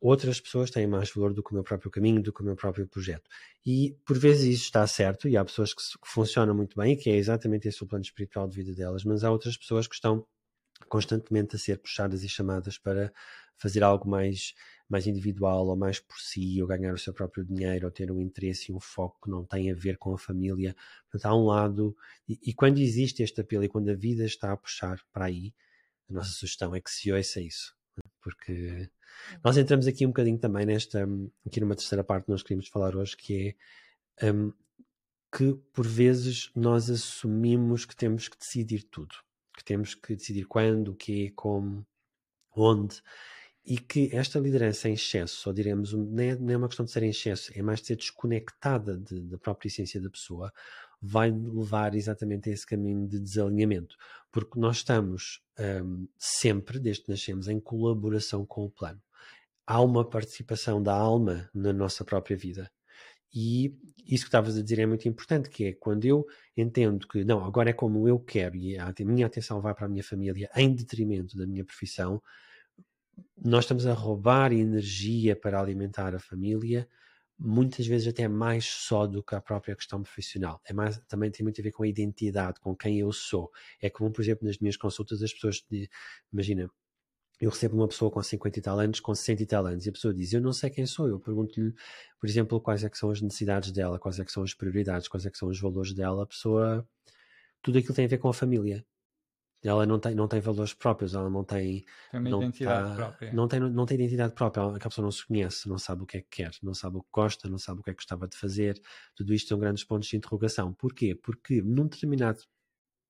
outras 0.00 0.40
pessoas 0.40 0.70
têm 0.70 0.86
mais 0.86 1.10
valor 1.10 1.32
do 1.32 1.42
que 1.42 1.52
o 1.52 1.54
meu 1.54 1.62
próprio 1.62 1.90
caminho, 1.90 2.22
do 2.22 2.32
que 2.32 2.40
o 2.40 2.44
meu 2.44 2.56
próprio 2.56 2.86
projeto. 2.88 3.28
E 3.64 3.96
por 4.04 4.18
vezes 4.18 4.44
isso 4.44 4.64
está 4.64 4.86
certo, 4.86 5.28
e 5.28 5.36
há 5.36 5.44
pessoas 5.44 5.72
que 5.72 5.82
funcionam 6.04 6.54
muito 6.54 6.76
bem, 6.76 6.94
e 6.94 6.96
que 6.96 7.10
é 7.10 7.16
exatamente 7.16 7.68
esse 7.68 7.82
o 7.82 7.86
plano 7.86 8.04
espiritual 8.04 8.48
de 8.48 8.56
vida 8.56 8.74
delas, 8.74 9.04
mas 9.04 9.22
há 9.22 9.30
outras 9.30 9.56
pessoas 9.56 9.86
que 9.86 9.94
estão 9.94 10.26
constantemente 10.88 11.56
a 11.56 11.58
ser 11.58 11.78
puxadas 11.78 12.22
e 12.22 12.28
chamadas 12.28 12.78
para 12.78 13.12
fazer 13.56 13.82
algo 13.82 14.08
mais, 14.08 14.54
mais 14.88 15.06
individual 15.06 15.66
ou 15.66 15.76
mais 15.76 16.00
por 16.00 16.18
si, 16.18 16.60
ou 16.60 16.68
ganhar 16.68 16.92
o 16.92 16.98
seu 16.98 17.12
próprio 17.12 17.44
dinheiro, 17.44 17.86
ou 17.86 17.90
ter 17.90 18.10
um 18.10 18.20
interesse 18.20 18.70
e 18.70 18.74
um 18.74 18.80
foco 18.80 19.18
que 19.24 19.30
não 19.30 19.44
tem 19.44 19.70
a 19.70 19.74
ver 19.74 19.96
com 19.96 20.12
a 20.12 20.18
família. 20.18 20.74
Portanto, 21.10 21.26
há 21.26 21.36
um 21.36 21.46
lado, 21.46 21.96
e, 22.28 22.38
e 22.42 22.54
quando 22.54 22.78
existe 22.78 23.22
este 23.22 23.40
apelo 23.40 23.64
e 23.64 23.68
quando 23.68 23.90
a 23.90 23.94
vida 23.94 24.24
está 24.24 24.52
a 24.52 24.56
puxar 24.56 25.00
para 25.12 25.26
aí, 25.26 25.54
a 26.08 26.12
nossa 26.12 26.30
sugestão 26.30 26.74
é 26.74 26.80
que 26.80 26.90
se 26.90 27.12
ouça 27.12 27.40
isso. 27.40 27.74
Porque 28.20 28.90
nós 29.42 29.56
entramos 29.56 29.86
aqui 29.86 30.04
um 30.04 30.10
bocadinho 30.10 30.38
também 30.38 30.66
nesta, 30.66 31.06
aqui 31.46 31.60
numa 31.60 31.76
terceira 31.76 32.02
parte 32.02 32.26
que 32.26 32.30
nós 32.30 32.42
queríamos 32.42 32.68
falar 32.68 32.96
hoje, 32.96 33.16
que 33.16 33.56
é 34.18 34.32
um, 34.32 34.52
que 35.32 35.54
por 35.72 35.86
vezes 35.86 36.50
nós 36.54 36.90
assumimos 36.90 37.84
que 37.84 37.96
temos 37.96 38.28
que 38.28 38.38
decidir 38.38 38.84
tudo 38.84 39.14
que 39.56 39.64
temos 39.64 39.94
que 39.94 40.16
decidir 40.16 40.44
quando, 40.46 40.88
o 40.88 40.94
quê, 40.94 41.32
como, 41.34 41.86
onde, 42.54 43.00
e 43.64 43.78
que 43.78 44.14
esta 44.14 44.38
liderança 44.38 44.88
em 44.88 44.92
excesso, 44.92 45.48
ou 45.48 45.54
diremos, 45.54 45.92
não 45.94 46.22
é, 46.22 46.36
não 46.36 46.52
é 46.52 46.56
uma 46.56 46.68
questão 46.68 46.84
de 46.84 46.92
ser 46.92 47.02
em 47.02 47.10
excesso, 47.10 47.50
é 47.54 47.62
mais 47.62 47.80
de 47.80 47.86
ser 47.86 47.96
desconectada 47.96 48.98
de, 48.98 49.20
da 49.22 49.38
própria 49.38 49.68
essência 49.68 50.00
da 50.00 50.10
pessoa, 50.10 50.52
vai 51.00 51.30
levar 51.30 51.94
exatamente 51.94 52.50
a 52.50 52.52
esse 52.52 52.66
caminho 52.66 53.06
de 53.06 53.18
desalinhamento, 53.18 53.96
porque 54.30 54.58
nós 54.58 54.78
estamos 54.78 55.42
um, 55.84 56.06
sempre, 56.18 56.78
desde 56.78 57.04
que 57.04 57.10
nascemos, 57.10 57.48
em 57.48 57.60
colaboração 57.60 58.44
com 58.44 58.64
o 58.64 58.70
plano. 58.70 59.00
Há 59.66 59.80
uma 59.80 60.04
participação 60.04 60.82
da 60.82 60.94
alma 60.94 61.48
na 61.54 61.72
nossa 61.72 62.04
própria 62.04 62.36
vida. 62.36 62.70
E 63.34 63.76
isso 64.06 64.24
que 64.24 64.28
estavas 64.28 64.56
a 64.56 64.62
dizer 64.62 64.78
é 64.78 64.86
muito 64.86 65.08
importante, 65.08 65.48
que 65.50 65.64
é 65.64 65.72
quando 65.72 66.04
eu 66.04 66.24
entendo 66.56 67.08
que 67.08 67.24
não, 67.24 67.44
agora 67.44 67.70
é 67.70 67.72
como 67.72 68.06
eu 68.08 68.18
quero 68.18 68.54
e 68.56 68.78
a 68.78 68.94
minha 69.00 69.26
atenção 69.26 69.60
vai 69.60 69.74
para 69.74 69.86
a 69.86 69.88
minha 69.88 70.04
família 70.04 70.48
em 70.54 70.74
detrimento 70.74 71.36
da 71.36 71.46
minha 71.46 71.64
profissão, 71.64 72.22
nós 73.44 73.64
estamos 73.64 73.86
a 73.86 73.92
roubar 73.92 74.52
energia 74.52 75.34
para 75.34 75.60
alimentar 75.60 76.14
a 76.14 76.18
família, 76.18 76.88
muitas 77.38 77.86
vezes 77.86 78.06
até 78.08 78.28
mais 78.28 78.64
só 78.64 79.06
do 79.06 79.22
que 79.22 79.34
a 79.34 79.40
própria 79.40 79.74
questão 79.74 80.02
profissional. 80.02 80.60
É 80.64 80.72
mais, 80.72 80.98
também 81.08 81.30
tem 81.30 81.42
muito 81.42 81.60
a 81.60 81.64
ver 81.64 81.72
com 81.72 81.82
a 81.82 81.88
identidade, 81.88 82.60
com 82.60 82.76
quem 82.76 83.00
eu 83.00 83.12
sou. 83.12 83.50
É 83.80 83.90
como, 83.90 84.12
por 84.12 84.22
exemplo, 84.22 84.46
nas 84.46 84.58
minhas 84.58 84.76
consultas 84.76 85.22
as 85.22 85.32
pessoas, 85.32 85.64
imagina, 86.32 86.70
eu 87.40 87.50
recebo 87.50 87.76
uma 87.76 87.88
pessoa 87.88 88.10
com 88.10 88.22
50 88.22 88.58
e 88.58 88.62
tal 88.62 88.78
anos, 88.78 89.00
com 89.00 89.14
60 89.14 89.42
e 89.42 89.46
tal 89.46 89.66
anos, 89.66 89.86
e 89.86 89.88
a 89.88 89.92
pessoa 89.92 90.14
diz, 90.14 90.32
eu 90.32 90.40
não 90.40 90.52
sei 90.52 90.70
quem 90.70 90.86
sou, 90.86 91.08
eu 91.08 91.18
pergunto-lhe, 91.18 91.74
por 92.18 92.28
exemplo, 92.28 92.60
quais 92.60 92.84
é 92.84 92.90
que 92.90 92.96
são 92.96 93.10
as 93.10 93.20
necessidades 93.20 93.72
dela, 93.72 93.98
quais 93.98 94.18
é 94.18 94.24
que 94.24 94.32
são 94.32 94.42
as 94.42 94.54
prioridades, 94.54 95.08
quais 95.08 95.26
é 95.26 95.30
que 95.30 95.38
são 95.38 95.48
os 95.48 95.60
valores 95.60 95.92
dela, 95.92 96.22
a 96.22 96.26
pessoa, 96.26 96.86
tudo 97.62 97.78
aquilo 97.78 97.94
tem 97.94 98.04
a 98.04 98.08
ver 98.08 98.18
com 98.18 98.28
a 98.28 98.34
família. 98.34 98.84
Ela 99.62 99.86
não 99.86 99.98
tem, 99.98 100.14
não 100.14 100.28
tem 100.28 100.40
valores 100.40 100.74
próprios, 100.74 101.14
ela 101.14 101.30
não 101.30 101.42
tem... 101.42 101.86
Tem 102.10 102.20
uma 102.20 102.28
identidade 102.28 102.90
tá, 102.90 102.94
própria. 102.94 103.32
Não 103.32 103.48
tem, 103.48 103.60
não 103.60 103.86
tem 103.86 103.94
identidade 103.94 104.34
própria, 104.34 104.62
a 104.62 104.78
pessoa 104.78 105.02
não 105.02 105.10
se 105.10 105.26
conhece, 105.26 105.66
não 105.68 105.78
sabe 105.78 106.02
o 106.02 106.06
que 106.06 106.18
é 106.18 106.20
que 106.20 106.28
quer, 106.30 106.50
não 106.62 106.74
sabe 106.74 106.98
o 106.98 107.02
que 107.02 107.08
gosta, 107.10 107.48
não 107.48 107.56
sabe 107.56 107.80
o 107.80 107.82
que 107.82 107.88
é 107.88 107.94
que 107.94 108.00
gostava 108.00 108.28
de 108.28 108.36
fazer, 108.36 108.78
tudo 109.16 109.32
isto 109.32 109.48
são 109.48 109.58
grandes 109.58 109.82
pontos 109.82 110.06
de 110.08 110.16
interrogação. 110.18 110.74
Porquê? 110.74 111.14
Porque 111.14 111.62
num 111.62 111.86
determinado 111.86 112.40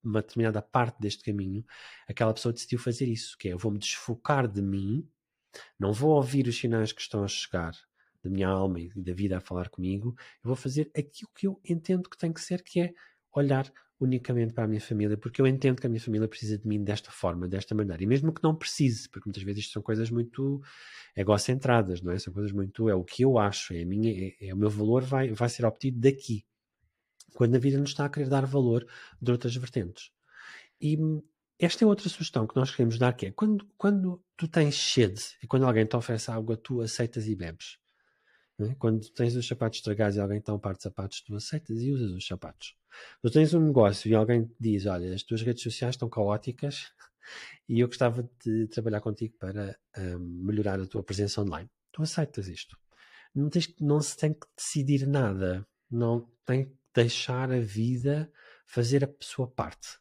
uma 0.07 0.21
determinada 0.21 0.61
parte 0.61 0.99
deste 0.99 1.23
caminho, 1.23 1.65
aquela 2.07 2.33
pessoa 2.33 2.53
decidiu 2.53 2.79
fazer 2.79 3.05
isso, 3.05 3.37
que 3.37 3.49
é 3.49 3.53
eu 3.53 3.57
vou-me 3.57 3.79
desfocar 3.79 4.47
de 4.47 4.61
mim, 4.61 5.07
não 5.79 5.93
vou 5.93 6.11
ouvir 6.11 6.47
os 6.47 6.57
sinais 6.57 6.91
que 6.91 7.01
estão 7.01 7.23
a 7.23 7.27
chegar 7.27 7.73
da 8.23 8.29
minha 8.29 8.47
alma 8.47 8.79
e 8.79 8.89
da 8.95 9.13
vida 9.13 9.37
a 9.37 9.41
falar 9.41 9.69
comigo, 9.69 10.15
eu 10.43 10.47
vou 10.47 10.55
fazer 10.55 10.91
aquilo 10.97 11.29
que 11.35 11.47
eu 11.47 11.59
entendo 11.67 12.09
que 12.09 12.17
tem 12.17 12.33
que 12.33 12.41
ser, 12.41 12.63
que 12.63 12.79
é 12.79 12.93
olhar 13.33 13.71
unicamente 13.99 14.53
para 14.53 14.65
a 14.65 14.67
minha 14.67 14.81
família, 14.81 15.17
porque 15.17 15.41
eu 15.41 15.47
entendo 15.47 15.79
que 15.79 15.87
a 15.87 15.89
minha 15.89 16.01
família 16.01 16.27
precisa 16.27 16.57
de 16.57 16.67
mim 16.67 16.83
desta 16.83 17.11
forma, 17.11 17.47
desta 17.47 17.73
maneira, 17.73 18.03
e 18.03 18.05
mesmo 18.05 18.33
que 18.33 18.43
não 18.43 18.53
precise, 18.53 19.09
porque 19.09 19.27
muitas 19.27 19.43
vezes 19.43 19.63
isto 19.63 19.73
são 19.73 19.81
coisas 19.81 20.09
muito 20.09 20.61
egocentradas, 21.15 22.01
não 22.01 22.11
é? 22.11 22.19
São 22.19 22.33
coisas 22.33 22.51
muito, 22.51 22.89
é 22.89 22.95
o 22.95 23.03
que 23.03 23.23
eu 23.23 23.37
acho, 23.37 23.73
é 23.73 23.85
minha, 23.85 24.11
é, 24.11 24.49
é 24.49 24.53
o 24.53 24.57
meu 24.57 24.69
valor 24.69 25.03
vai, 25.03 25.31
vai 25.31 25.47
ser 25.47 25.65
obtido 25.65 25.99
daqui, 25.99 26.45
quando 27.33 27.55
a 27.55 27.59
vida 27.59 27.77
nos 27.77 27.89
está 27.89 28.05
a 28.05 28.09
querer 28.09 28.29
dar 28.29 28.45
valor 28.45 28.87
de 29.21 29.31
outras 29.31 29.55
vertentes. 29.55 30.11
E 30.79 30.97
esta 31.59 31.83
é 31.83 31.87
outra 31.87 32.09
sugestão 32.09 32.45
que 32.45 32.55
nós 32.55 32.71
queremos 32.71 32.97
dar, 32.97 33.13
que 33.13 33.27
é 33.27 33.31
quando, 33.31 33.65
quando 33.77 34.21
tu 34.35 34.47
tens 34.47 34.75
sede 34.75 35.21
e 35.41 35.47
quando 35.47 35.65
alguém 35.65 35.85
te 35.85 35.95
oferece 35.95 36.29
água, 36.29 36.57
tu 36.57 36.81
aceitas 36.81 37.27
e 37.27 37.35
bebes. 37.35 37.77
É? 38.59 38.73
Quando 38.75 39.09
tens 39.09 39.35
os 39.35 39.47
sapatos 39.47 39.79
estragados 39.79 40.15
e 40.15 40.19
alguém 40.19 40.39
te 40.39 40.45
dá 40.45 40.53
um 40.53 40.59
par 40.59 40.75
de 40.75 40.83
sapatos, 40.83 41.21
tu 41.21 41.35
aceitas 41.35 41.81
e 41.81 41.91
usas 41.91 42.11
os 42.11 42.25
sapatos. 42.25 42.75
Tu 43.21 43.29
tens 43.29 43.53
um 43.53 43.59
negócio 43.59 44.09
e 44.09 44.15
alguém 44.15 44.45
te 44.45 44.55
diz, 44.59 44.85
olha, 44.85 45.13
as 45.13 45.23
tuas 45.23 45.41
redes 45.41 45.63
sociais 45.63 45.95
estão 45.95 46.09
caóticas, 46.09 46.91
e 47.67 47.79
eu 47.79 47.87
gostava 47.87 48.29
de 48.43 48.67
trabalhar 48.67 49.01
contigo 49.01 49.35
para 49.37 49.77
um, 49.97 50.19
melhorar 50.19 50.79
a 50.79 50.85
tua 50.85 51.03
presença 51.03 51.41
online. 51.41 51.69
Tu 51.91 52.01
aceitas 52.01 52.47
isto? 52.47 52.77
Não, 53.33 53.49
tens, 53.49 53.73
não 53.79 53.99
se 53.99 54.15
tem 54.15 54.33
que 54.33 54.47
decidir 54.55 55.05
nada, 55.05 55.67
não 55.91 56.29
tem 56.45 56.71
deixar 56.95 57.51
a 57.51 57.59
vida 57.59 58.31
fazer 58.65 59.03
a 59.03 59.09
sua 59.19 59.47
parte. 59.47 59.99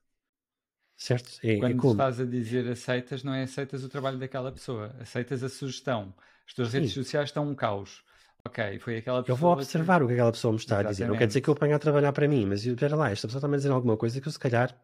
Certo? 0.97 1.38
É, 1.42 1.55
é 1.55 1.59
Quando 1.59 1.72
é 1.72 1.76
como... 1.76 1.92
estás 1.92 2.20
a 2.20 2.24
dizer 2.24 2.68
aceitas, 2.70 3.24
não 3.24 3.34
é 3.34 3.42
aceitas 3.42 3.82
o 3.84 3.88
trabalho 3.88 4.18
daquela 4.18 4.51
pessoa, 4.53 4.95
aceitas 5.01 5.42
a 5.42 5.49
sugestão. 5.49 6.14
As 6.47 6.55
tuas 6.55 6.68
Sim. 6.68 6.78
redes 6.78 6.92
sociais 6.92 7.28
estão 7.28 7.49
um 7.49 7.55
caos. 7.55 8.03
Ok, 8.47 8.78
foi 8.78 8.99
aquela 8.99 9.22
pessoa. 9.22 9.34
Eu 9.34 9.40
vou 9.40 9.53
observar 9.53 9.99
que... 9.99 10.05
o 10.05 10.07
que 10.07 10.12
aquela 10.12 10.32
pessoa 10.32 10.53
me 10.53 10.59
está 10.59 10.76
Exatamente. 10.76 10.88
a 10.88 10.92
dizer. 10.92 11.09
Não 11.09 11.16
quer 11.16 11.26
dizer 11.26 11.40
que 11.40 11.49
eu 11.49 11.55
ponha 11.55 11.76
a 11.76 11.78
trabalhar 11.78 12.12
para 12.12 12.28
mim, 12.28 12.47
mas 12.47 12.64
espera 12.64 12.95
lá, 12.95 13.11
esta 13.11 13.26
pessoa 13.26 13.38
está-me 13.38 13.55
a 13.55 13.57
dizer 13.57 13.70
alguma 13.70 13.97
coisa 13.97 14.20
que 14.20 14.28
eu 14.28 14.32
se 14.32 14.38
calhar 14.38 14.78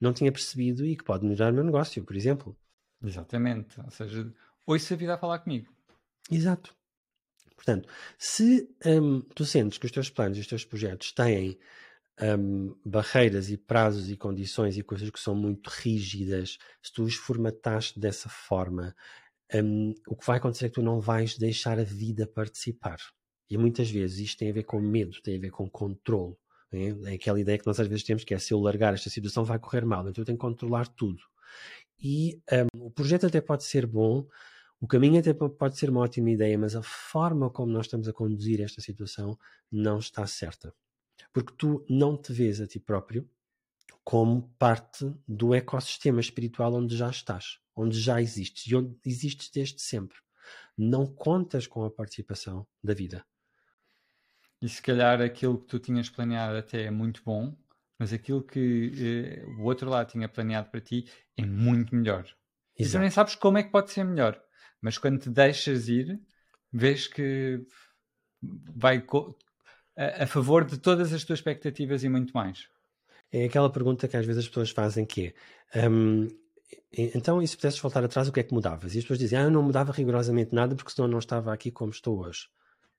não 0.00 0.12
tinha 0.12 0.32
percebido 0.32 0.86
e 0.86 0.96
que 0.96 1.04
pode 1.04 1.24
melhorar 1.26 1.52
o 1.52 1.54
meu 1.54 1.64
negócio, 1.64 2.02
por 2.04 2.16
exemplo. 2.16 2.56
Exatamente. 3.04 3.80
Ou 3.80 3.90
seja, 3.90 4.32
ouça 4.66 4.94
a 4.94 4.96
vida 4.96 5.14
a 5.14 5.18
falar 5.18 5.40
comigo. 5.40 5.72
Exato. 6.30 6.74
Portanto, 7.60 7.86
se 8.18 8.70
um, 8.86 9.20
tu 9.34 9.44
sentes 9.44 9.76
que 9.76 9.84
os 9.84 9.92
teus 9.92 10.08
planos 10.08 10.38
e 10.38 10.40
os 10.40 10.46
teus 10.46 10.64
projetos 10.64 11.12
têm 11.12 11.58
um, 12.38 12.74
barreiras 12.82 13.50
e 13.50 13.58
prazos 13.58 14.08
e 14.10 14.16
condições 14.16 14.78
e 14.78 14.82
coisas 14.82 15.10
que 15.10 15.20
são 15.20 15.34
muito 15.34 15.68
rígidas, 15.68 16.56
se 16.82 16.90
tu 16.90 17.02
os 17.02 17.16
formataste 17.16 18.00
dessa 18.00 18.30
forma, 18.30 18.96
um, 19.54 19.92
o 20.08 20.16
que 20.16 20.26
vai 20.26 20.38
acontecer 20.38 20.66
é 20.66 20.68
que 20.70 20.76
tu 20.76 20.82
não 20.82 21.00
vais 21.00 21.36
deixar 21.36 21.78
a 21.78 21.84
vida 21.84 22.26
participar. 22.26 22.96
E 23.50 23.58
muitas 23.58 23.90
vezes 23.90 24.20
isto 24.20 24.38
tem 24.38 24.48
a 24.48 24.54
ver 24.54 24.64
com 24.64 24.80
medo, 24.80 25.20
tem 25.20 25.36
a 25.36 25.40
ver 25.40 25.50
com 25.50 25.68
controle. 25.68 26.36
É? 26.72 27.12
é 27.12 27.14
aquela 27.14 27.38
ideia 27.38 27.58
que 27.58 27.66
nós 27.66 27.78
às 27.78 27.88
vezes 27.88 28.04
temos 28.04 28.24
que 28.24 28.32
é 28.32 28.38
se 28.38 28.54
eu 28.54 28.60
largar 28.60 28.94
esta 28.94 29.10
situação 29.10 29.44
vai 29.44 29.58
correr 29.58 29.84
mal, 29.84 30.08
então 30.08 30.22
eu 30.22 30.26
tenho 30.26 30.38
que 30.38 30.42
controlar 30.42 30.88
tudo. 30.88 31.20
E 32.02 32.40
um, 32.74 32.86
o 32.86 32.90
projeto 32.90 33.26
até 33.26 33.38
pode 33.38 33.64
ser 33.64 33.86
bom, 33.86 34.26
o 34.80 34.86
caminho 34.86 35.20
até 35.20 35.34
pode 35.34 35.76
ser 35.76 35.90
uma 35.90 36.00
ótima 36.00 36.30
ideia, 36.30 36.58
mas 36.58 36.74
a 36.74 36.82
forma 36.82 37.50
como 37.50 37.72
nós 37.72 37.86
estamos 37.86 38.08
a 38.08 38.12
conduzir 38.12 38.60
esta 38.60 38.80
situação 38.80 39.38
não 39.70 39.98
está 39.98 40.26
certa. 40.26 40.74
Porque 41.32 41.52
tu 41.56 41.84
não 41.88 42.16
te 42.16 42.32
vês 42.32 42.60
a 42.60 42.66
ti 42.66 42.80
próprio 42.80 43.28
como 44.02 44.48
parte 44.58 45.14
do 45.28 45.54
ecossistema 45.54 46.20
espiritual 46.20 46.72
onde 46.74 46.96
já 46.96 47.10
estás 47.10 47.60
onde 47.80 47.98
já 47.98 48.20
existes 48.20 48.66
e 48.66 48.76
onde 48.76 48.96
existes 49.04 49.50
desde 49.50 49.80
sempre. 49.80 50.18
Não 50.76 51.06
contas 51.06 51.66
com 51.66 51.84
a 51.84 51.90
participação 51.90 52.66
da 52.82 52.94
vida. 52.94 53.24
E 54.60 54.68
se 54.68 54.82
calhar 54.82 55.20
aquilo 55.20 55.58
que 55.58 55.66
tu 55.66 55.78
tinhas 55.78 56.10
planeado 56.10 56.56
até 56.58 56.84
é 56.84 56.90
muito 56.90 57.22
bom, 57.24 57.56
mas 57.98 58.12
aquilo 58.12 58.42
que 58.42 58.92
eh, 58.98 59.44
o 59.58 59.64
outro 59.64 59.88
lado 59.88 60.10
tinha 60.10 60.28
planeado 60.28 60.70
para 60.70 60.80
ti 60.80 61.06
é 61.36 61.44
muito 61.44 61.94
melhor. 61.94 62.24
Exato. 62.24 62.36
E 62.78 62.90
tu 62.90 62.98
nem 62.98 63.10
sabes 63.10 63.34
como 63.34 63.58
é 63.58 63.62
que 63.62 63.70
pode 63.70 63.90
ser 63.90 64.04
melhor. 64.04 64.40
Mas 64.80 64.98
quando 64.98 65.18
te 65.18 65.30
deixas 65.30 65.88
ir, 65.88 66.20
vês 66.72 67.06
que 67.06 67.60
vai 68.42 69.04
a, 69.96 70.24
a 70.24 70.26
favor 70.26 70.64
de 70.64 70.78
todas 70.78 71.12
as 71.12 71.24
tuas 71.24 71.38
expectativas 71.38 72.02
e 72.04 72.08
muito 72.08 72.32
mais. 72.32 72.68
É 73.32 73.44
aquela 73.44 73.70
pergunta 73.70 74.08
que 74.08 74.16
às 74.16 74.26
vezes 74.26 74.44
as 74.44 74.48
pessoas 74.48 74.70
fazem 74.70 75.04
que 75.04 75.34
é, 75.72 75.88
um, 75.88 76.26
então, 76.92 77.40
e 77.40 77.46
se 77.46 77.56
pudesses 77.56 77.80
voltar 77.80 78.04
atrás, 78.04 78.28
o 78.28 78.32
que 78.32 78.40
é 78.40 78.42
que 78.42 78.52
mudavas? 78.52 78.94
E 78.94 78.98
as 78.98 79.04
pessoas 79.04 79.18
dizem, 79.18 79.38
ah, 79.38 79.42
eu 79.42 79.50
não 79.50 79.62
mudava 79.62 79.92
rigorosamente 79.92 80.54
nada 80.54 80.74
porque 80.74 80.90
senão 80.90 81.08
não 81.08 81.18
estava 81.18 81.52
aqui 81.52 81.70
como 81.70 81.92
estou 81.92 82.18
hoje. 82.18 82.48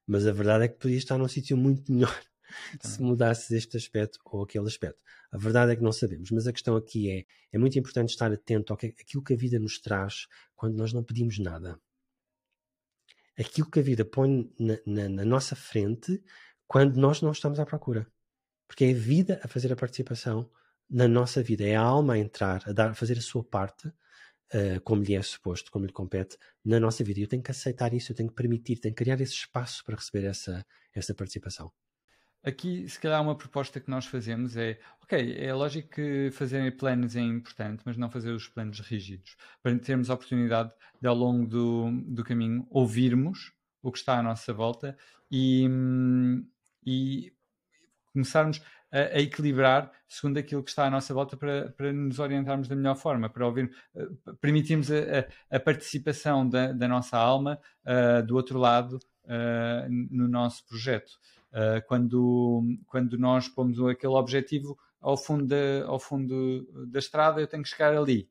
Mas 0.08 0.26
a 0.26 0.32
verdade 0.32 0.66
é 0.66 0.68
que 0.68 0.80
podia 0.80 0.98
estar 0.98 1.18
num 1.18 1.28
sítio 1.28 1.58
muito 1.58 1.92
melhor 1.92 2.18
se 2.80 3.02
mudasses 3.02 3.52
este 3.52 3.78
aspecto 3.78 4.20
ou 4.26 4.44
aquele 4.44 4.68
aspecto. 4.68 5.00
A 5.32 5.38
verdade 5.38 5.72
é 5.72 5.76
que 5.76 5.84
não 5.84 5.92
sabemos, 5.92 6.30
mas 6.32 6.48
a 6.48 6.52
questão 6.52 6.76
aqui 6.76 7.10
é, 7.10 7.26
é 7.52 7.58
muito 7.58 7.78
importante 7.80 8.10
estar 8.10 8.32
atento 8.32 8.76
que, 8.76 8.88
aquilo 8.88 9.24
que 9.24 9.34
a 9.34 9.38
vida 9.38 9.60
nos 9.60 9.80
traz 9.80 10.28
quando 10.56 10.76
nós 10.76 10.92
não 10.92 11.04
pedimos 11.04 11.40
nada. 11.40 11.80
Aquilo 13.38 13.72
que 13.72 13.80
a 13.80 13.84
vida 13.84 14.04
põe 14.04 14.52
na, 14.60 14.78
na, 14.86 15.10
na 15.10 15.26
nossa 15.26 15.56
frente 15.56 16.22
quando 16.68 16.98
nós 16.98 17.22
não 17.22 17.32
estamos 17.32 17.60
à 17.60 17.66
procura. 17.66 18.06
Porque 18.68 18.86
é 18.86 18.92
a 18.92 18.94
vida 18.94 19.40
a 19.44 19.48
fazer 19.48 19.72
a 19.74 19.76
participação 19.76 20.50
na 20.90 21.08
nossa 21.08 21.42
vida. 21.42 21.66
É 21.66 21.76
a 21.76 21.82
alma 21.82 22.14
a 22.14 22.18
entrar, 22.18 22.64
a, 22.68 22.74
dar, 22.74 22.92
a 22.92 22.94
fazer 22.94 23.18
a 23.18 23.22
sua 23.22 23.44
parte, 23.44 23.88
uh, 23.88 24.80
como 24.84 25.04
lhe 25.04 25.16
é 25.16 25.22
suposto, 25.22 25.72
como 25.72 25.86
lhe 25.86 25.92
compete, 25.92 26.38
na 26.64 26.80
nossa 26.80 27.04
vida. 27.04 27.20
E 27.20 27.24
eu 27.24 27.28
tenho 27.28 27.44
que 27.44 27.52
aceitar 27.52 27.94
isso, 27.94 28.12
eu 28.12 28.16
tenho 28.16 28.30
que 28.30 28.36
permitir, 28.36 28.78
tenho 28.78 28.94
que 28.94 29.04
criar 29.04 29.20
esse 29.22 29.34
espaço 29.34 29.84
para 29.84 29.96
receber 29.96 30.26
essa, 30.26 30.66
essa 30.94 31.14
participação. 31.14 31.72
Aqui, 32.44 32.88
se 32.90 33.00
calhar, 33.00 33.22
uma 33.22 33.36
proposta 33.36 33.80
que 33.80 33.90
nós 33.90 34.06
fazemos 34.06 34.58
é: 34.58 34.80
ok, 35.04 35.38
é 35.38 35.54
lógico 35.54 35.90
que 35.90 36.32
fazer 36.32 36.76
planos 36.76 37.16
é 37.16 37.22
importante, 37.22 37.84
mas 37.86 37.98
não 37.98 38.10
fazer 38.10 38.32
os 38.32 38.48
planos 38.48 38.80
rígidos, 38.80 39.36
para 39.62 39.78
termos 39.78 40.10
a 40.10 40.16
oportunidade 40.16 40.72
de, 41.00 41.08
ao 41.08 41.16
longo 41.16 41.46
do, 41.46 41.92
do 42.08 42.24
caminho, 42.24 42.66
ouvirmos 42.70 43.54
o 43.84 43.92
que 43.92 44.00
está 44.00 44.18
à 44.18 44.24
nossa 44.24 44.54
volta 44.54 44.98
e, 45.30 45.68
hum, 45.68 46.46
e 46.86 47.32
começarmos 48.12 48.62
a, 48.92 49.00
a, 49.00 49.20
equilibrar 49.20 49.92
segundo 50.08 50.38
aquilo 50.38 50.64
que 50.64 50.70
está 50.70 50.86
à 50.86 50.90
nossa 50.90 51.14
volta 51.14 51.38
para, 51.38 51.72
para 51.72 51.94
nos 51.94 52.20
orientarmos 52.20 52.68
da 52.68 52.76
melhor 52.76 52.96
forma, 52.96 53.30
para 53.30 53.46
ouvir, 53.46 53.72
uh, 53.96 54.36
permitirmos 54.38 54.92
a, 54.92 55.26
a, 55.50 55.60
participação 55.60 56.48
da, 56.48 56.74
da 56.74 56.88
nossa 56.88 57.18
alma 57.18 57.60
uh, 57.86 58.26
do 58.26 58.36
outro 58.36 58.60
lado 58.60 59.00
uh, 59.26 59.90
no 59.90 60.28
nosso 60.28 60.66
projeto. 60.68 61.14
Quando, 61.88 62.64
quando 62.88 63.18
nós 63.18 63.48
pomos 63.48 63.80
aquele 63.90 64.14
objetivo 64.14 64.78
ao 65.00 65.18
fundo 65.18 65.48
da, 65.48 65.86
ao 65.86 66.00
fundo 66.00 66.88
da 66.88 67.00
estrada, 67.00 67.42
eu 67.42 67.48
tenho 67.48 67.64
que 67.64 67.70
chegar 67.70 67.96
ali. 67.96 68.30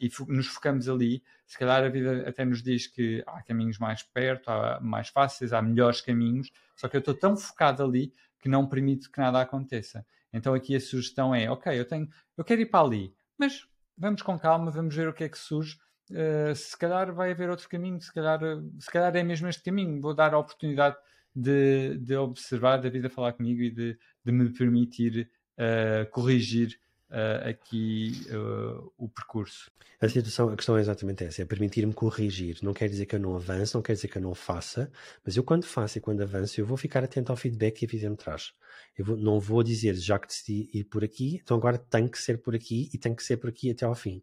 e 0.00 0.10
nos 0.28 0.46
focamos 0.46 0.88
ali, 0.88 1.22
se 1.46 1.58
calhar 1.58 1.82
a 1.82 1.88
vida 1.88 2.28
até 2.28 2.44
nos 2.44 2.62
diz 2.62 2.86
que 2.86 3.22
há 3.26 3.42
caminhos 3.42 3.78
mais 3.78 4.02
perto, 4.02 4.48
há 4.48 4.80
mais 4.80 5.08
fáceis, 5.08 5.52
há 5.52 5.60
melhores 5.60 6.00
caminhos, 6.00 6.50
só 6.76 6.88
que 6.88 6.96
eu 6.96 7.00
estou 7.00 7.14
tão 7.14 7.36
focado 7.36 7.82
ali 7.82 8.12
que 8.40 8.48
não 8.48 8.66
permite 8.66 9.10
que 9.10 9.18
nada 9.18 9.40
aconteça. 9.40 10.06
Então 10.32 10.52
aqui 10.52 10.76
a 10.76 10.80
sugestão 10.80 11.34
é, 11.34 11.50
ok, 11.50 11.78
eu 11.78 11.84
tenho, 11.84 12.08
eu 12.36 12.44
quero 12.44 12.60
ir 12.60 12.66
para 12.66 12.84
ali, 12.84 13.14
mas 13.38 13.66
vamos 13.96 14.20
com 14.22 14.38
calma, 14.38 14.70
vamos 14.70 14.94
ver 14.94 15.08
o 15.08 15.12
que 15.14 15.24
é 15.24 15.28
que 15.28 15.38
surge. 15.38 15.78
Uh, 16.10 16.54
se 16.54 16.76
calhar 16.76 17.12
vai 17.14 17.30
haver 17.30 17.48
outro 17.48 17.68
caminho, 17.68 18.00
se 18.00 18.12
calhar, 18.12 18.40
se 18.78 18.90
calhar 18.90 19.16
é 19.16 19.22
mesmo 19.22 19.48
este 19.48 19.62
caminho. 19.62 20.00
Vou 20.00 20.12
dar 20.12 20.34
a 20.34 20.38
oportunidade 20.38 20.96
de, 21.34 21.98
de 21.98 22.16
observar, 22.16 22.78
da 22.78 22.88
vida 22.88 23.10
falar 23.10 23.32
comigo 23.32 23.62
e 23.62 23.70
de, 23.70 23.98
de 24.24 24.32
me 24.32 24.50
permitir 24.50 25.30
uh, 25.58 26.08
corrigir 26.10 26.78
uh, 27.10 27.48
aqui 27.48 28.12
uh, 28.30 28.92
o 28.96 29.08
percurso. 29.08 29.70
A 30.00 30.08
situação, 30.08 30.50
a 30.50 30.56
questão 30.56 30.76
é 30.76 30.80
exatamente 30.80 31.24
essa, 31.24 31.42
é 31.42 31.44
permitir-me 31.44 31.92
corrigir. 31.92 32.58
Não 32.62 32.74
quer 32.74 32.88
dizer 32.88 33.06
que 33.06 33.16
eu 33.16 33.20
não 33.20 33.36
avance, 33.36 33.74
não 33.74 33.82
quer 33.82 33.94
dizer 33.94 34.08
que 34.08 34.18
eu 34.18 34.22
não 34.22 34.34
faça, 34.34 34.90
mas 35.24 35.36
eu 35.36 35.42
quando 35.42 35.64
faço 35.64 35.98
e 35.98 36.00
quando 36.00 36.20
avanço, 36.22 36.60
eu 36.60 36.66
vou 36.66 36.76
ficar 36.76 37.02
atento 37.02 37.32
ao 37.32 37.36
feedback 37.36 37.78
que 37.78 37.86
a 37.86 37.88
vida 37.88 38.10
me 38.10 38.16
traz. 38.16 38.52
Eu 38.96 39.04
vou, 39.04 39.16
não 39.16 39.40
vou 39.40 39.62
dizer, 39.62 39.94
já 39.94 40.18
que 40.18 40.26
decidi 40.26 40.68
ir 40.72 40.84
por 40.84 41.02
aqui, 41.02 41.40
então 41.42 41.56
agora 41.56 41.78
tem 41.78 42.06
que 42.06 42.18
ser 42.18 42.38
por 42.38 42.54
aqui 42.54 42.90
e 42.92 42.98
tem 42.98 43.14
que 43.14 43.22
ser 43.22 43.38
por 43.38 43.48
aqui 43.48 43.70
até 43.70 43.86
ao 43.86 43.94
fim. 43.94 44.22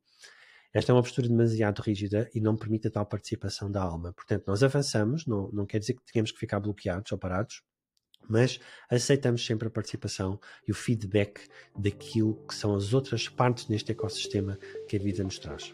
Esta 0.73 0.91
é 0.91 0.95
uma 0.95 1.01
postura 1.01 1.27
demasiado 1.27 1.79
rígida 1.79 2.29
e 2.33 2.39
não 2.39 2.55
permite 2.55 2.87
a 2.87 2.91
tal 2.91 3.05
participação 3.05 3.69
da 3.69 3.81
alma. 3.81 4.13
Portanto, 4.13 4.45
nós 4.47 4.63
avançamos, 4.63 5.25
não, 5.25 5.49
não 5.51 5.65
quer 5.65 5.79
dizer 5.79 5.95
que 5.95 6.11
tenhamos 6.11 6.31
que 6.31 6.39
ficar 6.39 6.59
bloqueados 6.59 7.11
ou 7.11 7.17
parados, 7.17 7.61
mas 8.29 8.59
aceitamos 8.89 9.45
sempre 9.45 9.67
a 9.67 9.71
participação 9.71 10.39
e 10.65 10.71
o 10.71 10.75
feedback 10.75 11.41
daquilo 11.77 12.35
que 12.47 12.55
são 12.55 12.73
as 12.73 12.93
outras 12.93 13.27
partes 13.27 13.67
neste 13.67 13.91
ecossistema 13.91 14.57
que 14.87 14.95
a 14.95 14.99
vida 14.99 15.23
nos 15.23 15.39
traz. 15.39 15.73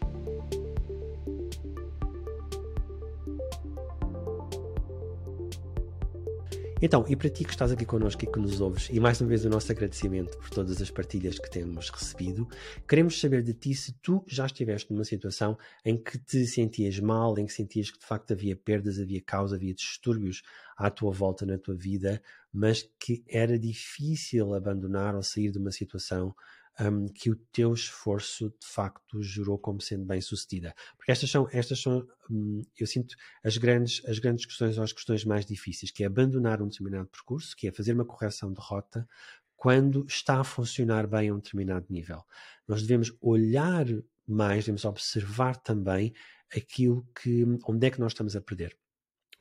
Então, 6.80 7.04
e 7.08 7.16
para 7.16 7.28
ti 7.28 7.42
que 7.42 7.50
estás 7.50 7.72
aqui 7.72 7.84
connosco 7.84 8.22
e 8.22 8.26
que 8.30 8.38
nos 8.38 8.60
ouves, 8.60 8.88
e 8.92 9.00
mais 9.00 9.20
uma 9.20 9.28
vez 9.28 9.44
o 9.44 9.48
nosso 9.48 9.72
agradecimento 9.72 10.38
por 10.38 10.48
todas 10.48 10.80
as 10.80 10.88
partilhas 10.88 11.36
que 11.36 11.50
temos 11.50 11.90
recebido, 11.90 12.46
queremos 12.88 13.18
saber 13.18 13.42
de 13.42 13.52
ti 13.52 13.74
se 13.74 13.94
tu 13.94 14.24
já 14.28 14.46
estiveste 14.46 14.92
numa 14.92 15.02
situação 15.02 15.58
em 15.84 15.96
que 16.00 16.16
te 16.18 16.46
sentias 16.46 17.00
mal, 17.00 17.36
em 17.36 17.46
que 17.46 17.52
sentias 17.52 17.90
que 17.90 17.98
de 17.98 18.06
facto 18.06 18.32
havia 18.32 18.54
perdas, 18.54 19.00
havia 19.00 19.20
causa, 19.20 19.56
havia 19.56 19.74
distúrbios 19.74 20.42
à 20.76 20.88
tua 20.88 21.10
volta 21.10 21.44
na 21.44 21.58
tua 21.58 21.74
vida, 21.74 22.22
mas 22.52 22.88
que 22.96 23.24
era 23.26 23.58
difícil 23.58 24.54
abandonar 24.54 25.16
ou 25.16 25.22
sair 25.22 25.50
de 25.50 25.58
uma 25.58 25.72
situação 25.72 26.32
um, 26.80 27.08
que 27.08 27.30
o 27.30 27.36
teu 27.52 27.72
esforço 27.72 28.50
de 28.50 28.66
facto 28.66 29.22
gerou 29.22 29.58
como 29.58 29.80
sendo 29.80 30.04
bem 30.04 30.20
sucedida. 30.20 30.74
Porque 30.96 31.10
estas 31.10 31.30
são, 31.30 31.48
estas 31.50 31.80
são 31.80 32.06
um, 32.30 32.62
eu 32.78 32.86
sinto, 32.86 33.16
as 33.42 33.56
grandes, 33.56 34.02
as 34.06 34.18
grandes 34.18 34.46
questões 34.46 34.78
ou 34.78 34.84
as 34.84 34.92
questões 34.92 35.24
mais 35.24 35.44
difíceis, 35.44 35.90
que 35.90 36.02
é 36.02 36.06
abandonar 36.06 36.62
um 36.62 36.68
determinado 36.68 37.08
percurso, 37.08 37.56
que 37.56 37.68
é 37.68 37.72
fazer 37.72 37.92
uma 37.92 38.04
correção 38.04 38.52
de 38.52 38.60
rota 38.60 39.08
quando 39.56 40.06
está 40.06 40.40
a 40.40 40.44
funcionar 40.44 41.06
bem 41.06 41.28
a 41.28 41.34
um 41.34 41.38
determinado 41.38 41.86
nível. 41.90 42.24
Nós 42.66 42.82
devemos 42.82 43.12
olhar 43.20 43.86
mais, 44.26 44.64
devemos 44.64 44.84
observar 44.84 45.56
também 45.56 46.14
aquilo 46.54 47.06
que, 47.20 47.44
onde 47.66 47.86
é 47.86 47.90
que 47.90 47.98
nós 47.98 48.12
estamos 48.12 48.36
a 48.36 48.40
perder 48.40 48.76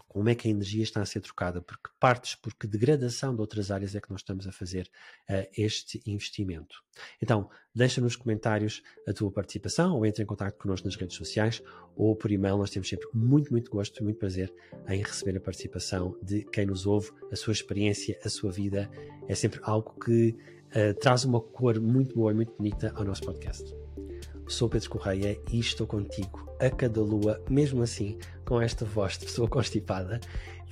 como 0.08 0.30
é 0.30 0.36
que 0.36 0.48
a 0.48 0.52
energia 0.52 0.84
está 0.84 1.02
a 1.02 1.06
ser 1.06 1.22
trocada, 1.22 1.62
porque 1.62 1.90
partes, 2.00 2.36
porque 2.36 2.66
degradação 2.66 3.36
de 3.36 3.42
outras 3.42 3.70
áreas 3.70 3.94
é 3.96 4.02
que 4.02 4.10
nós 4.10 4.22
estamos 4.22 4.48
a 4.48 4.52
fazer 4.52 4.90
uh, 5.30 5.48
este 5.56 6.02
investimento. 6.06 6.76
Então, 7.22 7.50
deixa 7.76 8.02
nos 8.02 8.16
comentários 8.16 8.82
a 9.08 9.14
tua 9.14 9.32
participação 9.32 9.96
ou 9.96 10.06
entre 10.06 10.24
em 10.24 10.26
contato 10.26 10.58
connosco 10.58 10.88
nas 10.88 10.96
redes 10.96 11.16
sociais 11.16 11.62
ou 11.96 12.16
por 12.16 12.32
e-mail. 12.32 12.58
Nós 12.58 12.70
temos 12.70 12.90
sempre 12.90 13.08
muito, 13.14 13.52
muito 13.52 13.70
gosto 13.70 14.00
e 14.00 14.04
muito 14.04 14.18
prazer 14.18 14.54
em 14.88 15.02
receber 15.02 15.38
a 15.38 15.42
participação 15.42 16.18
de 16.22 16.44
quem 16.46 16.66
nos 16.66 16.86
ouve, 16.86 17.12
a 17.32 17.36
sua 17.36 17.54
experiência, 17.54 18.18
a 18.24 18.30
sua 18.30 18.52
vida. 18.52 18.90
É 19.28 19.36
sempre 19.36 19.60
algo 19.64 20.00
que 20.00 20.36
uh, 20.70 20.94
traz 21.00 21.26
uma 21.26 21.42
cor 21.42 21.80
muito 21.80 22.16
boa 22.16 22.32
e 22.32 22.36
muito 22.36 22.54
bonita 22.54 22.92
ao 22.96 23.04
nosso 23.04 23.24
podcast. 23.24 23.87
Sou 24.48 24.70
Pedro 24.70 24.90
Correia 24.90 25.38
e 25.52 25.60
estou 25.60 25.86
contigo 25.86 26.50
a 26.60 26.70
cada 26.70 27.02
lua, 27.02 27.42
mesmo 27.50 27.84
assim, 27.84 28.18
com 28.46 28.62
esta 28.62 28.86
voz 28.86 29.18
de 29.18 29.26
pessoa 29.26 29.48
constipada, 29.48 30.22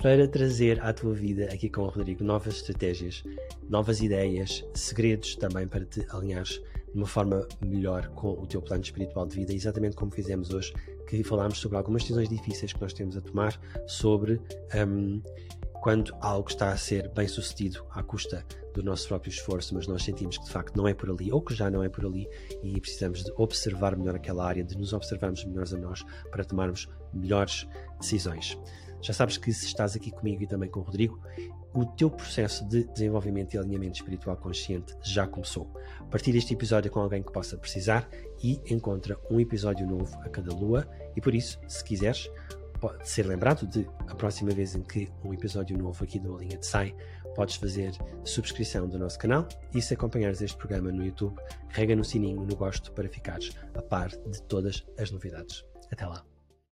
para 0.01 0.28
trazer 0.28 0.82
à 0.82 0.93
tua 0.93 1.13
vida, 1.13 1.45
aqui 1.53 1.69
com 1.69 1.82
o 1.82 1.89
Rodrigo, 1.89 2.23
novas 2.23 2.55
estratégias, 2.55 3.23
novas 3.69 4.01
ideias, 4.01 4.65
segredos 4.73 5.36
também 5.36 5.67
para 5.67 5.84
te 5.84 6.05
alinhares 6.09 6.61
de 6.93 6.97
uma 6.97 7.05
forma 7.05 7.45
melhor 7.61 8.07
com 8.09 8.30
o 8.30 8.47
teu 8.47 8.61
plano 8.61 8.82
espiritual 8.82 9.28
de 9.28 9.36
vida, 9.36 9.53
exatamente 9.53 9.97
como 9.97 10.09
fizemos 10.09 10.51
hoje, 10.51 10.73
que 11.07 11.21
falámos 11.21 11.57
sobre 11.57 11.78
algumas 11.78 12.03
decisões 12.03 12.30
difíceis 12.30 12.71
que 12.71 12.82
nós 12.82 12.93
temos 12.93 13.17
a 13.17 13.21
tomar, 13.21 13.59
sobre 13.86 14.41
um, 14.88 15.21
quando 15.86 16.18
algo 16.20 16.50
está 16.50 16.72
a 16.72 16.78
ser 16.78 17.10
bem 17.10 17.28
sucedido 17.28 17.86
à 17.92 18.02
custa 18.02 18.44
do 18.74 18.82
nosso 18.82 19.08
próprio 19.08 19.30
esforço, 19.30 19.76
mas 19.76 19.86
nós 19.86 20.04
sentimos 20.04 20.36
que 20.36 20.46
de 20.46 20.50
facto 20.50 20.76
não 20.76 20.88
é 20.88 20.96
por 20.96 21.12
ali, 21.12 21.32
ou 21.32 21.40
que 21.40 21.54
já 21.54 21.70
não 21.70 21.84
é 21.84 21.88
por 21.88 22.08
ali, 22.08 22.28
e 22.64 22.82
precisamos 22.82 23.24
de 23.24 23.32
observar 23.38 23.96
melhor 23.96 24.16
aquela 24.16 24.44
área, 24.48 24.64
de 24.64 24.76
nos 24.76 24.94
observarmos 24.94 25.46
melhores 25.46 25.76
a 25.76 25.78
nós 25.78 26.04
para 26.32 26.44
tomarmos 26.44 26.90
melhores 27.14 27.68
decisões. 28.00 28.58
Já 29.00 29.14
sabes 29.14 29.38
que 29.38 29.54
se 29.54 29.68
estás 29.68 29.96
aqui 29.96 30.10
comigo 30.10 30.42
e 30.42 30.48
também 30.48 30.72
com 30.72 30.80
o 30.80 30.84
Rodrigo, 30.84 31.22
o 31.72 31.86
teu 31.86 32.10
processo 32.10 32.68
de 32.68 32.86
desenvolvimento 32.86 33.54
e 33.54 33.60
alinhamento 33.60 34.00
espiritual 34.00 34.38
consciente 34.38 34.92
já 35.04 35.28
começou. 35.28 35.72
Partilha 36.10 36.40
este 36.40 36.56
episódio 36.56 36.90
com 36.90 37.00
alguém 37.00 37.22
que 37.22 37.32
possa 37.32 37.60
precisar 37.60 38.10
e 38.44 38.60
encontra 38.74 39.20
um 39.30 39.40
episódio 39.40 39.86
novo 39.86 40.18
a 40.22 40.30
cada 40.30 40.52
lua. 40.52 40.90
E 41.16 41.22
por 41.22 41.36
isso, 41.36 41.60
se 41.68 41.84
quiseres, 41.84 42.28
pode 42.86 43.10
ser 43.10 43.26
lembrado 43.26 43.66
de 43.66 43.88
a 44.08 44.14
próxima 44.14 44.52
vez 44.52 44.76
em 44.76 44.84
que 44.84 45.12
um 45.24 45.34
episódio 45.34 45.76
novo 45.76 46.04
aqui 46.04 46.20
do 46.20 46.38
Linha 46.38 46.56
de 46.56 46.68
sai, 46.68 46.96
podes 47.34 47.56
fazer 47.56 47.92
subscrição 48.24 48.88
do 48.88 49.00
nosso 49.00 49.18
canal 49.18 49.48
e 49.74 49.82
se 49.82 49.96
acompanhares 49.96 50.40
este 50.40 50.56
programa 50.56 50.92
no 50.92 51.04
YouTube, 51.04 51.36
rega 51.70 51.96
no 51.96 52.06
sininho 52.06 52.46
no 52.46 52.56
gosto 52.56 52.92
para 52.92 53.10
ficares 53.10 53.58
a 53.74 53.82
par 53.82 54.10
de 54.10 54.40
todas 54.44 54.86
as 55.00 55.10
novidades. 55.10 55.66
Até 55.92 56.06
lá! 56.06 56.35